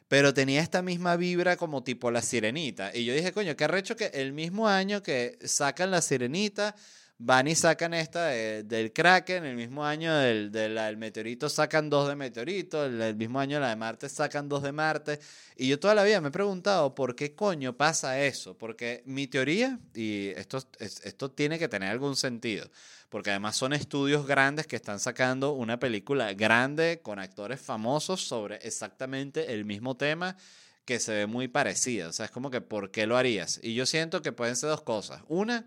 pero 0.08 0.34
tenía 0.34 0.60
esta 0.60 0.82
misma 0.82 1.16
vibra 1.16 1.56
como 1.56 1.82
tipo 1.82 2.10
La 2.10 2.22
Sirenita. 2.22 2.94
Y 2.94 3.04
yo 3.04 3.14
dije, 3.14 3.32
coño, 3.32 3.56
qué 3.56 3.64
arrecho 3.64 3.96
que 3.96 4.06
el 4.14 4.32
mismo 4.32 4.68
año 4.68 5.02
que 5.02 5.38
sacan 5.44 5.90
La 5.90 6.02
Sirenita, 6.02 6.74
van 7.18 7.46
y 7.46 7.54
sacan 7.54 7.94
esta 7.94 8.26
del 8.26 8.92
Kraken, 8.92 9.44
el 9.44 9.56
mismo 9.56 9.84
año 9.84 10.14
del, 10.14 10.50
del, 10.50 10.96
meteorito 10.96 11.48
sacan 11.48 11.88
dos 11.88 12.08
de 12.08 12.16
meteorito, 12.16 12.84
el, 12.84 13.14
mismo 13.14 13.38
año 13.38 13.60
la 13.60 13.68
de 13.68 13.76
Marte 13.76 14.08
sacan 14.08 14.48
dos 14.48 14.62
de 14.62 14.72
Marte. 14.72 15.20
Y 15.56 15.68
yo 15.68 15.78
toda 15.78 15.94
la 15.94 16.04
vida 16.04 16.20
me 16.20 16.28
he 16.28 16.32
preguntado 16.32 16.94
por 16.94 17.14
qué 17.14 17.34
coño 17.34 17.76
pasa 17.76 18.20
eso, 18.20 18.58
porque 18.58 19.02
mi 19.06 19.26
teoría, 19.26 19.78
y 19.94 20.28
esto, 20.30 20.58
esto 20.78 21.30
tiene 21.30 21.58
que 21.58 21.68
tener 21.68 21.90
algún 21.90 22.16
sentido, 22.16 22.68
porque 23.14 23.30
además 23.30 23.54
son 23.54 23.72
estudios 23.72 24.26
grandes 24.26 24.66
que 24.66 24.74
están 24.74 24.98
sacando 24.98 25.52
una 25.52 25.78
película 25.78 26.34
grande 26.34 26.98
con 27.00 27.20
actores 27.20 27.60
famosos 27.60 28.26
sobre 28.26 28.56
exactamente 28.56 29.54
el 29.54 29.64
mismo 29.64 29.96
tema 29.96 30.36
que 30.84 30.98
se 30.98 31.14
ve 31.14 31.26
muy 31.28 31.46
parecida. 31.46 32.08
O 32.08 32.12
sea, 32.12 32.24
es 32.24 32.32
como 32.32 32.50
que, 32.50 32.60
¿por 32.60 32.90
qué 32.90 33.06
lo 33.06 33.16
harías? 33.16 33.60
Y 33.62 33.74
yo 33.74 33.86
siento 33.86 34.20
que 34.20 34.32
pueden 34.32 34.56
ser 34.56 34.70
dos 34.70 34.82
cosas. 34.82 35.22
Una, 35.28 35.64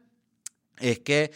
es 0.78 1.00
que 1.00 1.32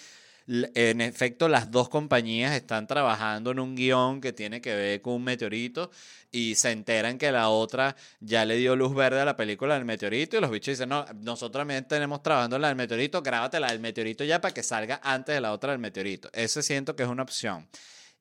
en 0.51 0.99
efecto 1.01 1.47
las 1.47 1.71
dos 1.71 1.87
compañías 1.87 2.53
están 2.53 2.85
trabajando 2.85 3.51
en 3.51 3.59
un 3.59 3.75
guion 3.75 4.19
que 4.19 4.33
tiene 4.33 4.59
que 4.59 4.75
ver 4.75 5.01
con 5.01 5.13
un 5.13 5.23
meteorito 5.23 5.91
y 6.29 6.55
se 6.55 6.71
enteran 6.71 7.17
que 7.17 7.31
la 7.31 7.49
otra 7.49 7.95
ya 8.19 8.43
le 8.43 8.57
dio 8.57 8.75
luz 8.75 8.93
verde 8.93 9.21
a 9.21 9.25
la 9.25 9.37
película 9.37 9.75
del 9.75 9.85
meteorito 9.85 10.37
y 10.37 10.41
los 10.41 10.51
bichos 10.51 10.73
dicen, 10.73 10.89
no, 10.89 11.05
nosotros 11.21 11.61
también 11.61 11.87
tenemos 11.87 12.21
trabajando 12.21 12.57
en 12.57 12.63
la 12.63 12.67
del 12.67 12.77
meteorito, 12.77 13.21
grábate 13.21 13.59
la 13.59 13.69
del 13.69 13.79
meteorito 13.79 14.25
ya 14.25 14.41
para 14.41 14.53
que 14.53 14.63
salga 14.63 14.99
antes 15.03 15.35
de 15.35 15.41
la 15.41 15.53
otra 15.53 15.71
del 15.71 15.79
meteorito. 15.79 16.29
Ese 16.33 16.61
siento 16.61 16.95
que 16.95 17.03
es 17.03 17.09
una 17.09 17.23
opción. 17.23 17.67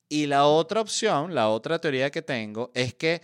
Y 0.07 0.27
la 0.27 0.45
otra 0.45 0.81
opción, 0.81 1.35
la 1.35 1.49
otra 1.49 1.79
teoría 1.79 2.11
que 2.11 2.21
tengo 2.21 2.71
es 2.73 2.93
que 2.93 3.21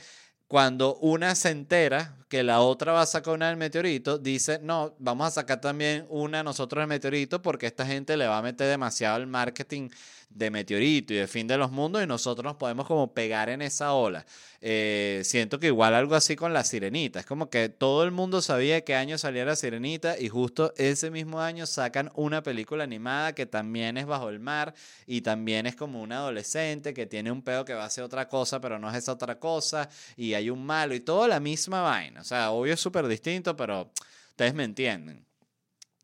cuando 0.48 0.96
una 0.98 1.36
se 1.36 1.50
entera 1.50 2.16
que 2.28 2.44
la 2.44 2.62
otra 2.62 2.94
va 2.94 3.02
a 3.02 3.06
sacar 3.06 3.34
una 3.34 3.48
del 3.48 3.58
meteorito, 3.58 4.18
dice, 4.18 4.60
no, 4.62 4.96
vamos 5.00 5.28
a 5.28 5.32
sacar 5.32 5.62
también 5.62 6.06
una 6.10 6.44
nosotros 6.44 6.82
del 6.82 6.90
meteorito 6.90 7.42
porque 7.42 7.68
esta 7.68 7.86
gente 7.86 8.18
le 8.18 8.28
va 8.28 8.38
a 8.40 8.42
meter 8.42 8.68
demasiado 8.68 9.18
el 9.18 9.28
marketing 9.28 9.90
de 10.30 10.52
meteorito 10.52 11.14
y 11.14 11.18
de 11.18 11.28
fin 11.28 11.48
de 11.48 11.58
los 11.58 11.72
mundos 11.72 12.04
y 12.04 12.08
nosotros 12.08 12.44
nos 12.44 12.58
podemos 12.58 12.86
como 12.86 13.14
pegar 13.14 13.50
en 13.50 13.62
esa 13.62 13.94
ola. 13.94 14.26
Eh, 14.60 15.22
siento 15.24 15.60
que 15.60 15.68
igual 15.68 15.94
algo 15.94 16.16
así 16.16 16.36
con 16.36 16.54
la 16.54 16.64
sirenita. 16.64 17.20
Es 17.20 17.26
como 17.26 17.50
que 17.50 17.70
todo 17.70 18.04
el 18.04 18.12
mundo 18.12 18.42
sabía 18.42 18.82
qué 18.82 18.96
año 18.96 19.18
salía 19.18 19.46
la 19.46 19.56
sirenita 19.56 20.20
y 20.20 20.30
justo 20.30 20.74
ese 20.78 21.12
mismo 21.12 21.42
año 21.42 21.66
sacan 21.66 22.12
una 22.16 22.44
película 22.44 22.84
animada 22.84 23.34
que 23.34 23.46
también 23.46 23.98
es 23.98 24.06
bajo 24.06 24.30
el 24.30 24.40
mar 24.40 24.74
y 25.06 25.22
también 25.22 25.66
es 25.66 25.76
como 25.76 26.02
un 26.02 26.12
adolescente 26.12 26.94
que 26.94 27.06
tiene 27.06 27.32
un 27.32 27.42
pedo 27.42 27.66
que 27.66 27.74
va 27.74 27.84
a 27.84 27.88
hacer 27.88 28.04
otra 28.04 28.28
cosa 28.28 28.60
pero 28.60 28.80
no 28.80 28.90
es 28.90 28.98
esa 28.98 29.14
otra 29.14 29.40
cosa 29.40 29.90
y 30.16 30.34
hay 30.34 30.50
un 30.50 30.66
malo 30.66 30.94
y 30.96 31.00
todo 31.00 31.28
la 31.28 31.40
misma 31.40 31.82
vaina. 31.82 32.17
O 32.20 32.24
sea, 32.24 32.52
obvio 32.52 32.74
es 32.74 32.80
súper 32.80 33.08
distinto 33.08 33.56
pero 33.56 33.92
ustedes 34.30 34.54
me 34.54 34.64
entienden. 34.64 35.26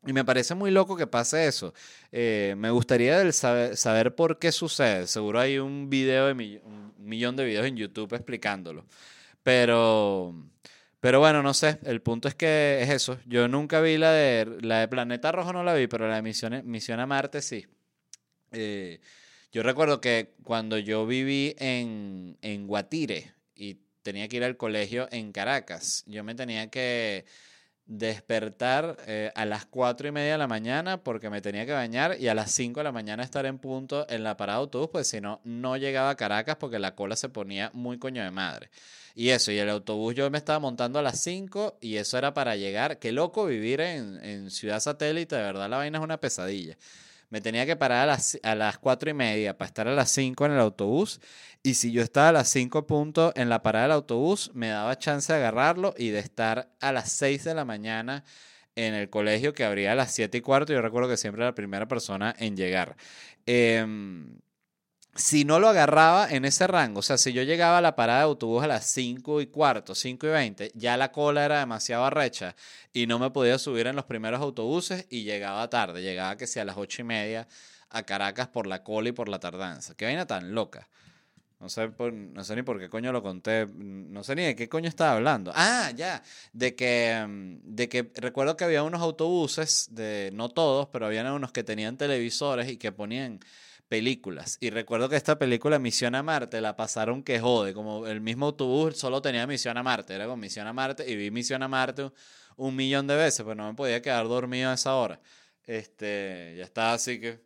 Y 0.06 0.12
me 0.12 0.24
parece 0.24 0.54
muy 0.54 0.70
loco 0.70 0.96
que 0.96 1.06
pase 1.06 1.46
eso. 1.46 1.72
Eh, 2.12 2.54
me 2.58 2.70
gustaría 2.70 3.32
saber, 3.32 3.76
saber, 3.76 4.14
por 4.14 4.38
qué 4.38 4.52
sucede. 4.52 5.06
Seguro 5.06 5.40
hay 5.40 5.58
un 5.58 5.88
video 5.88 6.26
de 6.26 6.60
un 6.62 6.92
millón 6.98 7.36
de 7.36 7.44
videos 7.44 7.66
en 7.66 7.76
YouTube 7.76 8.12
explicándolo. 8.12 8.84
Pero, 9.42 10.34
pero 11.00 11.20
bueno, 11.20 11.42
no 11.42 11.54
sé. 11.54 11.78
El 11.84 12.02
punto 12.02 12.28
es 12.28 12.34
que 12.34 12.80
es 12.82 12.90
eso. 12.90 13.18
Yo 13.26 13.48
nunca 13.48 13.80
vi 13.80 13.96
la 13.96 14.12
de 14.12 14.58
la 14.60 14.80
de 14.80 14.88
Planeta 14.88 15.32
Rojo, 15.32 15.52
no 15.52 15.64
la 15.64 15.74
vi, 15.74 15.86
pero 15.86 16.08
la 16.08 16.16
de 16.16 16.22
Misión, 16.22 16.60
Misión 16.64 17.00
a 17.00 17.06
Marte 17.06 17.40
sí. 17.40 17.66
Eh, 18.52 19.00
yo 19.52 19.62
recuerdo 19.62 20.00
que 20.00 20.34
cuando 20.42 20.78
yo 20.78 21.06
viví 21.06 21.54
en, 21.58 22.36
en 22.42 22.66
Guatire 22.66 23.32
y 23.54 23.78
tenía 24.04 24.28
que 24.28 24.36
ir 24.36 24.44
al 24.44 24.56
colegio 24.56 25.08
en 25.10 25.32
Caracas, 25.32 26.04
yo 26.06 26.22
me 26.22 26.36
tenía 26.36 26.70
que 26.70 27.24
despertar 27.86 28.96
eh, 29.06 29.30
a 29.34 29.44
las 29.44 29.66
4 29.66 30.08
y 30.08 30.12
media 30.12 30.32
de 30.32 30.38
la 30.38 30.46
mañana 30.46 31.02
porque 31.02 31.28
me 31.28 31.40
tenía 31.40 31.66
que 31.66 31.72
bañar 31.72 32.16
y 32.18 32.28
a 32.28 32.34
las 32.34 32.50
5 32.52 32.80
de 32.80 32.84
la 32.84 32.92
mañana 32.92 33.22
estar 33.22 33.44
en 33.46 33.58
punto 33.58 34.06
en 34.08 34.22
la 34.22 34.36
parada 34.36 34.58
de 34.58 34.62
autobús, 34.62 34.90
pues 34.92 35.08
si 35.08 35.20
no, 35.20 35.40
no 35.44 35.76
llegaba 35.76 36.10
a 36.10 36.16
Caracas 36.16 36.56
porque 36.56 36.78
la 36.78 36.94
cola 36.94 37.16
se 37.16 37.28
ponía 37.28 37.70
muy 37.74 37.98
coño 37.98 38.22
de 38.22 38.30
madre. 38.30 38.70
Y 39.14 39.30
eso, 39.30 39.52
y 39.52 39.58
el 39.58 39.70
autobús 39.70 40.14
yo 40.14 40.30
me 40.30 40.38
estaba 40.38 40.58
montando 40.58 40.98
a 40.98 41.02
las 41.02 41.20
5 41.20 41.78
y 41.80 41.96
eso 41.96 42.18
era 42.18 42.34
para 42.34 42.56
llegar. 42.56 42.98
Qué 42.98 43.12
loco 43.12 43.46
vivir 43.46 43.80
en, 43.80 44.22
en 44.24 44.50
Ciudad 44.50 44.80
Satélite, 44.80 45.36
de 45.36 45.42
verdad 45.42 45.68
la 45.68 45.78
vaina 45.78 45.98
es 45.98 46.04
una 46.04 46.20
pesadilla 46.20 46.76
me 47.30 47.40
tenía 47.40 47.66
que 47.66 47.76
parar 47.76 48.02
a 48.02 48.06
las, 48.06 48.38
a 48.42 48.54
las 48.54 48.78
4 48.78 49.10
y 49.10 49.14
media 49.14 49.56
para 49.56 49.66
estar 49.68 49.88
a 49.88 49.94
las 49.94 50.10
5 50.10 50.46
en 50.46 50.52
el 50.52 50.60
autobús. 50.60 51.20
Y 51.62 51.74
si 51.74 51.92
yo 51.92 52.02
estaba 52.02 52.28
a 52.28 52.32
las 52.32 52.48
5 52.48 52.86
puntos 52.86 53.32
en 53.36 53.48
la 53.48 53.62
parada 53.62 53.86
del 53.86 53.92
autobús, 53.92 54.50
me 54.54 54.68
daba 54.68 54.98
chance 54.98 55.32
de 55.32 55.38
agarrarlo 55.38 55.94
y 55.96 56.10
de 56.10 56.20
estar 56.20 56.70
a 56.80 56.92
las 56.92 57.10
6 57.12 57.44
de 57.44 57.54
la 57.54 57.64
mañana 57.64 58.24
en 58.76 58.94
el 58.94 59.08
colegio 59.10 59.54
que 59.54 59.64
abría 59.64 59.92
a 59.92 59.94
las 59.94 60.12
7 60.12 60.38
y 60.38 60.40
cuarto. 60.40 60.72
Yo 60.72 60.82
recuerdo 60.82 61.08
que 61.08 61.16
siempre 61.16 61.42
era 61.42 61.50
la 61.50 61.54
primera 61.54 61.88
persona 61.88 62.34
en 62.38 62.56
llegar. 62.56 62.96
Eh, 63.46 63.86
si 65.16 65.44
no 65.44 65.60
lo 65.60 65.68
agarraba 65.68 66.28
en 66.30 66.44
ese 66.44 66.66
rango, 66.66 67.00
o 67.00 67.02
sea, 67.02 67.18
si 67.18 67.32
yo 67.32 67.42
llegaba 67.42 67.78
a 67.78 67.80
la 67.80 67.94
parada 67.94 68.20
de 68.20 68.24
autobús 68.24 68.64
a 68.64 68.66
las 68.66 68.86
5 68.86 69.40
y 69.40 69.46
cuarto, 69.46 69.94
5 69.94 70.26
y 70.26 70.30
20, 70.30 70.72
ya 70.74 70.96
la 70.96 71.12
cola 71.12 71.44
era 71.44 71.60
demasiado 71.60 72.04
arrecha 72.04 72.56
y 72.92 73.06
no 73.06 73.18
me 73.18 73.30
podía 73.30 73.58
subir 73.58 73.86
en 73.86 73.96
los 73.96 74.06
primeros 74.06 74.40
autobuses 74.40 75.06
y 75.10 75.22
llegaba 75.22 75.70
tarde, 75.70 76.02
llegaba 76.02 76.36
que 76.36 76.46
sea 76.46 76.62
a 76.62 76.66
las 76.66 76.76
8 76.76 77.02
y 77.02 77.04
media 77.04 77.48
a 77.90 78.02
Caracas 78.02 78.48
por 78.48 78.66
la 78.66 78.82
cola 78.82 79.10
y 79.10 79.12
por 79.12 79.28
la 79.28 79.38
tardanza. 79.38 79.94
Qué 79.94 80.04
vaina 80.04 80.26
tan 80.26 80.52
loca. 80.52 80.88
No 81.60 81.68
sé, 81.70 81.90
no 82.12 82.44
sé 82.44 82.56
ni 82.56 82.62
por 82.62 82.78
qué 82.78 82.90
coño 82.90 83.12
lo 83.12 83.22
conté, 83.22 83.66
no 83.66 84.22
sé 84.24 84.34
ni 84.34 84.42
de 84.42 84.56
qué 84.56 84.68
coño 84.68 84.88
estaba 84.88 85.12
hablando. 85.12 85.52
Ah, 85.54 85.92
ya, 85.96 86.22
de 86.52 86.74
que, 86.74 87.24
mm, 87.26 87.74
de 87.74 87.88
que 87.88 88.10
recuerdo 88.16 88.56
que 88.56 88.64
había 88.64 88.82
unos 88.82 89.00
autobuses, 89.00 89.88
de 89.92 90.30
no 90.34 90.50
todos, 90.50 90.88
pero 90.92 91.06
habían 91.06 91.26
unos 91.28 91.52
que 91.52 91.62
tenían 91.64 91.96
televisores 91.96 92.68
y 92.68 92.76
que 92.76 92.92
ponían 92.92 93.40
películas. 93.88 94.58
Y 94.60 94.70
recuerdo 94.70 95.08
que 95.08 95.16
esta 95.16 95.38
película 95.38 95.78
Misión 95.78 96.14
a 96.14 96.22
Marte 96.22 96.60
la 96.60 96.76
pasaron 96.76 97.22
que 97.22 97.40
jode, 97.40 97.74
como 97.74 98.06
el 98.06 98.20
mismo 98.20 98.46
autobús 98.46 98.98
solo 98.98 99.22
tenía 99.22 99.46
Misión 99.46 99.76
a 99.76 99.82
Marte, 99.82 100.14
era 100.14 100.26
con 100.26 100.40
Misión 100.40 100.66
a 100.66 100.72
Marte 100.72 101.08
y 101.10 101.16
vi 101.16 101.30
Misión 101.30 101.62
a 101.62 101.68
Marte 101.68 102.10
un, 102.56 102.76
millón 102.76 103.06
de 103.06 103.16
veces, 103.16 103.42
pero 103.42 103.54
no 103.54 103.68
me 103.68 103.74
podía 103.74 104.00
quedar 104.02 104.26
dormido 104.28 104.70
a 104.70 104.74
esa 104.74 104.94
hora. 104.94 105.20
Este, 105.66 106.54
ya 106.58 106.64
estaba 106.64 106.92
así 106.94 107.20
que 107.20 107.40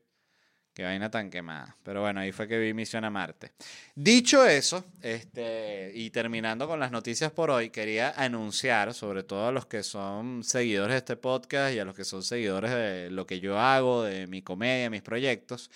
Qué 0.78 0.84
vaina 0.84 1.10
tan 1.10 1.28
quemada. 1.28 1.76
Pero 1.82 2.02
bueno, 2.02 2.20
ahí 2.20 2.30
fue 2.30 2.46
que 2.46 2.56
vi 2.56 2.72
Misión 2.72 3.04
a 3.04 3.10
Marte. 3.10 3.50
Dicho 3.96 4.46
eso, 4.46 4.84
este, 5.02 5.90
y 5.92 6.10
terminando 6.10 6.68
con 6.68 6.78
las 6.78 6.92
noticias 6.92 7.32
por 7.32 7.50
hoy, 7.50 7.70
quería 7.70 8.12
anunciar, 8.16 8.94
sobre 8.94 9.24
todo 9.24 9.48
a 9.48 9.50
los 9.50 9.66
que 9.66 9.82
son 9.82 10.44
seguidores 10.44 10.92
de 10.92 10.98
este 10.98 11.16
podcast 11.16 11.74
y 11.74 11.80
a 11.80 11.84
los 11.84 11.96
que 11.96 12.04
son 12.04 12.22
seguidores 12.22 12.70
de 12.70 13.10
lo 13.10 13.26
que 13.26 13.40
yo 13.40 13.58
hago, 13.58 14.04
de 14.04 14.28
mi 14.28 14.40
comedia, 14.40 14.88
mis 14.88 15.02
proyectos, 15.02 15.68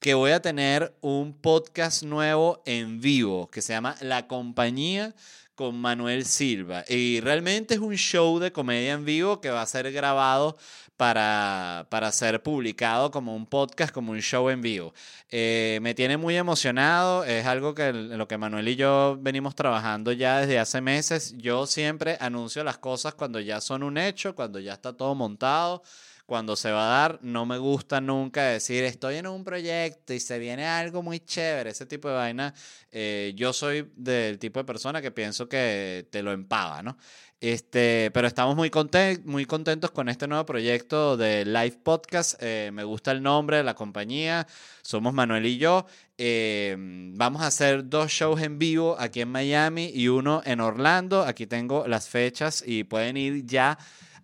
que 0.00 0.14
voy 0.14 0.30
a 0.30 0.40
tener 0.40 0.94
un 1.00 1.32
podcast 1.32 2.04
nuevo 2.04 2.62
en 2.66 3.00
vivo 3.00 3.50
que 3.50 3.62
se 3.62 3.72
llama 3.72 3.96
La 4.00 4.28
Compañía 4.28 5.14
con 5.56 5.80
Manuel 5.80 6.24
Silva. 6.24 6.84
Y 6.88 7.18
realmente 7.20 7.74
es 7.74 7.80
un 7.80 7.96
show 7.96 8.38
de 8.38 8.52
comedia 8.52 8.92
en 8.92 9.04
vivo 9.04 9.40
que 9.40 9.50
va 9.50 9.60
a 9.60 9.66
ser 9.66 9.90
grabado 9.90 10.56
para, 10.96 11.88
para 11.90 12.12
ser 12.12 12.40
publicado 12.44 13.10
como 13.10 13.34
un 13.34 13.44
podcast, 13.44 13.92
como 13.92 14.12
un 14.12 14.20
show 14.20 14.48
en 14.50 14.62
vivo. 14.62 14.94
Eh, 15.30 15.80
me 15.82 15.94
tiene 15.94 16.16
muy 16.16 16.36
emocionado, 16.36 17.24
es 17.24 17.44
algo 17.44 17.74
que 17.74 17.92
lo 17.92 18.28
que 18.28 18.38
Manuel 18.38 18.68
y 18.68 18.76
yo 18.76 19.18
venimos 19.20 19.56
trabajando 19.56 20.12
ya 20.12 20.38
desde 20.38 20.60
hace 20.60 20.80
meses. 20.80 21.34
Yo 21.38 21.66
siempre 21.66 22.16
anuncio 22.20 22.62
las 22.62 22.78
cosas 22.78 23.14
cuando 23.14 23.40
ya 23.40 23.60
son 23.60 23.82
un 23.82 23.98
hecho, 23.98 24.36
cuando 24.36 24.60
ya 24.60 24.74
está 24.74 24.92
todo 24.92 25.16
montado 25.16 25.82
cuando 26.28 26.56
se 26.56 26.70
va 26.70 26.84
a 26.84 27.00
dar, 27.00 27.18
no 27.22 27.46
me 27.46 27.56
gusta 27.56 28.02
nunca 28.02 28.44
decir 28.44 28.84
estoy 28.84 29.16
en 29.16 29.26
un 29.26 29.44
proyecto 29.44 30.12
y 30.12 30.20
se 30.20 30.38
viene 30.38 30.66
algo 30.66 31.02
muy 31.02 31.20
chévere, 31.20 31.70
ese 31.70 31.86
tipo 31.86 32.06
de 32.08 32.16
vaina. 32.16 32.52
eh, 32.92 33.32
yo 33.34 33.54
soy 33.54 33.90
del 33.96 34.38
tipo 34.38 34.60
de 34.60 34.64
persona 34.66 35.00
que 35.00 35.10
pienso 35.10 35.48
que 35.48 36.06
te 36.10 36.22
lo 36.22 36.32
empaga, 36.32 36.82
¿no? 36.82 36.98
Este, 37.40 38.10
pero 38.12 38.26
estamos 38.26 38.56
muy, 38.56 38.68
conten- 38.68 39.24
muy 39.24 39.46
contentos 39.46 39.90
con 39.90 40.10
este 40.10 40.26
nuevo 40.28 40.44
proyecto 40.44 41.16
de 41.16 41.46
Live 41.46 41.78
Podcast. 41.82 42.34
eh, 42.42 42.70
me 42.74 42.84
gusta 42.84 43.10
el 43.12 43.22
nombre 43.22 43.56
de 43.56 43.62
la 43.62 43.74
compañía. 43.74 44.46
Somos 44.82 45.14
Manuel 45.14 45.46
y 45.46 45.56
yo. 45.56 45.86
Eh, 46.18 46.76
vamos 47.14 47.40
a 47.40 47.46
hacer 47.46 47.88
dos 47.88 48.10
shows 48.10 48.42
en 48.42 48.58
vivo 48.58 48.96
aquí 48.98 49.22
en 49.22 49.30
Miami 49.30 49.90
y 49.94 50.08
uno 50.08 50.42
en 50.44 50.60
Orlando. 50.60 51.22
Aquí 51.22 51.46
tengo 51.46 51.86
las 51.86 52.08
fechas 52.10 52.62
y 52.66 52.84
pueden 52.84 53.16
ir 53.16 53.46
ya 53.46 53.78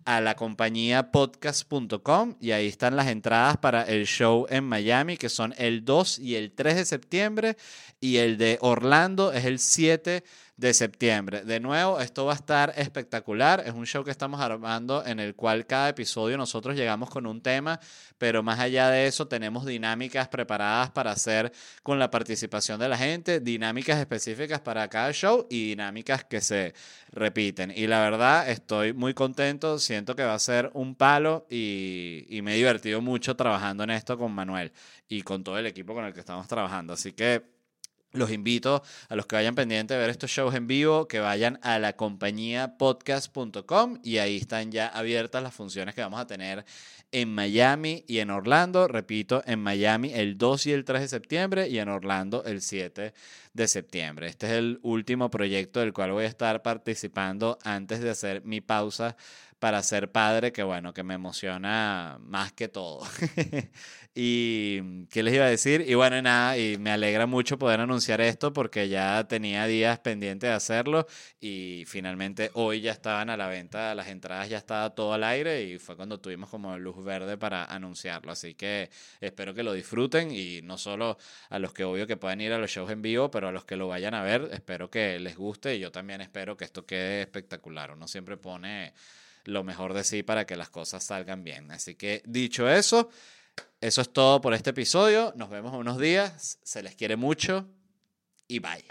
a 0.05 0.21
la 0.21 0.35
compañía 0.35 1.11
podcast.com 1.11 2.35
y 2.39 2.51
ahí 2.51 2.67
están 2.67 2.95
las 2.95 3.07
entradas 3.07 3.57
para 3.57 3.83
el 3.83 4.05
show 4.05 4.45
en 4.49 4.63
Miami 4.63 5.17
que 5.17 5.29
son 5.29 5.53
el 5.57 5.83
2 5.83 6.19
y 6.19 6.35
el 6.35 6.51
3 6.51 6.75
de 6.75 6.85
septiembre 6.85 7.57
y 7.99 8.17
el 8.17 8.37
de 8.37 8.59
Orlando 8.61 9.33
es 9.33 9.45
el 9.45 9.59
7 9.59 10.23
de 10.57 10.73
septiembre. 10.73 11.43
De 11.43 11.59
nuevo, 11.59 11.99
esto 11.99 12.25
va 12.25 12.31
a 12.31 12.35
estar 12.35 12.73
espectacular. 12.77 13.63
Es 13.65 13.73
un 13.73 13.85
show 13.85 14.03
que 14.05 14.11
estamos 14.11 14.39
armando 14.39 15.05
en 15.05 15.19
el 15.19 15.35
cual 15.35 15.65
cada 15.65 15.89
episodio 15.89 16.37
nosotros 16.37 16.75
llegamos 16.75 17.09
con 17.09 17.25
un 17.25 17.41
tema, 17.41 17.79
pero 18.17 18.41
más 18.41 18.59
allá 18.59 18.89
de 18.89 19.07
eso 19.07 19.27
tenemos 19.27 19.65
dinámicas 19.65 20.29
preparadas 20.29 20.91
para 20.91 21.11
hacer 21.11 21.51
con 21.83 21.99
la 21.99 22.09
participación 22.09 22.79
de 22.79 22.87
la 22.87 22.97
gente, 22.97 23.41
dinámicas 23.41 23.99
específicas 23.99 24.61
para 24.61 24.87
cada 24.87 25.11
show 25.11 25.45
y 25.49 25.69
dinámicas 25.69 26.23
que 26.23 26.39
se 26.39 26.73
repiten. 27.11 27.73
Y 27.75 27.87
la 27.87 27.99
verdad, 27.99 28.49
estoy 28.49 28.93
muy 28.93 29.13
contento, 29.13 29.77
siento 29.77 30.15
que 30.15 30.23
va 30.23 30.35
a 30.35 30.39
ser 30.39 30.71
un 30.73 30.95
palo 30.95 31.47
y, 31.49 32.39
me 32.45 32.53
he 32.53 32.57
divertido 32.57 33.01
mucho 33.01 33.35
trabajando 33.35 33.83
en 33.83 33.89
esto 33.89 34.17
con 34.17 34.31
Manuel 34.31 34.71
y 35.09 35.23
con 35.23 35.43
todo 35.43 35.57
el 35.57 35.65
equipo 35.65 35.95
con 35.95 36.05
el 36.05 36.13
que 36.13 36.19
estamos 36.19 36.47
trabajando. 36.47 36.93
Así 36.93 37.11
que... 37.13 37.54
Los 38.15 38.31
invito 38.31 38.81
a 39.09 39.15
los 39.15 39.25
que 39.25 39.35
vayan 39.35 39.55
pendientes 39.55 39.95
de 39.95 39.99
ver 39.99 40.09
estos 40.09 40.31
shows 40.31 40.55
en 40.55 40.67
vivo, 40.67 41.07
que 41.07 41.19
vayan 41.19 41.59
a 41.61 41.79
la 41.79 41.93
compañía 41.93 42.77
podcast.com 42.77 43.99
y 44.03 44.19
ahí 44.19 44.37
están 44.37 44.71
ya 44.71 44.87
abiertas 44.87 45.43
las 45.43 45.53
funciones 45.53 45.95
que 45.95 46.01
vamos 46.01 46.19
a 46.19 46.25
tener 46.25 46.65
en 47.11 47.33
Miami 47.33 48.05
y 48.07 48.19
en 48.19 48.29
Orlando. 48.29 48.87
Repito, 48.87 49.43
en 49.45 49.59
Miami 49.59 50.13
el 50.13 50.37
2 50.37 50.67
y 50.67 50.71
el 50.71 50.85
3 50.85 51.01
de 51.01 51.07
septiembre 51.09 51.67
y 51.67 51.79
en 51.79 51.89
Orlando 51.89 52.43
el 52.45 52.61
7 52.61 53.13
de 53.53 53.67
septiembre. 53.67 54.27
Este 54.27 54.47
es 54.47 54.53
el 54.53 54.79
último 54.81 55.29
proyecto 55.29 55.81
del 55.81 55.91
cual 55.93 56.11
voy 56.11 56.23
a 56.23 56.27
estar 56.29 56.61
participando 56.61 57.57
antes 57.63 57.99
de 57.99 58.09
hacer 58.09 58.43
mi 58.45 58.61
pausa 58.61 59.17
para 59.65 59.81
ser 59.81 60.11
padre, 60.11 60.51
que 60.51 60.61
bueno, 60.61 60.93
que 60.93 61.01
me 61.01 61.15
emociona 61.15 62.19
más 62.21 62.53
que 62.53 62.67
todo. 62.67 63.01
y, 64.13 65.07
¿qué 65.07 65.23
les 65.23 65.33
iba 65.33 65.45
a 65.45 65.49
decir? 65.49 65.83
Y 65.87 65.95
bueno, 65.95 66.21
nada, 66.21 66.55
y 66.55 66.77
me 66.77 66.91
alegra 66.91 67.25
mucho 67.25 67.57
poder 67.57 67.79
anunciar 67.79 68.21
esto 68.21 68.53
porque 68.53 68.89
ya 68.89 69.27
tenía 69.27 69.65
días 69.65 69.97
pendientes 69.97 70.51
de 70.51 70.53
hacerlo 70.53 71.07
y 71.39 71.83
finalmente 71.87 72.51
hoy 72.53 72.81
ya 72.81 72.91
estaban 72.91 73.31
a 73.31 73.37
la 73.37 73.47
venta, 73.47 73.95
las 73.95 74.07
entradas 74.09 74.49
ya 74.49 74.59
estaba 74.59 74.93
todo 74.93 75.13
al 75.13 75.23
aire 75.23 75.63
y 75.63 75.79
fue 75.79 75.95
cuando 75.95 76.19
tuvimos 76.19 76.51
como 76.51 76.77
luz 76.77 77.03
verde 77.03 77.35
para 77.35 77.65
anunciarlo. 77.65 78.33
Así 78.33 78.53
que 78.53 78.91
espero 79.19 79.55
que 79.55 79.63
lo 79.63 79.73
disfruten 79.73 80.29
y 80.29 80.61
no 80.61 80.77
solo 80.77 81.17
a 81.49 81.57
los 81.57 81.73
que 81.73 81.85
obvio 81.85 82.05
que 82.05 82.17
puedan 82.17 82.39
ir 82.39 82.53
a 82.53 82.59
los 82.59 82.69
shows 82.69 82.91
en 82.91 83.01
vivo, 83.01 83.31
pero 83.31 83.47
a 83.47 83.51
los 83.51 83.65
que 83.65 83.77
lo 83.77 83.87
vayan 83.87 84.13
a 84.13 84.21
ver, 84.21 84.47
espero 84.53 84.91
que 84.91 85.17
les 85.19 85.35
guste 85.35 85.75
y 85.75 85.79
yo 85.79 85.91
también 85.91 86.21
espero 86.21 86.55
que 86.55 86.65
esto 86.65 86.85
quede 86.85 87.21
espectacular. 87.21 87.93
Uno 87.93 88.07
siempre 88.07 88.37
pone 88.37 88.93
lo 89.45 89.63
mejor 89.63 89.93
de 89.93 90.03
sí 90.03 90.23
para 90.23 90.45
que 90.45 90.55
las 90.55 90.69
cosas 90.69 91.03
salgan 91.03 91.43
bien. 91.43 91.71
Así 91.71 91.95
que 91.95 92.21
dicho 92.25 92.69
eso, 92.69 93.09
eso 93.81 94.01
es 94.01 94.11
todo 94.11 94.41
por 94.41 94.53
este 94.53 94.71
episodio. 94.71 95.33
Nos 95.35 95.49
vemos 95.49 95.73
en 95.73 95.79
unos 95.79 95.99
días. 95.99 96.59
Se 96.63 96.83
les 96.83 96.95
quiere 96.95 97.15
mucho 97.15 97.67
y 98.47 98.59
bye. 98.59 98.85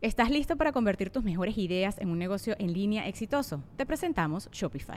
¿Estás 0.00 0.30
listo 0.30 0.56
para 0.56 0.72
convertir 0.72 1.10
tus 1.10 1.22
mejores 1.22 1.56
ideas 1.56 1.96
en 1.98 2.10
un 2.10 2.18
negocio 2.18 2.56
en 2.58 2.72
línea 2.72 3.06
exitoso? 3.06 3.62
Te 3.76 3.86
presentamos 3.86 4.50
Shopify. 4.50 4.96